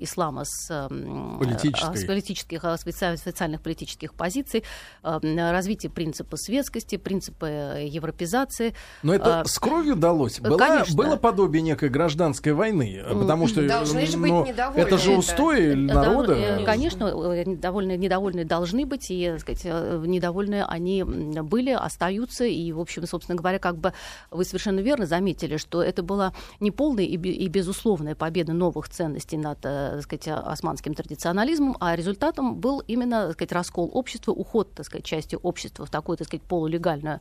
ислама 0.00 0.44
с, 0.44 0.68
с 0.68 2.04
политических, 2.06 2.64
с 2.64 3.22
социальных 3.22 3.60
политических 3.62 4.14
позиций, 4.14 4.64
развитие 5.02 5.90
принципа 5.90 6.36
светскости, 6.36 6.96
принципа 6.96 7.25
принципы 7.26 7.46
европезации. 7.88 8.74
Но 9.02 9.14
это 9.14 9.40
а, 9.40 9.44
с 9.44 9.58
кровью 9.58 9.96
далось? 9.96 10.40
Была, 10.40 10.58
Конечно. 10.58 10.96
Было 10.96 11.16
подобие 11.16 11.62
некой 11.62 11.88
гражданской 11.88 12.52
войны? 12.52 13.02
Потому 13.08 13.48
что 13.48 13.66
должны 13.66 14.06
же 14.06 14.18
быть 14.18 14.30
недовольны. 14.30 14.80
Это 14.80 14.98
же 14.98 15.16
устои 15.16 15.72
это. 15.72 15.94
народа. 15.94 16.34
Э, 16.34 16.64
конечно, 16.64 17.04
недовольные, 17.44 17.96
недовольные 17.96 18.44
должны 18.44 18.86
быть, 18.86 19.10
и 19.10 19.30
так 19.30 19.40
сказать, 19.40 19.62
э, 19.64 20.02
недовольные 20.06 20.64
они 20.64 21.02
были, 21.02 21.70
остаются. 21.70 22.44
И, 22.44 22.72
в 22.72 22.80
общем, 22.80 23.06
собственно 23.06 23.36
говоря, 23.36 23.58
как 23.58 23.76
бы 23.76 23.92
вы 24.30 24.44
совершенно 24.44 24.80
верно 24.80 25.06
заметили, 25.06 25.56
что 25.56 25.82
это 25.82 26.02
была 26.02 26.32
не 26.60 26.70
полная 26.70 27.04
и 27.04 27.48
безусловная 27.48 28.14
победа 28.14 28.52
новых 28.52 28.88
ценностей 28.88 29.36
над 29.36 29.58
э, 29.64 29.92
так 29.94 30.02
сказать, 30.02 30.28
османским 30.28 30.94
традиционализмом, 30.94 31.76
а 31.80 31.96
результатом 31.96 32.56
был 32.56 32.80
именно 32.80 33.26
так 33.26 33.32
сказать, 33.34 33.52
раскол 33.52 33.90
общества, 33.92 34.32
уход 34.32 34.72
так 34.74 34.86
сказать, 34.86 35.04
части 35.04 35.36
общества 35.42 35.86
в 35.86 35.90
такую 35.90 36.16
так 36.16 36.26
сказать, 36.26 36.42
полулегальную 36.42 37.15
了。 37.16 37.20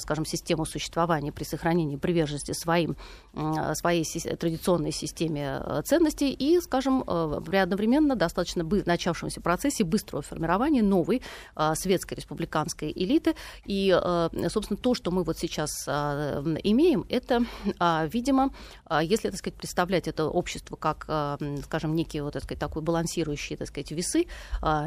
Скажем, 0.00 0.24
систему 0.24 0.64
существования 0.64 1.32
при 1.32 1.44
сохранении 1.44 1.96
приверженности 1.96 2.52
своим, 2.52 2.96
а, 3.34 3.74
своей 3.74 4.04
традиционной 4.36 4.92
системе 4.92 5.56
а, 5.56 5.82
ценностей 5.82 6.32
и, 6.32 6.60
скажем, 6.60 7.02
при 7.02 7.56
одновременно 7.56 8.16
достаточно 8.16 8.64
начавшемся 8.86 9.40
процессе 9.40 9.84
быстрого 9.84 10.22
формирования 10.22 10.82
новой 10.82 11.22
светской 11.74 12.14
республиканской 12.14 12.92
элиты. 12.94 13.34
И, 13.64 13.90
собственно, 14.48 14.76
то, 14.76 14.94
что 14.94 15.10
мы 15.10 15.24
вот 15.24 15.38
сейчас 15.38 15.70
имеем, 15.88 17.04
это, 17.08 17.44
видимо, 18.08 18.52
если, 19.00 19.30
так 19.30 19.38
сказать, 19.38 19.56
представлять 19.56 20.08
это 20.08 20.26
общество 20.26 20.76
как, 20.76 21.04
скажем, 21.64 21.94
некие 21.94 22.22
вот, 22.22 22.34
так 22.34 22.44
сказать, 22.44 22.60
такой 22.60 22.82
балансирующие, 22.82 23.56
так 23.56 23.68
сказать, 23.68 23.90
весы 23.90 24.26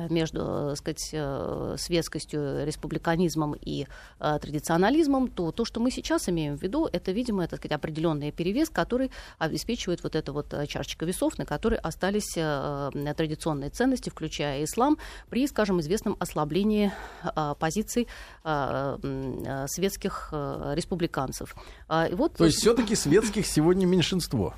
между, 0.09 0.69
так 0.69 0.77
сказать, 0.77 1.09
э, 1.11 1.75
светскостью, 1.77 2.65
республиканизмом 2.65 3.53
и 3.53 3.87
традиционным 4.19 4.82
национализмом, 4.83 5.27
то 5.27 5.51
то, 5.51 5.65
что 5.65 5.79
мы 5.79 5.91
сейчас 5.91 6.29
имеем 6.29 6.57
в 6.57 6.61
виду, 6.61 6.89
это, 6.91 7.11
видимо, 7.11 7.43
это, 7.43 7.55
сказать, 7.55 7.77
определенный 7.77 8.31
перевес, 8.31 8.69
который 8.69 9.11
обеспечивает 9.39 10.03
вот 10.03 10.15
эта 10.15 10.31
вот 10.33 10.53
э, 10.53 10.67
чашечка 10.67 11.05
весов, 11.05 11.37
на 11.37 11.45
которой 11.45 11.79
остались 11.79 12.33
э, 12.35 13.13
традиционные 13.15 13.69
ценности, 13.69 14.09
включая 14.09 14.63
ислам, 14.63 14.97
при, 15.29 15.47
скажем, 15.47 15.79
известном 15.79 16.15
ослаблении 16.19 16.91
э, 17.23 17.55
позиций 17.59 18.07
э, 18.43 18.97
э, 19.03 19.65
светских 19.67 20.29
э, 20.31 20.73
республиканцев. 20.75 21.55
Э, 21.89 22.13
вот, 22.15 22.33
то 22.33 22.45
есть 22.45 22.57
все-таки 22.57 22.95
светских 22.95 23.47
сегодня 23.47 23.85
меньшинство? 23.85 24.53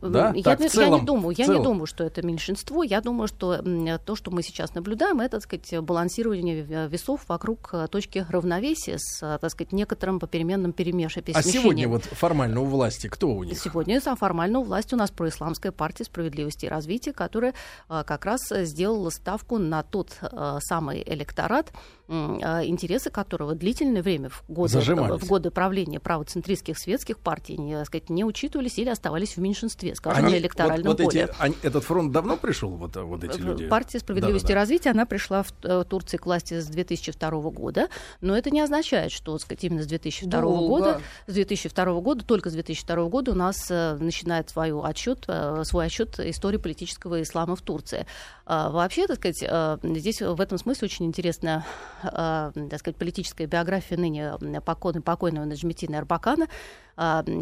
Да? 0.00 0.32
Я, 0.34 0.42
так, 0.42 0.70
целом, 0.70 0.92
я 0.94 1.00
не 1.00 1.06
думаю, 1.06 1.34
я 1.36 1.46
не 1.46 1.62
думаю, 1.62 1.86
что 1.86 2.04
это 2.04 2.22
меньшинство. 2.22 2.82
Я 2.82 3.00
думаю, 3.00 3.28
что 3.28 3.62
то, 4.04 4.16
что 4.16 4.30
мы 4.30 4.42
сейчас 4.42 4.74
наблюдаем, 4.74 5.20
это, 5.20 5.40
так 5.40 5.42
сказать, 5.42 5.84
балансирование 5.84 6.62
весов 6.88 7.22
вокруг 7.28 7.70
э, 7.72 7.88
точки 7.90 8.24
равновесия 8.28 8.98
с, 8.98 9.22
э, 9.22 9.38
так 9.40 9.50
сказать, 9.50 9.72
некоторым 9.72 10.20
попеременным 10.20 10.72
перемешиванием. 10.72 11.36
А 11.36 11.42
сегодня 11.42 11.88
вот 11.88 12.04
формально 12.04 12.60
у 12.60 12.64
власти 12.64 13.06
кто 13.06 13.28
у 13.28 13.44
них? 13.44 13.58
Сегодня 13.58 14.00
формально 14.00 14.60
у 14.60 14.62
власти 14.62 14.94
у 14.94 14.96
нас 14.96 15.10
происламская 15.10 15.72
партия 15.72 16.04
справедливости 16.04 16.66
и 16.66 16.68
развития, 16.68 17.12
которая 17.12 17.54
э, 17.88 18.04
как 18.06 18.24
раз 18.24 18.48
сделала 18.50 19.10
ставку 19.10 19.58
на 19.58 19.82
тот 19.82 20.18
самый 20.60 21.02
электорат, 21.06 21.72
интересы 22.08 23.10
которого 23.10 23.54
длительное 23.54 24.02
время 24.02 24.28
в 24.28 24.44
годы, 24.48 24.78
в 24.78 25.26
годы 25.26 25.50
правления 25.50 26.00
правоцентристских 26.00 26.78
светских 26.78 27.18
партий 27.18 27.56
не, 27.56 27.76
так 27.76 27.86
сказать, 27.86 28.10
не 28.10 28.24
учитывались 28.24 28.78
или 28.78 28.88
оставались 28.88 29.36
в 29.36 29.40
меньшинстве 29.40 29.83
скажем, 29.92 30.24
они, 30.24 30.34
на 30.34 30.38
электоральном 30.38 30.86
вот, 30.86 31.00
вот 31.00 31.10
поле. 31.10 31.24
Эти, 31.24 31.34
они, 31.38 31.56
этот 31.62 31.84
фронт 31.84 32.12
давно 32.12 32.36
пришел, 32.36 32.70
вот, 32.70 32.96
вот 32.96 33.24
эти 33.24 33.38
люди? 33.38 33.68
Партия 33.68 33.98
справедливости 33.98 34.46
да, 34.46 34.48
да, 34.48 34.54
и 34.54 34.56
развития, 34.56 34.90
она 34.90 35.06
пришла 35.06 35.42
в 35.42 35.52
э, 35.62 35.84
Турции 35.88 36.16
к 36.16 36.26
власти 36.26 36.60
с 36.60 36.66
2002 36.66 37.30
года, 37.50 37.88
но 38.20 38.36
это 38.36 38.50
не 38.50 38.60
означает, 38.60 39.12
что, 39.12 39.38
сказать, 39.38 39.64
именно 39.64 39.82
с 39.82 39.86
2002 39.86 40.40
Долго. 40.40 40.68
года, 40.68 41.00
с 41.26 41.32
2002 41.34 42.00
года, 42.00 42.24
только 42.24 42.50
с 42.50 42.52
2002 42.54 43.04
года 43.06 43.32
у 43.32 43.34
нас 43.34 43.70
э, 43.70 43.96
начинает 44.00 44.50
свою 44.50 44.82
отчет, 44.82 45.24
э, 45.28 45.62
свой 45.64 45.86
отчет 45.86 46.18
истории 46.20 46.58
политического 46.58 47.22
ислама 47.22 47.56
в 47.56 47.62
Турции. 47.62 48.06
А, 48.46 48.70
вообще, 48.70 49.06
так 49.06 49.16
сказать, 49.16 49.42
здесь 49.82 50.20
в 50.20 50.40
этом 50.40 50.58
смысле 50.58 50.86
очень 50.86 51.06
интересная, 51.06 51.64
так 52.02 52.78
сказать, 52.78 52.96
политическая 52.96 53.46
биография 53.46 53.96
ныне 53.96 54.34
покойного, 54.64 55.02
покойного 55.02 55.44
Наджметина 55.46 55.98
Арбакана, 55.98 56.48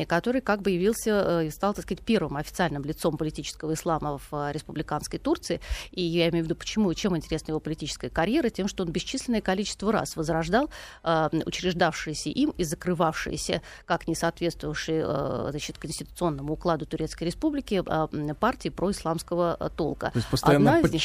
который 0.08 0.40
как 0.40 0.62
бы 0.62 0.70
явился 0.70 1.42
и 1.42 1.50
стал, 1.50 1.74
так 1.74 1.84
сказать, 1.84 2.02
первым 2.02 2.36
официальным 2.36 2.84
лицом 2.84 3.18
политического 3.18 3.74
ислама 3.74 4.18
в 4.30 4.52
республиканской 4.52 5.18
Турции. 5.18 5.60
И 5.90 6.02
я 6.02 6.30
имею 6.30 6.44
в 6.44 6.46
виду, 6.46 6.56
почему 6.56 6.90
и 6.90 6.94
чем 6.94 7.16
интересна 7.16 7.50
его 7.50 7.60
политическая 7.60 8.08
карьера, 8.08 8.48
тем, 8.48 8.66
что 8.68 8.84
он 8.84 8.90
бесчисленное 8.90 9.42
количество 9.42 9.92
раз 9.92 10.16
возрождал 10.16 10.70
учреждавшиеся 11.02 12.30
им 12.30 12.54
и 12.56 12.64
закрывавшиеся, 12.64 13.60
как 13.84 14.08
не 14.08 14.14
соответствующие 14.14 15.04
значит, 15.50 15.78
конституционному 15.78 16.54
укладу 16.54 16.86
Турецкой 16.86 17.24
Республики, 17.24 17.82
партии 18.34 18.70
происламского 18.70 19.70
толка. 19.76 20.12
То 20.12 20.18
есть 20.18 20.28
постоянно 20.28 20.76
Одна 20.76 20.88
них... 20.92 21.02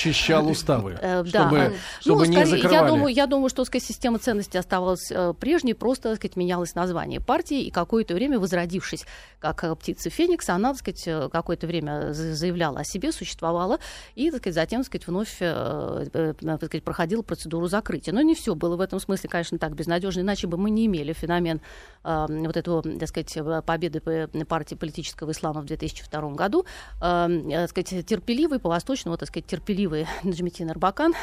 уставы, 0.52 0.98
э, 1.02 1.26
чтобы, 1.26 1.56
да. 1.56 1.72
чтобы 2.00 2.26
ну, 2.26 2.26
не 2.26 2.38
скорее, 2.38 2.50
закрывали. 2.50 2.74
Я 2.74 2.88
думаю, 2.88 3.14
я 3.14 3.28
думаю, 3.28 3.50
что 3.50 3.66
сказать, 3.66 3.88
система 3.88 4.20
ценностей 4.20 4.58
оставалась 4.58 5.12
э, 5.12 5.34
прежней, 5.40 5.74
просто 5.74 6.16
сказать, 6.16 6.36
менялось 6.36 6.76
название 6.76 7.22
партии, 7.22 7.62
и 7.62 7.72
какое-то 7.72 8.14
время, 8.14 8.40
возродившись 8.40 9.06
как 9.40 9.64
э, 9.64 9.76
птица 9.76 10.10
Феникс, 10.10 10.50
она 10.50 10.74
так 10.74 10.80
сказать, 10.80 11.32
какое-то 11.32 11.68
время 11.68 12.14
заявляла 12.14 12.82
о 12.82 12.84
себе, 12.84 13.12
существовала, 13.12 13.80
и 14.16 14.30
сказать, 14.32 14.54
затем 14.54 14.82
так 14.82 14.88
сказать, 14.88 15.08
вновь 15.08 15.38
так 15.38 16.66
сказать, 16.66 16.84
проходила 16.84 17.22
процедуру 17.22 17.68
закрытия. 17.68 18.14
Но 18.14 18.22
не 18.22 18.36
все 18.36 18.56
было 18.56 18.76
в 18.76 18.82
этом 18.82 19.00
смысле, 19.00 19.30
конечно, 19.30 19.58
так 19.58 19.76
безнадежно, 19.76 20.22
иначе 20.22 20.48
бы 20.48 20.58
мы 20.58 20.70
не 20.70 20.86
имели 20.86 21.14
феномен 21.14 21.62
вот 22.04 22.58
этого, 22.58 22.82
так 22.84 23.08
сказать, 23.10 23.66
победы 23.66 24.02
партии 24.48 24.76
политического 24.76 25.32
ислама 25.32 25.62
в 25.62 25.66
2002 25.66 26.30
году. 26.32 26.66
Так 27.00 27.70
сказать, 27.70 28.06
терпеливый, 28.06 28.60
по-восточному, 28.60 29.18
так 29.18 29.30
сказать, 29.30 29.46
терпеливый 29.48 29.77
Наджметин 30.24 30.72
Арбакан 30.72 31.14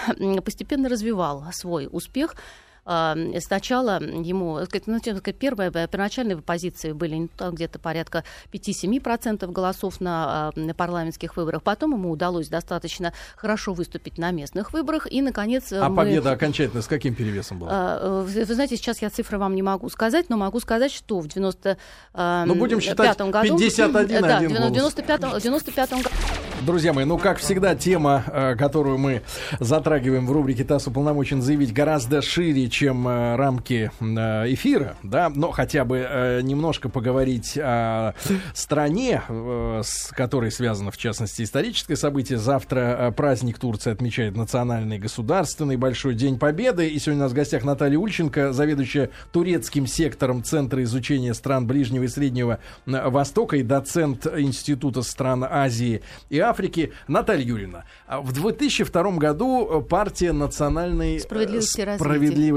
постепенно 0.45 0.89
развивал 0.89 1.45
свой 1.53 1.89
успех 1.91 2.37
сначала 2.85 4.03
ему, 4.03 4.59
ну, 4.87 4.99
сказать, 4.99 5.37
первые 5.37 5.71
первоначальные 5.71 6.39
позиции 6.39 6.93
были 6.93 7.29
где-то 7.39 7.79
порядка 7.79 8.25
5-7% 8.53 9.51
голосов 9.51 10.01
на, 10.01 10.53
на 10.57 10.75
парламентских 10.75 11.37
выборах. 11.37 11.63
Потом 11.63 11.93
ему 11.93 12.11
удалось 12.11 12.49
достаточно 12.49 13.13
хорошо 13.37 13.73
выступить 13.73 14.19
на 14.19 14.31
местных 14.31 14.73
выборах. 14.73 15.11
И, 15.11 15.23
наконец... 15.23 15.73
А 15.73 15.89
мы... 15.89 15.97
победа 15.97 16.33
окончательно 16.33 16.83
с 16.83 16.87
каким 16.87 17.15
перевесом 17.15 17.59
была? 17.59 17.71
А, 17.73 18.23
вы, 18.23 18.45
вы 18.45 18.55
знаете, 18.55 18.77
сейчас 18.77 19.01
я 19.03 19.11
цифры 19.11 19.39
вам 19.39 19.55
не 19.55 19.63
могу 19.63 19.89
сказать, 19.89 20.29
но 20.29 20.37
могу 20.37 20.61
сказать, 20.61 20.93
что 20.93 21.21
в 21.21 21.29
95 21.29 21.79
ну, 22.47 22.55
будем 22.55 22.81
считать 22.81 23.19
году... 23.19 23.59
51 23.59 24.23
да, 24.23 24.41
в 24.41 24.73
95 24.73 25.21
95 25.45 25.91
году 25.91 26.09
Друзья 26.63 26.93
мои, 26.93 27.05
ну, 27.05 27.19
как 27.19 27.39
всегда, 27.39 27.75
тема, 27.75 28.25
э, 28.27 28.57
которую 28.57 28.97
мы 28.97 29.23
затрагиваем 29.61 30.27
в 30.27 30.33
рубрике 30.33 30.65
«ТАСС 30.65 30.87
уполномочен 30.87 31.43
заявить» 31.43 31.75
гораздо 31.75 32.23
шире, 32.23 32.71
чем 32.75 33.07
э, 33.07 33.37
рамки 33.37 33.91
э, 34.01 34.05
эфира, 34.53 34.97
да, 35.05 35.29
но 35.29 35.53
хотя 35.53 35.85
бы 35.85 36.41
немножко 36.43 36.89
поговорить 36.89 37.57
о 37.57 38.15
стране, 38.53 39.23
с 39.29 40.11
которой 40.11 40.51
связано, 40.51 40.91
в 40.91 40.97
частности, 40.97 41.43
историческое 41.43 41.97
событие. 41.97 42.39
Завтра 42.39 43.13
праздник 43.17 43.59
Турции 43.59 43.93
отмечает 43.93 44.37
национальный 44.37 44.99
государственный 44.99 45.77
Большой 45.77 46.15
День 46.15 46.39
Победы. 46.39 46.89
И 46.89 46.99
сегодня 46.99 47.23
у 47.23 47.25
нас 47.25 47.33
в 47.33 47.35
гостях 47.35 47.65
Наталья 47.65 47.99
Ульченко, 47.99 48.53
заведующая 48.53 49.11
турецким 49.33 49.87
сектором 49.87 50.43
Центра 50.43 50.83
изучения 50.83 51.35
стран 51.35 51.67
Ближнего 51.67 52.05
и 52.05 52.09
Среднего 52.09 52.59
Востока 52.87 53.57
и 53.57 53.63
доцент 53.63 54.27
Института 54.27 55.03
стран 55.03 55.47
Азии 55.49 56.03
и 56.29 56.39
Африки. 56.41 56.93
Наталья 57.07 57.45
Юрьевна, 57.45 57.85
а 58.07 58.21
в 58.21 58.33
2002 58.33 59.13
году 59.13 59.69
э, 59.69 59.81
партия 59.83 60.33
национальной 60.33 61.21
справедливости, 61.21 61.81
э, 61.81 61.97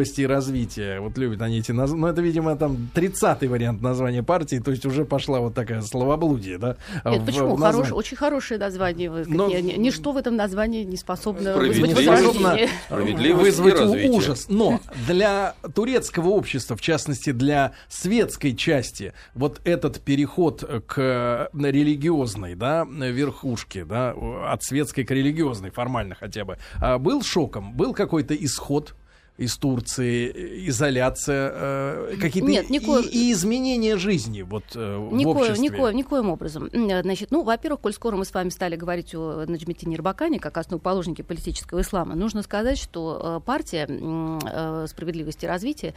справедливости 0.08 0.22
и 0.22 0.26
развития. 0.26 1.00
Вот 1.00 1.18
любят 1.18 1.42
они 1.42 1.60
эти 1.60 1.72
названия. 1.72 2.02
Ну, 2.02 2.08
это, 2.08 2.22
видимо, 2.22 2.56
там 2.56 2.90
30-й 2.94 3.48
вариант 3.48 3.82
названия 3.82 4.24
партии, 4.24 4.60
то 4.60 4.72
есть 4.72 4.86
уже 4.86 5.06
пошла 5.06 5.40
вот 5.40 5.54
такая 5.54 5.82
словоблудие, 5.82 6.58
да? 6.58 6.78
Нет, 7.06 7.22
в, 7.22 7.26
почему? 7.26 7.56
В 7.56 7.60
Хорош, 7.60 7.92
очень 7.92 8.18
хорошее 8.18 8.60
название. 8.60 9.10
Но... 9.28 9.48
Ничто 9.48 10.12
в 10.12 10.18
этом 10.18 10.36
названии 10.36 10.84
не 10.84 10.98
способно 10.98 11.58
вызвать 11.58 11.94
возражение. 11.94 13.34
Вызвать 13.34 14.06
ужас. 14.10 14.48
Но 14.50 14.80
для 15.08 15.56
турецкого 15.74 16.30
общества, 16.30 16.76
в 16.76 16.82
частности, 16.82 17.32
для 17.32 17.74
светской 17.90 18.56
части, 18.56 19.14
вот 19.34 19.62
этот 19.64 20.00
переход 20.02 20.64
к 20.88 21.50
религиозной, 21.54 22.56
да, 22.56 22.86
верхушке, 22.86 23.86
да, 23.86 24.14
от 24.52 24.64
светской 24.64 25.04
к 25.04 25.12
религиозной, 25.12 25.72
формально 25.72 26.16
хотя 26.16 26.46
бы, 26.46 26.58
а 26.82 26.98
был 26.98 27.22
шоком, 27.22 27.74
был 27.74 27.94
какой-то 27.94 28.34
исход 28.36 28.96
из 29.38 29.56
Турции, 29.58 30.68
изоляция, 30.68 31.52
э, 31.54 32.16
какие-то 32.20 32.50
Нет, 32.50 32.70
нико... 32.70 33.00
и, 33.00 33.30
и 33.30 33.32
изменения 33.32 33.98
жизни 33.98 34.42
вот, 34.42 34.64
э, 34.74 35.10
Нико... 35.12 35.28
в 35.28 35.38
обществе? 35.38 35.64
Никоим, 35.64 35.96
никоим 35.96 36.30
образом. 36.30 36.70
Значит, 36.74 37.30
ну, 37.30 37.44
во-первых, 37.44 37.82
коль 37.82 37.94
скоро 37.94 38.16
мы 38.16 38.26
с 38.26 38.34
вами 38.34 38.50
стали 38.50 38.76
говорить 38.76 39.14
о 39.14 39.46
Наджмите 39.48 39.88
Нирбакане 39.88 40.40
как 40.40 40.58
основоположнике 40.58 41.24
политического 41.24 41.82
ислама, 41.82 42.16
нужно 42.16 42.42
сказать, 42.42 42.80
что 42.80 43.38
э, 43.38 43.46
партия 43.46 43.88
э, 43.88 44.88
справедливости 44.88 45.46
и 45.46 45.48
развития 45.48 45.94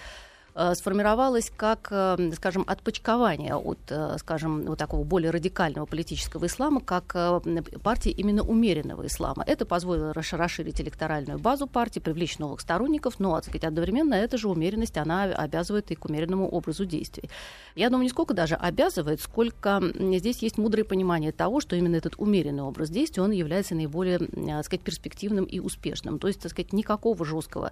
Э, 0.54 0.74
сформировалась 0.74 1.52
как, 1.56 1.88
э, 1.90 2.32
скажем, 2.34 2.64
отпочкование 2.66 3.54
от, 3.54 3.78
э, 3.88 4.16
скажем, 4.18 4.62
вот 4.62 4.78
такого 4.78 5.04
более 5.04 5.30
радикального 5.30 5.86
политического 5.86 6.46
ислама, 6.46 6.80
как 6.80 7.12
партии 7.82 8.10
именно 8.10 8.42
умеренного 8.42 9.06
ислама. 9.06 9.44
Это 9.46 9.64
позволило 9.64 10.12
расширить 10.12 10.80
электоральную 10.80 11.38
базу 11.38 11.66
партии, 11.66 12.00
привлечь 12.00 12.38
новых 12.38 12.60
сторонников, 12.60 13.20
но, 13.20 13.34
так 13.36 13.44
сказать, 13.44 13.64
одновременно 13.64 14.14
эта 14.14 14.38
же 14.38 14.48
умеренность, 14.48 14.96
она 14.96 15.22
обязывает 15.22 15.90
и 15.90 15.94
к 15.94 16.04
умеренному 16.04 16.48
образу 16.48 16.84
действий. 16.84 17.30
Я 17.76 17.88
думаю, 17.88 18.04
не 18.04 18.10
сколько 18.10 18.34
даже 18.34 18.56
обязывает, 18.56 19.20
сколько 19.20 19.80
здесь 19.94 20.38
есть 20.38 20.58
мудрое 20.58 20.84
понимание 20.84 21.32
того, 21.32 21.60
что 21.60 21.76
именно 21.76 21.96
этот 21.96 22.14
умеренный 22.18 22.62
образ 22.62 22.90
действий, 22.90 23.22
он 23.22 23.30
является 23.30 23.74
наиболее, 23.74 24.18
так 24.18 24.64
сказать, 24.64 24.82
перспективным 24.82 25.44
и 25.44 25.60
успешным. 25.60 26.18
То 26.18 26.28
есть, 26.28 26.40
так 26.40 26.50
сказать, 26.50 26.72
никакого 26.72 27.24
жесткого 27.24 27.70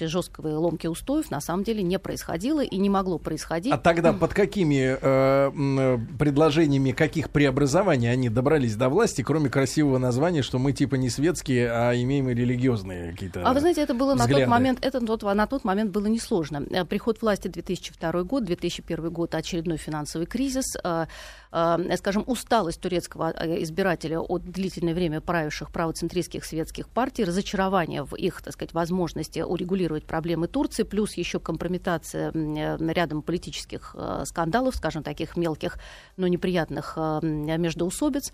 жесткого 0.00 0.58
ломки 0.58 0.88
устоев 0.88 1.30
на 1.30 1.40
самом 1.42 1.64
деле 1.64 1.82
не 1.82 1.98
происходило 1.98 2.62
и 2.62 2.76
не 2.78 2.88
могло 2.88 3.18
происходить. 3.18 3.72
А 3.72 3.78
тогда 3.78 4.12
под 4.12 4.32
какими 4.32 4.96
э, 5.00 5.98
предложениями 6.18 6.92
каких 6.92 7.30
преобразований 7.30 8.10
они 8.10 8.28
добрались 8.28 8.76
до 8.76 8.88
власти, 8.88 9.22
кроме 9.22 9.50
красивого 9.50 9.98
названия, 9.98 10.42
что 10.42 10.58
мы 10.58 10.72
типа 10.72 10.94
не 10.94 11.10
светские, 11.10 11.70
а 11.70 11.92
имеем 11.94 12.28
и 12.28 12.34
религиозные 12.34 13.12
какие-то 13.12 13.42
А 13.44 13.52
вы 13.52 13.60
знаете, 13.60 13.82
это 13.82 13.94
было 13.94 14.14
взгляды. 14.14 14.32
на 14.32 14.38
тот 14.40 14.48
момент, 14.48 14.78
это 14.82 15.00
тот, 15.00 15.22
на 15.22 15.46
тот 15.46 15.64
момент 15.64 15.90
было 15.90 16.06
несложно. 16.06 16.64
Э, 16.70 16.84
приход 16.84 17.20
власти 17.22 17.48
2002 17.48 18.22
год, 18.22 18.44
2001 18.44 19.10
год, 19.10 19.34
очередной 19.34 19.76
финансовый 19.76 20.26
кризис, 20.26 20.76
э, 20.76 20.92
э, 20.92 21.06
скажем, 21.52 22.24
усталость 22.26 22.80
турецкого 22.80 23.30
э, 23.30 23.62
избирателя 23.62 24.20
от 24.20 24.42
длительное 24.42 24.94
время 24.94 25.20
правивших 25.20 25.70
правоцентристских 25.70 26.44
светских 26.46 26.88
партий, 26.88 27.24
разочарование 27.24 28.04
в 28.04 28.14
их, 28.14 28.40
так 28.40 28.54
сказать, 28.54 28.72
возможности 28.72 29.40
урегулировать 29.40 30.04
проблемы 30.04 30.48
Турции, 30.48 30.82
плюс 30.82 31.14
еще 31.14 31.40
компрометация 31.40 32.32
э, 32.32 32.92
рядом 32.92 33.20
политических 33.20 33.94
э, 33.98 34.24
скандалов, 34.24 34.76
скажем, 34.76 35.02
таких 35.02 35.36
мелких, 35.36 35.78
но 36.16 36.26
неприятных 36.26 36.94
э, 36.96 37.20
междоусобиц. 37.22 38.32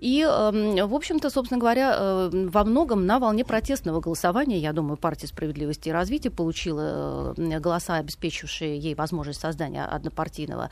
И, 0.00 0.22
эм, 0.22 0.88
в 0.88 0.94
общем-то, 0.94 1.30
собственно 1.30 1.60
говоря, 1.60 2.28
во 2.30 2.64
многом 2.64 3.06
на 3.06 3.20
волне 3.20 3.44
протестного 3.44 4.00
голосования, 4.00 4.58
я 4.58 4.72
думаю, 4.72 4.96
партия 4.96 5.28
справедливости 5.28 5.88
и 5.88 5.92
развития 5.92 6.30
получила 6.30 7.32
голоса, 7.36 7.96
обеспечившие 7.96 8.76
ей 8.76 8.96
возможность 8.96 9.40
создания 9.40 9.84
однопартийного 9.84 10.70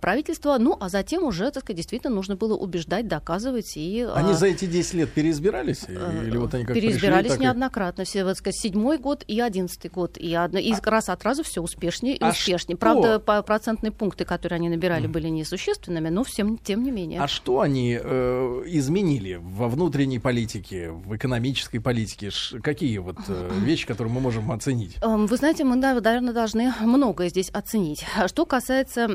правительства. 0.00 0.56
Ну, 0.58 0.76
а 0.80 0.88
затем 0.88 1.24
уже, 1.24 1.50
так 1.50 1.62
сказать, 1.62 1.76
действительно 1.76 2.14
нужно 2.14 2.36
было 2.36 2.56
убеждать, 2.56 3.08
доказывать. 3.08 3.76
И, 3.76 4.00
а, 4.00 4.14
они 4.14 4.34
за 4.34 4.46
эти 4.46 4.64
10 4.64 4.94
лет 4.94 5.12
переизбирались? 5.12 5.84
Э, 5.88 6.24
или 6.26 6.36
вот 6.36 6.54
они 6.54 6.64
как 6.64 6.74
переизбирались 6.74 7.32
пришли, 7.32 7.44
неоднократно. 7.44 8.04
Все, 8.04 8.24
вот, 8.24 8.36
сказать, 8.38 8.56
седьмой 8.56 8.98
год 8.98 9.24
и 9.26 9.40
одиннадцатый 9.40 9.90
год. 9.90 10.16
И, 10.16 10.34
одно, 10.34 10.58
и 10.58 10.72
а, 10.72 10.90
раз 10.90 11.08
от 11.08 11.22
раза 11.24 11.42
все 11.42 11.60
успешнее 11.60 12.16
и 12.16 12.22
а 12.22 12.30
успешнее. 12.30 12.76
Что? 12.76 12.80
Правда, 12.80 13.18
по, 13.18 13.42
процентные 13.42 13.92
пункты, 13.92 14.24
которые 14.24 14.56
они 14.56 14.68
набирали, 14.68 15.06
были 15.06 15.28
несущественными, 15.28 16.08
но 16.08 16.24
всем, 16.24 16.58
тем 16.58 16.82
не 16.82 16.90
менее. 16.90 17.20
А 17.20 17.28
что 17.28 17.60
они 17.60 17.98
э, 18.02 18.62
изменили 18.66 19.38
во 19.40 19.68
внутренней 19.68 20.18
политике, 20.18 20.90
в 20.90 21.14
экономической 21.16 21.78
политике? 21.78 22.30
Ш, 22.30 22.60
какие 22.60 22.98
вот 22.98 23.18
э, 23.28 23.50
вещи, 23.60 23.86
которые 23.86 24.12
мы 24.12 24.20
можем 24.20 24.50
оценить? 24.52 24.96
Эм, 25.02 25.26
вы 25.26 25.36
знаете, 25.36 25.64
мы, 25.64 25.76
наверное, 25.76 26.32
должны 26.32 26.72
многое 26.80 27.28
здесь 27.28 27.50
оценить. 27.50 28.04
Что 28.26 28.46
касается 28.46 29.08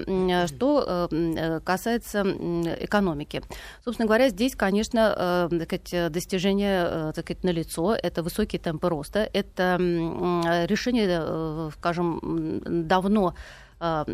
что 0.56 1.08
э, 1.12 1.16
э, 1.16 1.60
касается 1.62 2.22
экономики. 2.22 3.42
Собственно 3.84 4.08
говоря, 4.08 4.30
здесь, 4.30 4.56
конечно, 4.56 5.50
э, 5.52 6.10
достижение 6.10 7.12
так 7.14 7.26
сказать, 7.26 7.44
налицо. 7.44 7.96
Это 7.96 8.24
высокие 8.24 8.60
темпы 8.60 8.90
роста, 8.90 9.30
это 9.34 9.78
решение, 10.68 11.72
скажем, 11.78 12.62
давно 12.66 13.36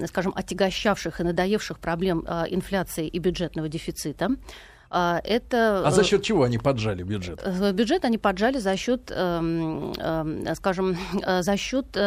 скажем, 0.06 0.34
отягощавших 0.34 1.20
и 1.20 1.24
надоевших 1.24 1.80
проблем 1.80 2.20
инфляции 2.50 3.08
и 3.08 3.20
бюджетного 3.20 3.68
дефицита. 3.68 4.30
А, 4.90 5.22
это... 5.24 5.84
А 5.86 5.92
за 5.92 6.04
счет 6.04 6.24
чего 6.24 6.44
они 6.44 6.58
поджали 6.58 7.04
бюджет? 7.04 7.44
Бюджет 7.74 8.06
они 8.06 8.18
поджали 8.18 8.58
за 8.58 8.76
счет, 8.78 9.12
эм, 9.12 9.94
эм, 9.94 10.56
скажем, 10.56 10.98
за 11.40 11.58
счет 11.58 11.98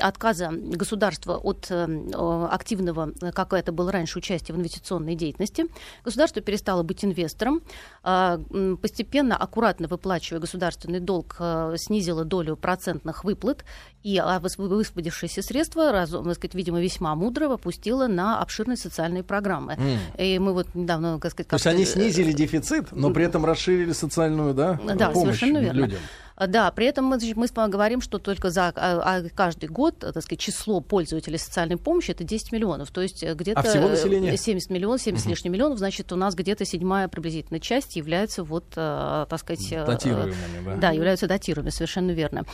отказа 0.00 0.50
государства 0.52 1.36
от 1.36 1.70
активного, 1.70 3.12
как 3.32 3.52
это 3.52 3.72
было 3.72 3.92
раньше, 3.92 4.18
участия 4.18 4.52
в 4.52 4.56
инвестиционной 4.56 5.14
деятельности. 5.14 5.66
Государство 6.04 6.40
перестало 6.42 6.82
быть 6.82 7.04
инвестором, 7.04 7.62
а, 8.02 8.40
постепенно, 8.80 9.36
аккуратно 9.36 9.88
выплачивая 9.88 10.40
государственный 10.40 11.00
долг, 11.00 11.36
снизило 11.76 12.24
долю 12.24 12.56
процентных 12.56 13.24
выплат 13.24 13.64
и 14.02 14.22
высвободившиеся 14.40 15.42
средства, 15.42 15.92
раз, 15.92 16.10
сказать, 16.10 16.54
видимо, 16.54 16.80
весьма 16.80 17.14
мудро 17.14 17.52
опустила 17.52 18.06
на 18.06 18.40
обширные 18.40 18.76
социальные 18.76 19.22
программы. 19.22 19.74
Mm. 19.74 20.24
И 20.24 20.38
мы 20.38 20.52
вот 20.52 20.74
недавно, 20.74 21.18
так 21.18 21.32
сказать... 21.32 21.48
То 21.48 21.56
есть 21.56 21.66
они 21.66 21.84
снизили 22.02 22.32
дефицит, 22.32 22.92
но 22.92 23.10
при 23.10 23.24
этом 23.24 23.44
расширили 23.44 23.92
социальную 23.92 24.54
да, 24.54 24.80
да, 24.94 25.10
помощь 25.10 25.38
совершенно 25.38 25.58
верно. 25.58 25.78
людям. 25.80 25.98
А, 26.38 26.46
да, 26.46 26.70
при 26.70 26.86
этом 26.86 27.04
мы, 27.04 27.18
мы 27.34 27.68
говорим, 27.68 28.00
что 28.00 28.18
только 28.18 28.50
за 28.50 28.68
а, 28.68 28.72
а, 28.76 29.22
каждый 29.34 29.68
год, 29.68 29.98
так 29.98 30.22
сказать, 30.22 30.38
число 30.38 30.80
пользователей 30.80 31.36
социальной 31.36 31.76
помощи 31.76 32.12
это 32.12 32.22
10 32.22 32.52
миллионов. 32.52 32.92
То 32.92 33.02
есть 33.02 33.24
э, 33.24 33.34
где-то 33.34 33.60
а 33.60 33.62
всего 33.64 33.88
населения? 33.88 34.36
70 34.36 34.70
миллионов, 34.70 35.02
70 35.02 35.24
угу. 35.24 35.30
лишним 35.30 35.52
миллионов, 35.52 35.78
значит, 35.78 36.12
у 36.12 36.16
нас 36.16 36.36
где-то 36.36 36.64
седьмая 36.64 37.08
приблизительно 37.08 37.58
часть 37.58 37.96
является 37.96 38.44
вот, 38.44 38.68
так 38.70 39.38
сказать... 39.38 39.72
Э, 39.72 39.84
Датируемыми, 39.84 40.34
да. 40.64 40.76
Да, 40.76 40.90
являются 40.90 41.26
датируемыми, 41.26 41.70
совершенно 41.70 42.12
верно. 42.12 42.44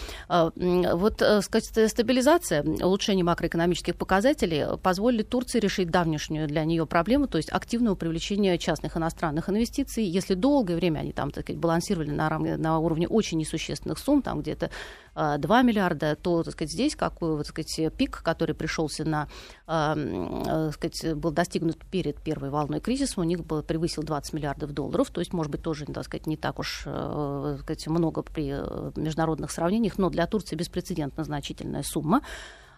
Вот, 0.56 1.22
сказать, 1.42 1.90
стабилизация, 1.90 2.62
улучшение 2.62 3.24
макроэкономических 3.24 3.96
показателей 3.96 4.78
позволили 4.82 5.22
Турции 5.22 5.58
решить 5.58 5.90
давнешнюю 5.90 6.48
для 6.48 6.64
нее 6.64 6.86
проблему, 6.86 7.26
то 7.26 7.36
есть 7.36 7.52
активного 7.52 7.96
привлечения 7.96 8.56
частных 8.56 8.96
иностранных 8.96 9.50
инвестиций. 9.50 10.04
Если 10.04 10.34
долгое 10.34 10.76
время 10.76 11.00
они 11.00 11.12
там, 11.12 11.30
так 11.30 11.44
сказать, 11.44 11.60
балансировали 11.60 12.10
на, 12.10 12.38
на 12.38 12.78
уровне 12.78 13.06
очень 13.06 13.38
несущественных 13.38 13.73
существенных 13.74 13.98
сумм, 13.98 14.22
там 14.22 14.40
где-то 14.40 14.70
2 15.14 15.38
а, 15.58 15.62
миллиарда, 15.62 16.16
то, 16.16 16.42
так 16.42 16.54
сказать, 16.54 16.72
здесь 16.72 16.96
какой, 16.96 17.38
так 17.38 17.46
сказать, 17.46 17.94
пик, 17.96 18.22
который 18.22 18.54
пришелся 18.54 19.04
на, 19.04 19.28
э, 19.66 20.70
сказать, 20.72 21.16
был 21.16 21.30
достигнут 21.30 21.78
перед 21.90 22.20
первой 22.20 22.50
волной 22.50 22.80
кризиса, 22.80 23.20
у 23.20 23.24
них 23.24 23.44
был, 23.44 23.62
превысил 23.62 24.02
20 24.02 24.32
миллиардов 24.32 24.72
долларов, 24.72 25.10
то 25.10 25.20
есть, 25.20 25.32
может 25.32 25.52
быть, 25.52 25.62
тоже, 25.62 25.86
так 25.86 26.04
сказать, 26.04 26.26
не 26.26 26.36
так 26.36 26.58
уж, 26.58 26.82
э, 26.86 27.58
сказать, 27.60 27.86
много 27.86 28.22
при 28.22 28.54
международных 28.96 29.50
сравнениях, 29.50 29.98
но 29.98 30.10
для 30.10 30.26
Турции 30.26 30.56
беспрецедентно 30.56 31.24
значительная 31.24 31.82
сумма 31.82 32.22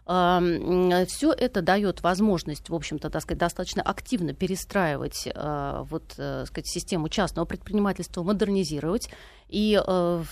все 0.06 1.32
это 1.32 1.62
дает 1.62 2.02
возможность, 2.02 2.68
в 2.68 2.74
общем-то, 2.74 3.10
так 3.10 3.22
сказать, 3.22 3.40
достаточно 3.40 3.82
активно 3.82 4.34
перестраивать 4.34 5.26
э, 5.26 5.84
вот, 5.90 6.14
э, 6.16 6.44
сказать, 6.46 6.68
систему 6.68 7.08
частного 7.08 7.44
предпринимательства, 7.44 8.22
модернизировать. 8.22 9.10
И, 9.48 9.80
э, 9.84 10.24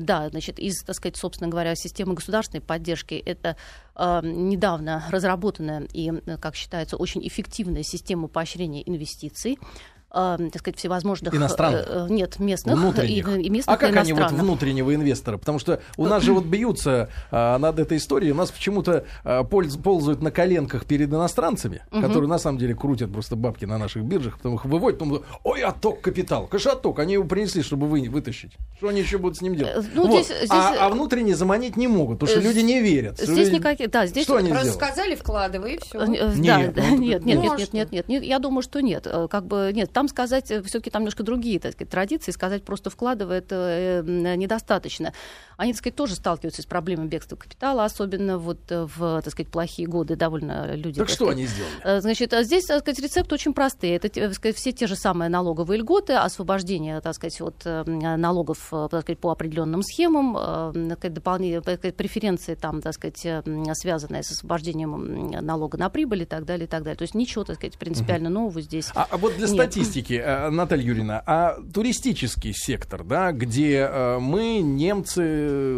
да, 0.00 0.28
значит, 0.28 0.58
из, 0.58 0.82
так 0.82 0.96
сказать, 0.96 1.16
собственно 1.16 1.48
говоря, 1.48 1.74
системы 1.74 2.12
государственной 2.12 2.60
поддержки 2.60 3.14
это 3.14 3.56
недавно 3.94 5.04
разработанная 5.10 5.86
и, 5.92 6.10
как 6.40 6.56
считается, 6.56 6.96
очень 6.96 7.26
эффективная 7.28 7.82
система 7.82 8.26
поощрения 8.26 8.82
инвестиций 8.88 9.58
э, 10.12 10.36
так 10.52 10.58
сказать, 10.58 10.78
всевозможных... 10.78 11.34
Иностранных? 11.34 11.86
Э, 11.88 12.06
нет, 12.08 12.38
местных. 12.38 12.76
Внутренних. 12.76 13.28
И, 13.28 13.42
и 13.42 13.50
местных, 13.50 13.74
а 13.74 13.78
как 13.78 13.96
они 13.96 14.12
вот 14.12 14.30
внутреннего 14.32 14.94
инвестора? 14.94 15.38
Потому 15.38 15.58
что 15.58 15.80
у 15.96 16.06
нас 16.06 16.22
же 16.22 16.32
вот 16.32 16.44
бьются 16.44 17.08
э, 17.30 17.58
над 17.58 17.78
этой 17.78 17.98
историей, 17.98 18.32
у 18.32 18.36
нас 18.36 18.50
почему-то 18.50 19.04
э, 19.24 19.44
ползают 19.44 20.22
на 20.22 20.30
коленках 20.30 20.84
перед 20.84 21.10
иностранцами, 21.10 21.82
угу. 21.90 22.02
которые 22.02 22.28
на 22.28 22.38
самом 22.38 22.58
деле 22.58 22.74
крутят 22.74 23.12
просто 23.12 23.36
бабки 23.36 23.64
на 23.64 23.78
наших 23.78 24.04
биржах, 24.04 24.36
потом 24.36 24.54
их 24.56 24.64
выводят, 24.64 24.98
потом, 24.98 25.22
ой, 25.44 25.62
отток 25.62 26.00
капитал. 26.00 26.46
Конечно, 26.46 26.72
отток, 26.72 26.98
они 26.98 27.14
его 27.14 27.24
принесли, 27.24 27.62
чтобы 27.62 27.86
вы, 27.86 28.08
вытащить. 28.08 28.52
Что 28.76 28.88
они 28.88 29.00
еще 29.00 29.18
будут 29.18 29.38
с 29.38 29.42
ним 29.42 29.56
делать? 29.56 29.76
Э, 29.76 29.82
ну, 29.94 30.06
вот. 30.06 30.24
здесь, 30.24 30.36
здесь... 30.36 30.50
А, 30.50 30.86
а 30.86 30.90
внутренне 30.90 31.34
заманить 31.34 31.76
не 31.76 31.88
могут, 31.88 32.18
потому 32.18 32.36
что 32.36 32.40
э, 32.40 32.52
люди 32.52 32.60
не 32.60 32.80
верят. 32.80 33.18
Здесь 33.18 33.48
люди... 33.48 33.56
никаких... 33.56 33.90
Да, 33.90 34.06
здесь... 34.06 34.24
Что 34.24 34.36
они 34.36 34.50
Просто 34.50 34.72
сказали, 34.72 35.14
вкладывай, 35.14 35.74
и 35.74 35.78
все. 35.78 36.04
Нет, 36.04 36.74
да, 36.74 36.82
да, 36.82 36.90
нет, 36.90 37.24
нет, 37.24 37.38
нет, 37.38 37.72
нет, 37.72 37.92
нет, 37.92 38.08
нет, 38.08 38.22
я 38.22 38.38
думаю, 38.38 38.62
что 38.62 38.80
нет. 38.80 39.06
Как 39.30 39.46
бы, 39.46 39.70
нет, 39.74 39.92
там 39.92 40.01
сказать 40.08 40.46
все 40.46 40.62
все-таки 40.62 40.90
там 40.90 41.02
немножко 41.02 41.22
другие 41.22 41.60
так 41.60 41.72
сказать, 41.72 41.90
традиции, 41.90 42.32
сказать 42.32 42.64
просто 42.64 42.90
вкладывая 42.90 43.38
это 43.38 44.02
э, 44.06 44.36
недостаточно. 44.36 45.12
Они, 45.56 45.72
так 45.72 45.78
сказать, 45.78 45.96
тоже 45.96 46.14
сталкиваются 46.14 46.62
с 46.62 46.66
проблемой 46.66 47.06
бегства 47.06 47.36
капитала, 47.36 47.84
особенно 47.84 48.38
вот 48.38 48.58
в, 48.68 49.20
так 49.22 49.30
сказать, 49.30 49.50
плохие 49.50 49.86
годы 49.86 50.16
довольно 50.16 50.74
люди... 50.74 50.98
Так, 50.98 51.08
так 51.08 51.14
что 51.14 51.26
сказать, 51.26 51.36
они 51.36 51.46
сделали? 51.46 51.72
Э, 51.84 52.00
значит, 52.00 52.32
а 52.32 52.42
здесь, 52.42 52.64
так 52.64 52.80
сказать, 52.80 52.98
рецепты 53.00 53.34
очень 53.34 53.52
простые. 53.52 53.96
Это, 53.96 54.08
так 54.08 54.34
сказать, 54.34 54.56
все 54.56 54.72
те 54.72 54.86
же 54.86 54.96
самые 54.96 55.28
налоговые 55.28 55.78
льготы, 55.78 56.14
освобождение, 56.14 57.00
так 57.00 57.14
сказать, 57.14 57.40
от 57.40 57.62
э, 57.64 57.84
налогов, 57.84 58.68
так 58.70 59.02
сказать, 59.02 59.18
по 59.18 59.30
определенным 59.30 59.82
схемам, 59.82 60.34
так 60.72 60.98
сказать, 60.98 61.14
дополнительные 61.14 61.92
преференции 61.92 62.54
там, 62.54 62.80
так 62.80 62.94
сказать, 62.94 63.26
связанные 63.74 64.22
с 64.22 64.32
освобождением 64.32 65.30
налога 65.44 65.78
на 65.78 65.90
прибыль 65.90 66.22
и 66.22 66.26
так 66.26 66.44
далее, 66.44 66.66
и 66.66 66.68
так 66.68 66.82
далее. 66.82 66.96
То 66.96 67.02
есть 67.02 67.14
ничего, 67.14 67.44
так 67.44 67.56
сказать, 67.56 67.78
принципиально 67.78 68.30
нового 68.30 68.60
здесь 68.60 68.90
А, 68.94 69.06
а 69.10 69.16
вот 69.16 69.36
для 69.36 69.46
нет. 69.46 69.54
статистики, 69.54 69.91
Наталья 70.50 70.84
Юрьевна, 70.84 71.22
а 71.26 71.58
туристический 71.72 72.52
сектор, 72.54 73.04
да, 73.04 73.32
где 73.32 73.88
э, 73.90 74.18
мы, 74.18 74.60
немцы, 74.60 75.20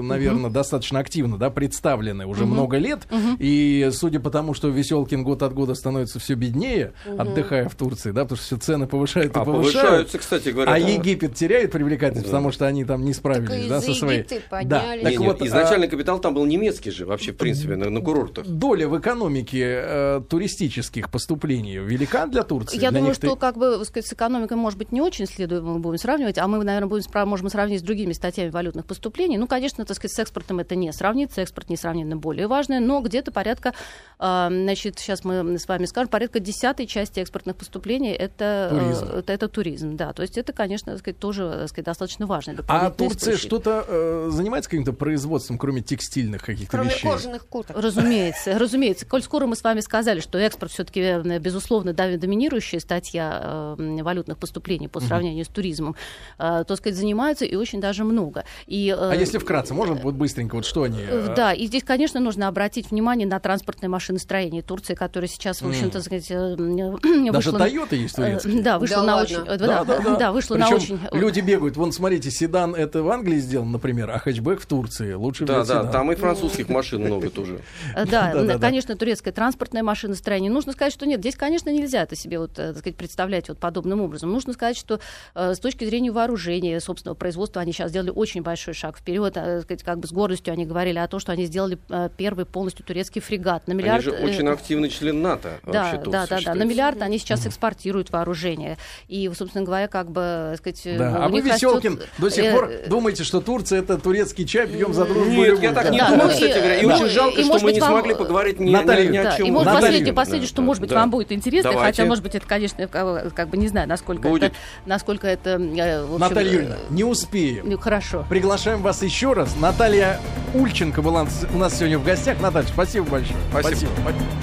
наверное, 0.03 0.47
угу. 0.47 0.55
достаточно 0.55 1.01
активно, 1.01 1.39
да, 1.39 1.51
представлены 1.51 2.27
уже 2.27 2.45
угу. 2.45 2.53
много 2.53 2.79
лет, 2.79 3.07
угу. 3.11 3.37
и 3.39 3.91
судя 3.93 4.21
по 4.21 4.31
тому, 4.31 4.55
что 4.55 4.69
Веселкин 4.69 5.25
год 5.25 5.43
от 5.43 5.53
года 5.53 5.75
становится 5.75 6.19
все 6.19 6.35
беднее, 6.35 6.93
угу. 7.07 7.21
отдыхая 7.21 7.69
в 7.69 7.75
Турции, 7.75 8.11
да, 8.11 8.23
потому 8.23 8.37
что 8.37 8.47
все 8.47 8.57
цены 8.57 8.87
повышают 8.87 9.37
и 9.37 9.39
а 9.39 9.45
повышают. 9.45 9.75
повышаются, 9.75 10.19
кстати 10.19 10.49
говоря. 10.51 10.73
А 10.73 10.81
да. 10.81 10.87
Египет 10.87 11.35
теряет 11.35 11.73
привлекательность, 11.73 12.27
да. 12.27 12.33
потому 12.33 12.53
что 12.53 12.67
они 12.67 12.85
там 12.85 13.05
не 13.05 13.13
справились, 13.13 13.69
да, 13.69 13.81
со 13.81 13.95
своей. 13.95 14.27
Да. 14.65 14.97
Так 15.03 15.11
не, 15.11 15.19
вот, 15.19 15.43
изначально 15.43 15.87
а... 15.87 15.89
капитал 15.89 16.21
там 16.21 16.35
был 16.35 16.45
немецкий 16.45 16.91
же, 16.91 17.07
вообще, 17.07 17.33
в 17.33 17.37
принципе, 17.37 17.77
на, 17.77 17.91
на 17.91 18.01
курортах. 18.01 18.47
Доля 18.47 18.89
в 18.89 18.99
экономике 18.99 19.83
э, 19.85 20.21
туристических 20.29 21.11
поступлений 21.11 21.79
велика 21.79 22.27
для 22.27 22.43
Турции? 22.43 22.79
Я 22.79 22.91
для 22.91 23.01
думаю, 23.01 23.15
что, 23.15 23.37
как 23.37 23.57
бы, 23.57 23.85
сказать, 23.85 24.04
с 24.07 24.13
экономикой, 24.13 24.57
может 24.57 24.79
быть, 24.79 24.93
не 24.93 25.01
очень 25.01 25.27
следует, 25.27 25.63
мы 25.63 25.79
будем 25.79 25.99
сравнивать, 25.99 26.39
а 26.39 26.47
мы, 26.47 26.63
наверное, 26.63 26.89
будем, 26.89 27.29
можем 27.29 27.49
сравнить 27.49 27.81
с 27.81 27.83
другими 27.83 28.13
статьями 28.13 28.51
валютных 28.51 28.85
поступлений. 28.87 29.39
Ну, 29.39 29.47
конечно, 29.47 29.85
так 29.85 29.97
сказать, 29.97 30.15
с 30.15 30.19
экспортом 30.19 30.61
это 30.61 30.75
не 30.75 30.93
сравнится, 30.93 31.41
экспорт 31.43 31.71
несравненно 31.71 32.17
более 32.17 32.47
важный, 32.47 32.81
но 32.81 33.01
где-то 33.01 33.33
порядка, 33.33 33.75
э, 34.19 34.49
значит, 34.51 34.99
сейчас 34.99 35.25
мы 35.25 35.59
с 35.59 35.69
вами 35.69 35.87
скажем, 35.87 36.09
порядка 36.09 36.41
десятой 36.41 36.87
части 36.87 37.21
экспортных 37.21 37.57
поступлений 37.57 38.13
это 38.13 38.69
туризм. 38.71 39.05
Это, 39.07 39.33
это 39.33 39.49
туризм, 39.49 39.97
да. 39.97 40.13
То 40.13 40.23
есть 40.23 40.39
это, 40.39 40.53
конечно, 40.53 40.93
так 40.93 41.01
сказать, 41.01 41.19
тоже 41.19 41.51
так 41.61 41.69
сказать, 41.69 41.87
достаточно 41.87 42.27
важно. 42.27 42.57
А 42.69 42.91
Турция 42.91 43.37
что-то 43.37 43.85
э, 43.87 44.29
занимается 44.31 44.71
каким-то 44.71 44.93
производством, 44.93 45.59
кроме 45.59 45.83
текстильных 45.83 46.43
каких-то 46.43 46.71
кроме 46.71 46.91
вещей? 46.91 47.03
Кроме 47.03 47.17
кожаных 47.17 47.47
курток. 47.47 47.77
Разумеется, 47.77 48.59
разумеется. 48.59 49.07
Коль 49.07 49.23
скоро 49.23 49.47
мы 49.47 49.57
с 49.57 49.63
вами 49.63 49.81
сказали, 49.81 50.21
что 50.21 50.39
экспорт 50.39 50.73
все-таки, 50.73 51.01
э, 51.01 51.39
безусловно, 51.39 51.93
доминирующая 51.93 52.81
статья 52.81 53.77
э, 53.79 53.83
валютных 54.03 54.39
поступлений 54.39 54.89
по 54.89 55.01
сравнению 55.01 55.43
угу. 55.43 55.51
с 55.51 55.55
туризмом, 55.55 55.97
э, 56.39 56.65
то 56.67 56.77
сказать, 56.77 56.97
занимаются 56.97 57.45
и 57.45 57.57
очень 57.57 57.81
даже 57.81 58.05
много. 58.05 58.45
И, 58.67 58.89
э, 58.89 59.11
а 59.11 59.15
если 59.15 59.39
вкратце, 59.39 59.75
можем 59.75 59.97
вот 59.99 60.15
быстренько, 60.15 60.57
вот 60.57 60.65
что 60.65 60.83
они... 60.83 61.01
Э, 61.01 61.35
да, 61.35 61.53
и 61.53 61.67
здесь, 61.67 61.85
конечно, 61.85 62.21
нужно 62.21 62.49
обратить 62.49 62.91
внимание 62.91 63.27
на 63.27 63.39
транспортное 63.41 63.89
машиностроение 63.89 64.63
Турции, 64.63 64.95
которое 64.95 65.29
сейчас, 65.29 65.63
в 65.63 65.69
общем-то, 65.69 66.01
сказать... 66.01 66.29
Даже 66.29 67.51
Toyota 67.51 67.97
есть 67.97 68.17
турецкий? 68.17 68.63
Да, 68.63 68.79
вышло 68.79 69.03
на 69.03 69.23
очень... 69.23 69.45
Да, 69.45 69.85
да, 69.85 70.33
вышло 70.33 70.57
на 70.57 70.69
очень... 70.69 70.99
люди 71.13 71.41
бегают, 71.41 71.77
вон, 71.77 71.93
смотрите, 71.93 72.31
седан 72.31 72.75
это 72.75 73.03
в 73.03 73.11
Англии 73.11 73.39
сделан, 73.39 73.71
например, 73.71 74.11
а 74.11 74.19
хэтчбэк 74.19 74.61
в 74.61 74.67
Турции. 74.67 75.15
Лучше 75.15 75.45
Да, 75.45 75.65
да, 75.65 75.85
там 75.85 76.13
и 76.13 76.15
французских 76.15 76.69
машин 76.69 77.03
много 77.03 77.31
тоже. 77.31 77.61
Да, 77.95 78.59
конечно, 78.61 78.97
турецкое 78.97 79.33
транспортное 79.33 79.83
машиностроение. 79.83 80.51
Нужно 80.51 80.73
сказать, 80.73 80.93
что 80.93 81.07
нет, 81.07 81.21
здесь, 81.21 81.37
конечно, 81.37 81.71
нельзя 81.71 82.03
это 82.03 82.17
себе 82.17 82.39
вот, 82.39 82.53
так 82.53 82.79
сказать, 82.79 82.97
представлять 82.97 83.49
вот 83.49 83.59
подобным 83.75 84.01
образом. 84.03 84.31
Нужно 84.31 84.53
сказать, 84.53 84.77
что 84.77 85.01
с 85.35 85.59
точки 85.59 85.85
зрения 85.85 86.13
вооружения, 86.13 86.79
собственного 86.79 87.17
производства, 87.17 87.61
они 87.61 87.73
сейчас 87.73 87.91
сделали 87.91 88.11
очень 88.11 88.43
большой 88.43 88.75
шаг 88.75 88.97
вперед. 88.99 89.37
А, 89.37 89.63
как 89.85 89.99
бы 89.99 90.07
с 90.07 90.13
гордостью 90.13 90.53
они 90.53 90.65
говорили 90.65 90.99
о 90.99 91.09
том, 91.09 91.19
что 91.19 91.33
они 91.33 91.47
сделали 91.47 91.79
э, 91.89 92.09
первый 92.17 92.45
полностью 92.45 92.85
турецкий 92.85 93.21
фрегат. 93.21 93.67
На 93.67 93.73
миллиард... 93.73 94.07
Они 94.07 94.17
же 94.17 94.25
очень 94.25 94.49
активный 94.49 94.89
член 94.89 95.21
НАТО. 95.23 95.61
Да, 95.67 95.93
вообще, 95.93 96.11
да, 96.11 96.27
да, 96.27 96.39
да. 96.45 96.55
На 96.55 96.63
миллиард 96.63 97.03
они 97.03 97.19
сейчас 97.19 97.47
экспортируют 97.47 98.13
вооружение. 98.13 98.79
И, 99.09 99.31
собственно 99.37 99.65
говоря, 99.65 99.89
как 99.89 100.11
бы, 100.11 100.55
сказать... 100.59 100.81
Да. 100.97 101.25
А 101.25 101.29
вы, 101.29 101.41
Веселкин, 101.41 101.95
растет... 101.95 102.11
до 102.19 102.31
сих 102.31 102.53
пор 102.53 102.71
э, 102.71 102.89
думаете, 102.89 103.25
что 103.25 103.41
Турция 103.41 103.81
это 103.81 103.99
турецкий 103.99 104.47
чай, 104.47 104.69
пьем 104.69 104.95
за 104.95 105.05
дружбу 105.05 105.33
Нет, 105.33 105.61
я 105.61 105.73
так 105.73 105.91
не 105.91 105.99
да, 105.99 106.11
думаю, 106.11 106.29
ну, 106.29 106.31
кстати 106.31 106.59
говоря. 106.59 106.77
И, 106.77 106.85
очень 106.85 107.09
жалко, 107.09 107.43
что 107.43 107.59
мы 107.61 107.73
не 107.73 107.81
смогли 107.81 108.15
поговорить 108.15 108.61
ни, 108.61 108.75
о 108.75 109.37
чем. 109.37 109.47
И 109.47 109.51
вот 109.51 109.65
последнее, 109.65 110.13
последнее, 110.13 110.49
что, 110.49 110.63
может 110.63 110.81
быть, 110.81 110.93
вам 110.93 111.11
будет 111.11 111.33
интересно, 111.33 111.73
хотя, 111.73 112.05
может 112.05 112.23
быть, 112.23 112.35
это, 112.35 112.47
конечно, 112.47 112.87
как 112.87 113.49
бы 113.49 113.57
не 113.65 113.69
знаю, 113.69 113.89
насколько 113.89 114.29
это... 114.29 114.53
Насколько 114.87 115.27
это... 115.27 115.59
Наталья 115.59 116.53
Юрьевна, 116.53 116.77
не 116.91 117.05
успеем. 117.05 117.69
Ну, 117.69 117.79
хорошо. 117.79 118.25
Приглашаем 118.29 118.83
вас 118.83 119.03
еще 119.03 119.33
раз. 119.33 119.57
Наталья 119.57 120.21
Ульченко 120.53 121.03
была 121.03 121.27
у 121.53 121.59
нас 121.59 121.77
сегодня 121.77 121.99
в 121.99 122.05
гостях. 122.05 122.41
Наталья, 122.41 122.67
спасибо 122.69 123.07
большое. 123.07 123.39
Спасибо. 123.51 123.91
спасибо. 124.03 124.25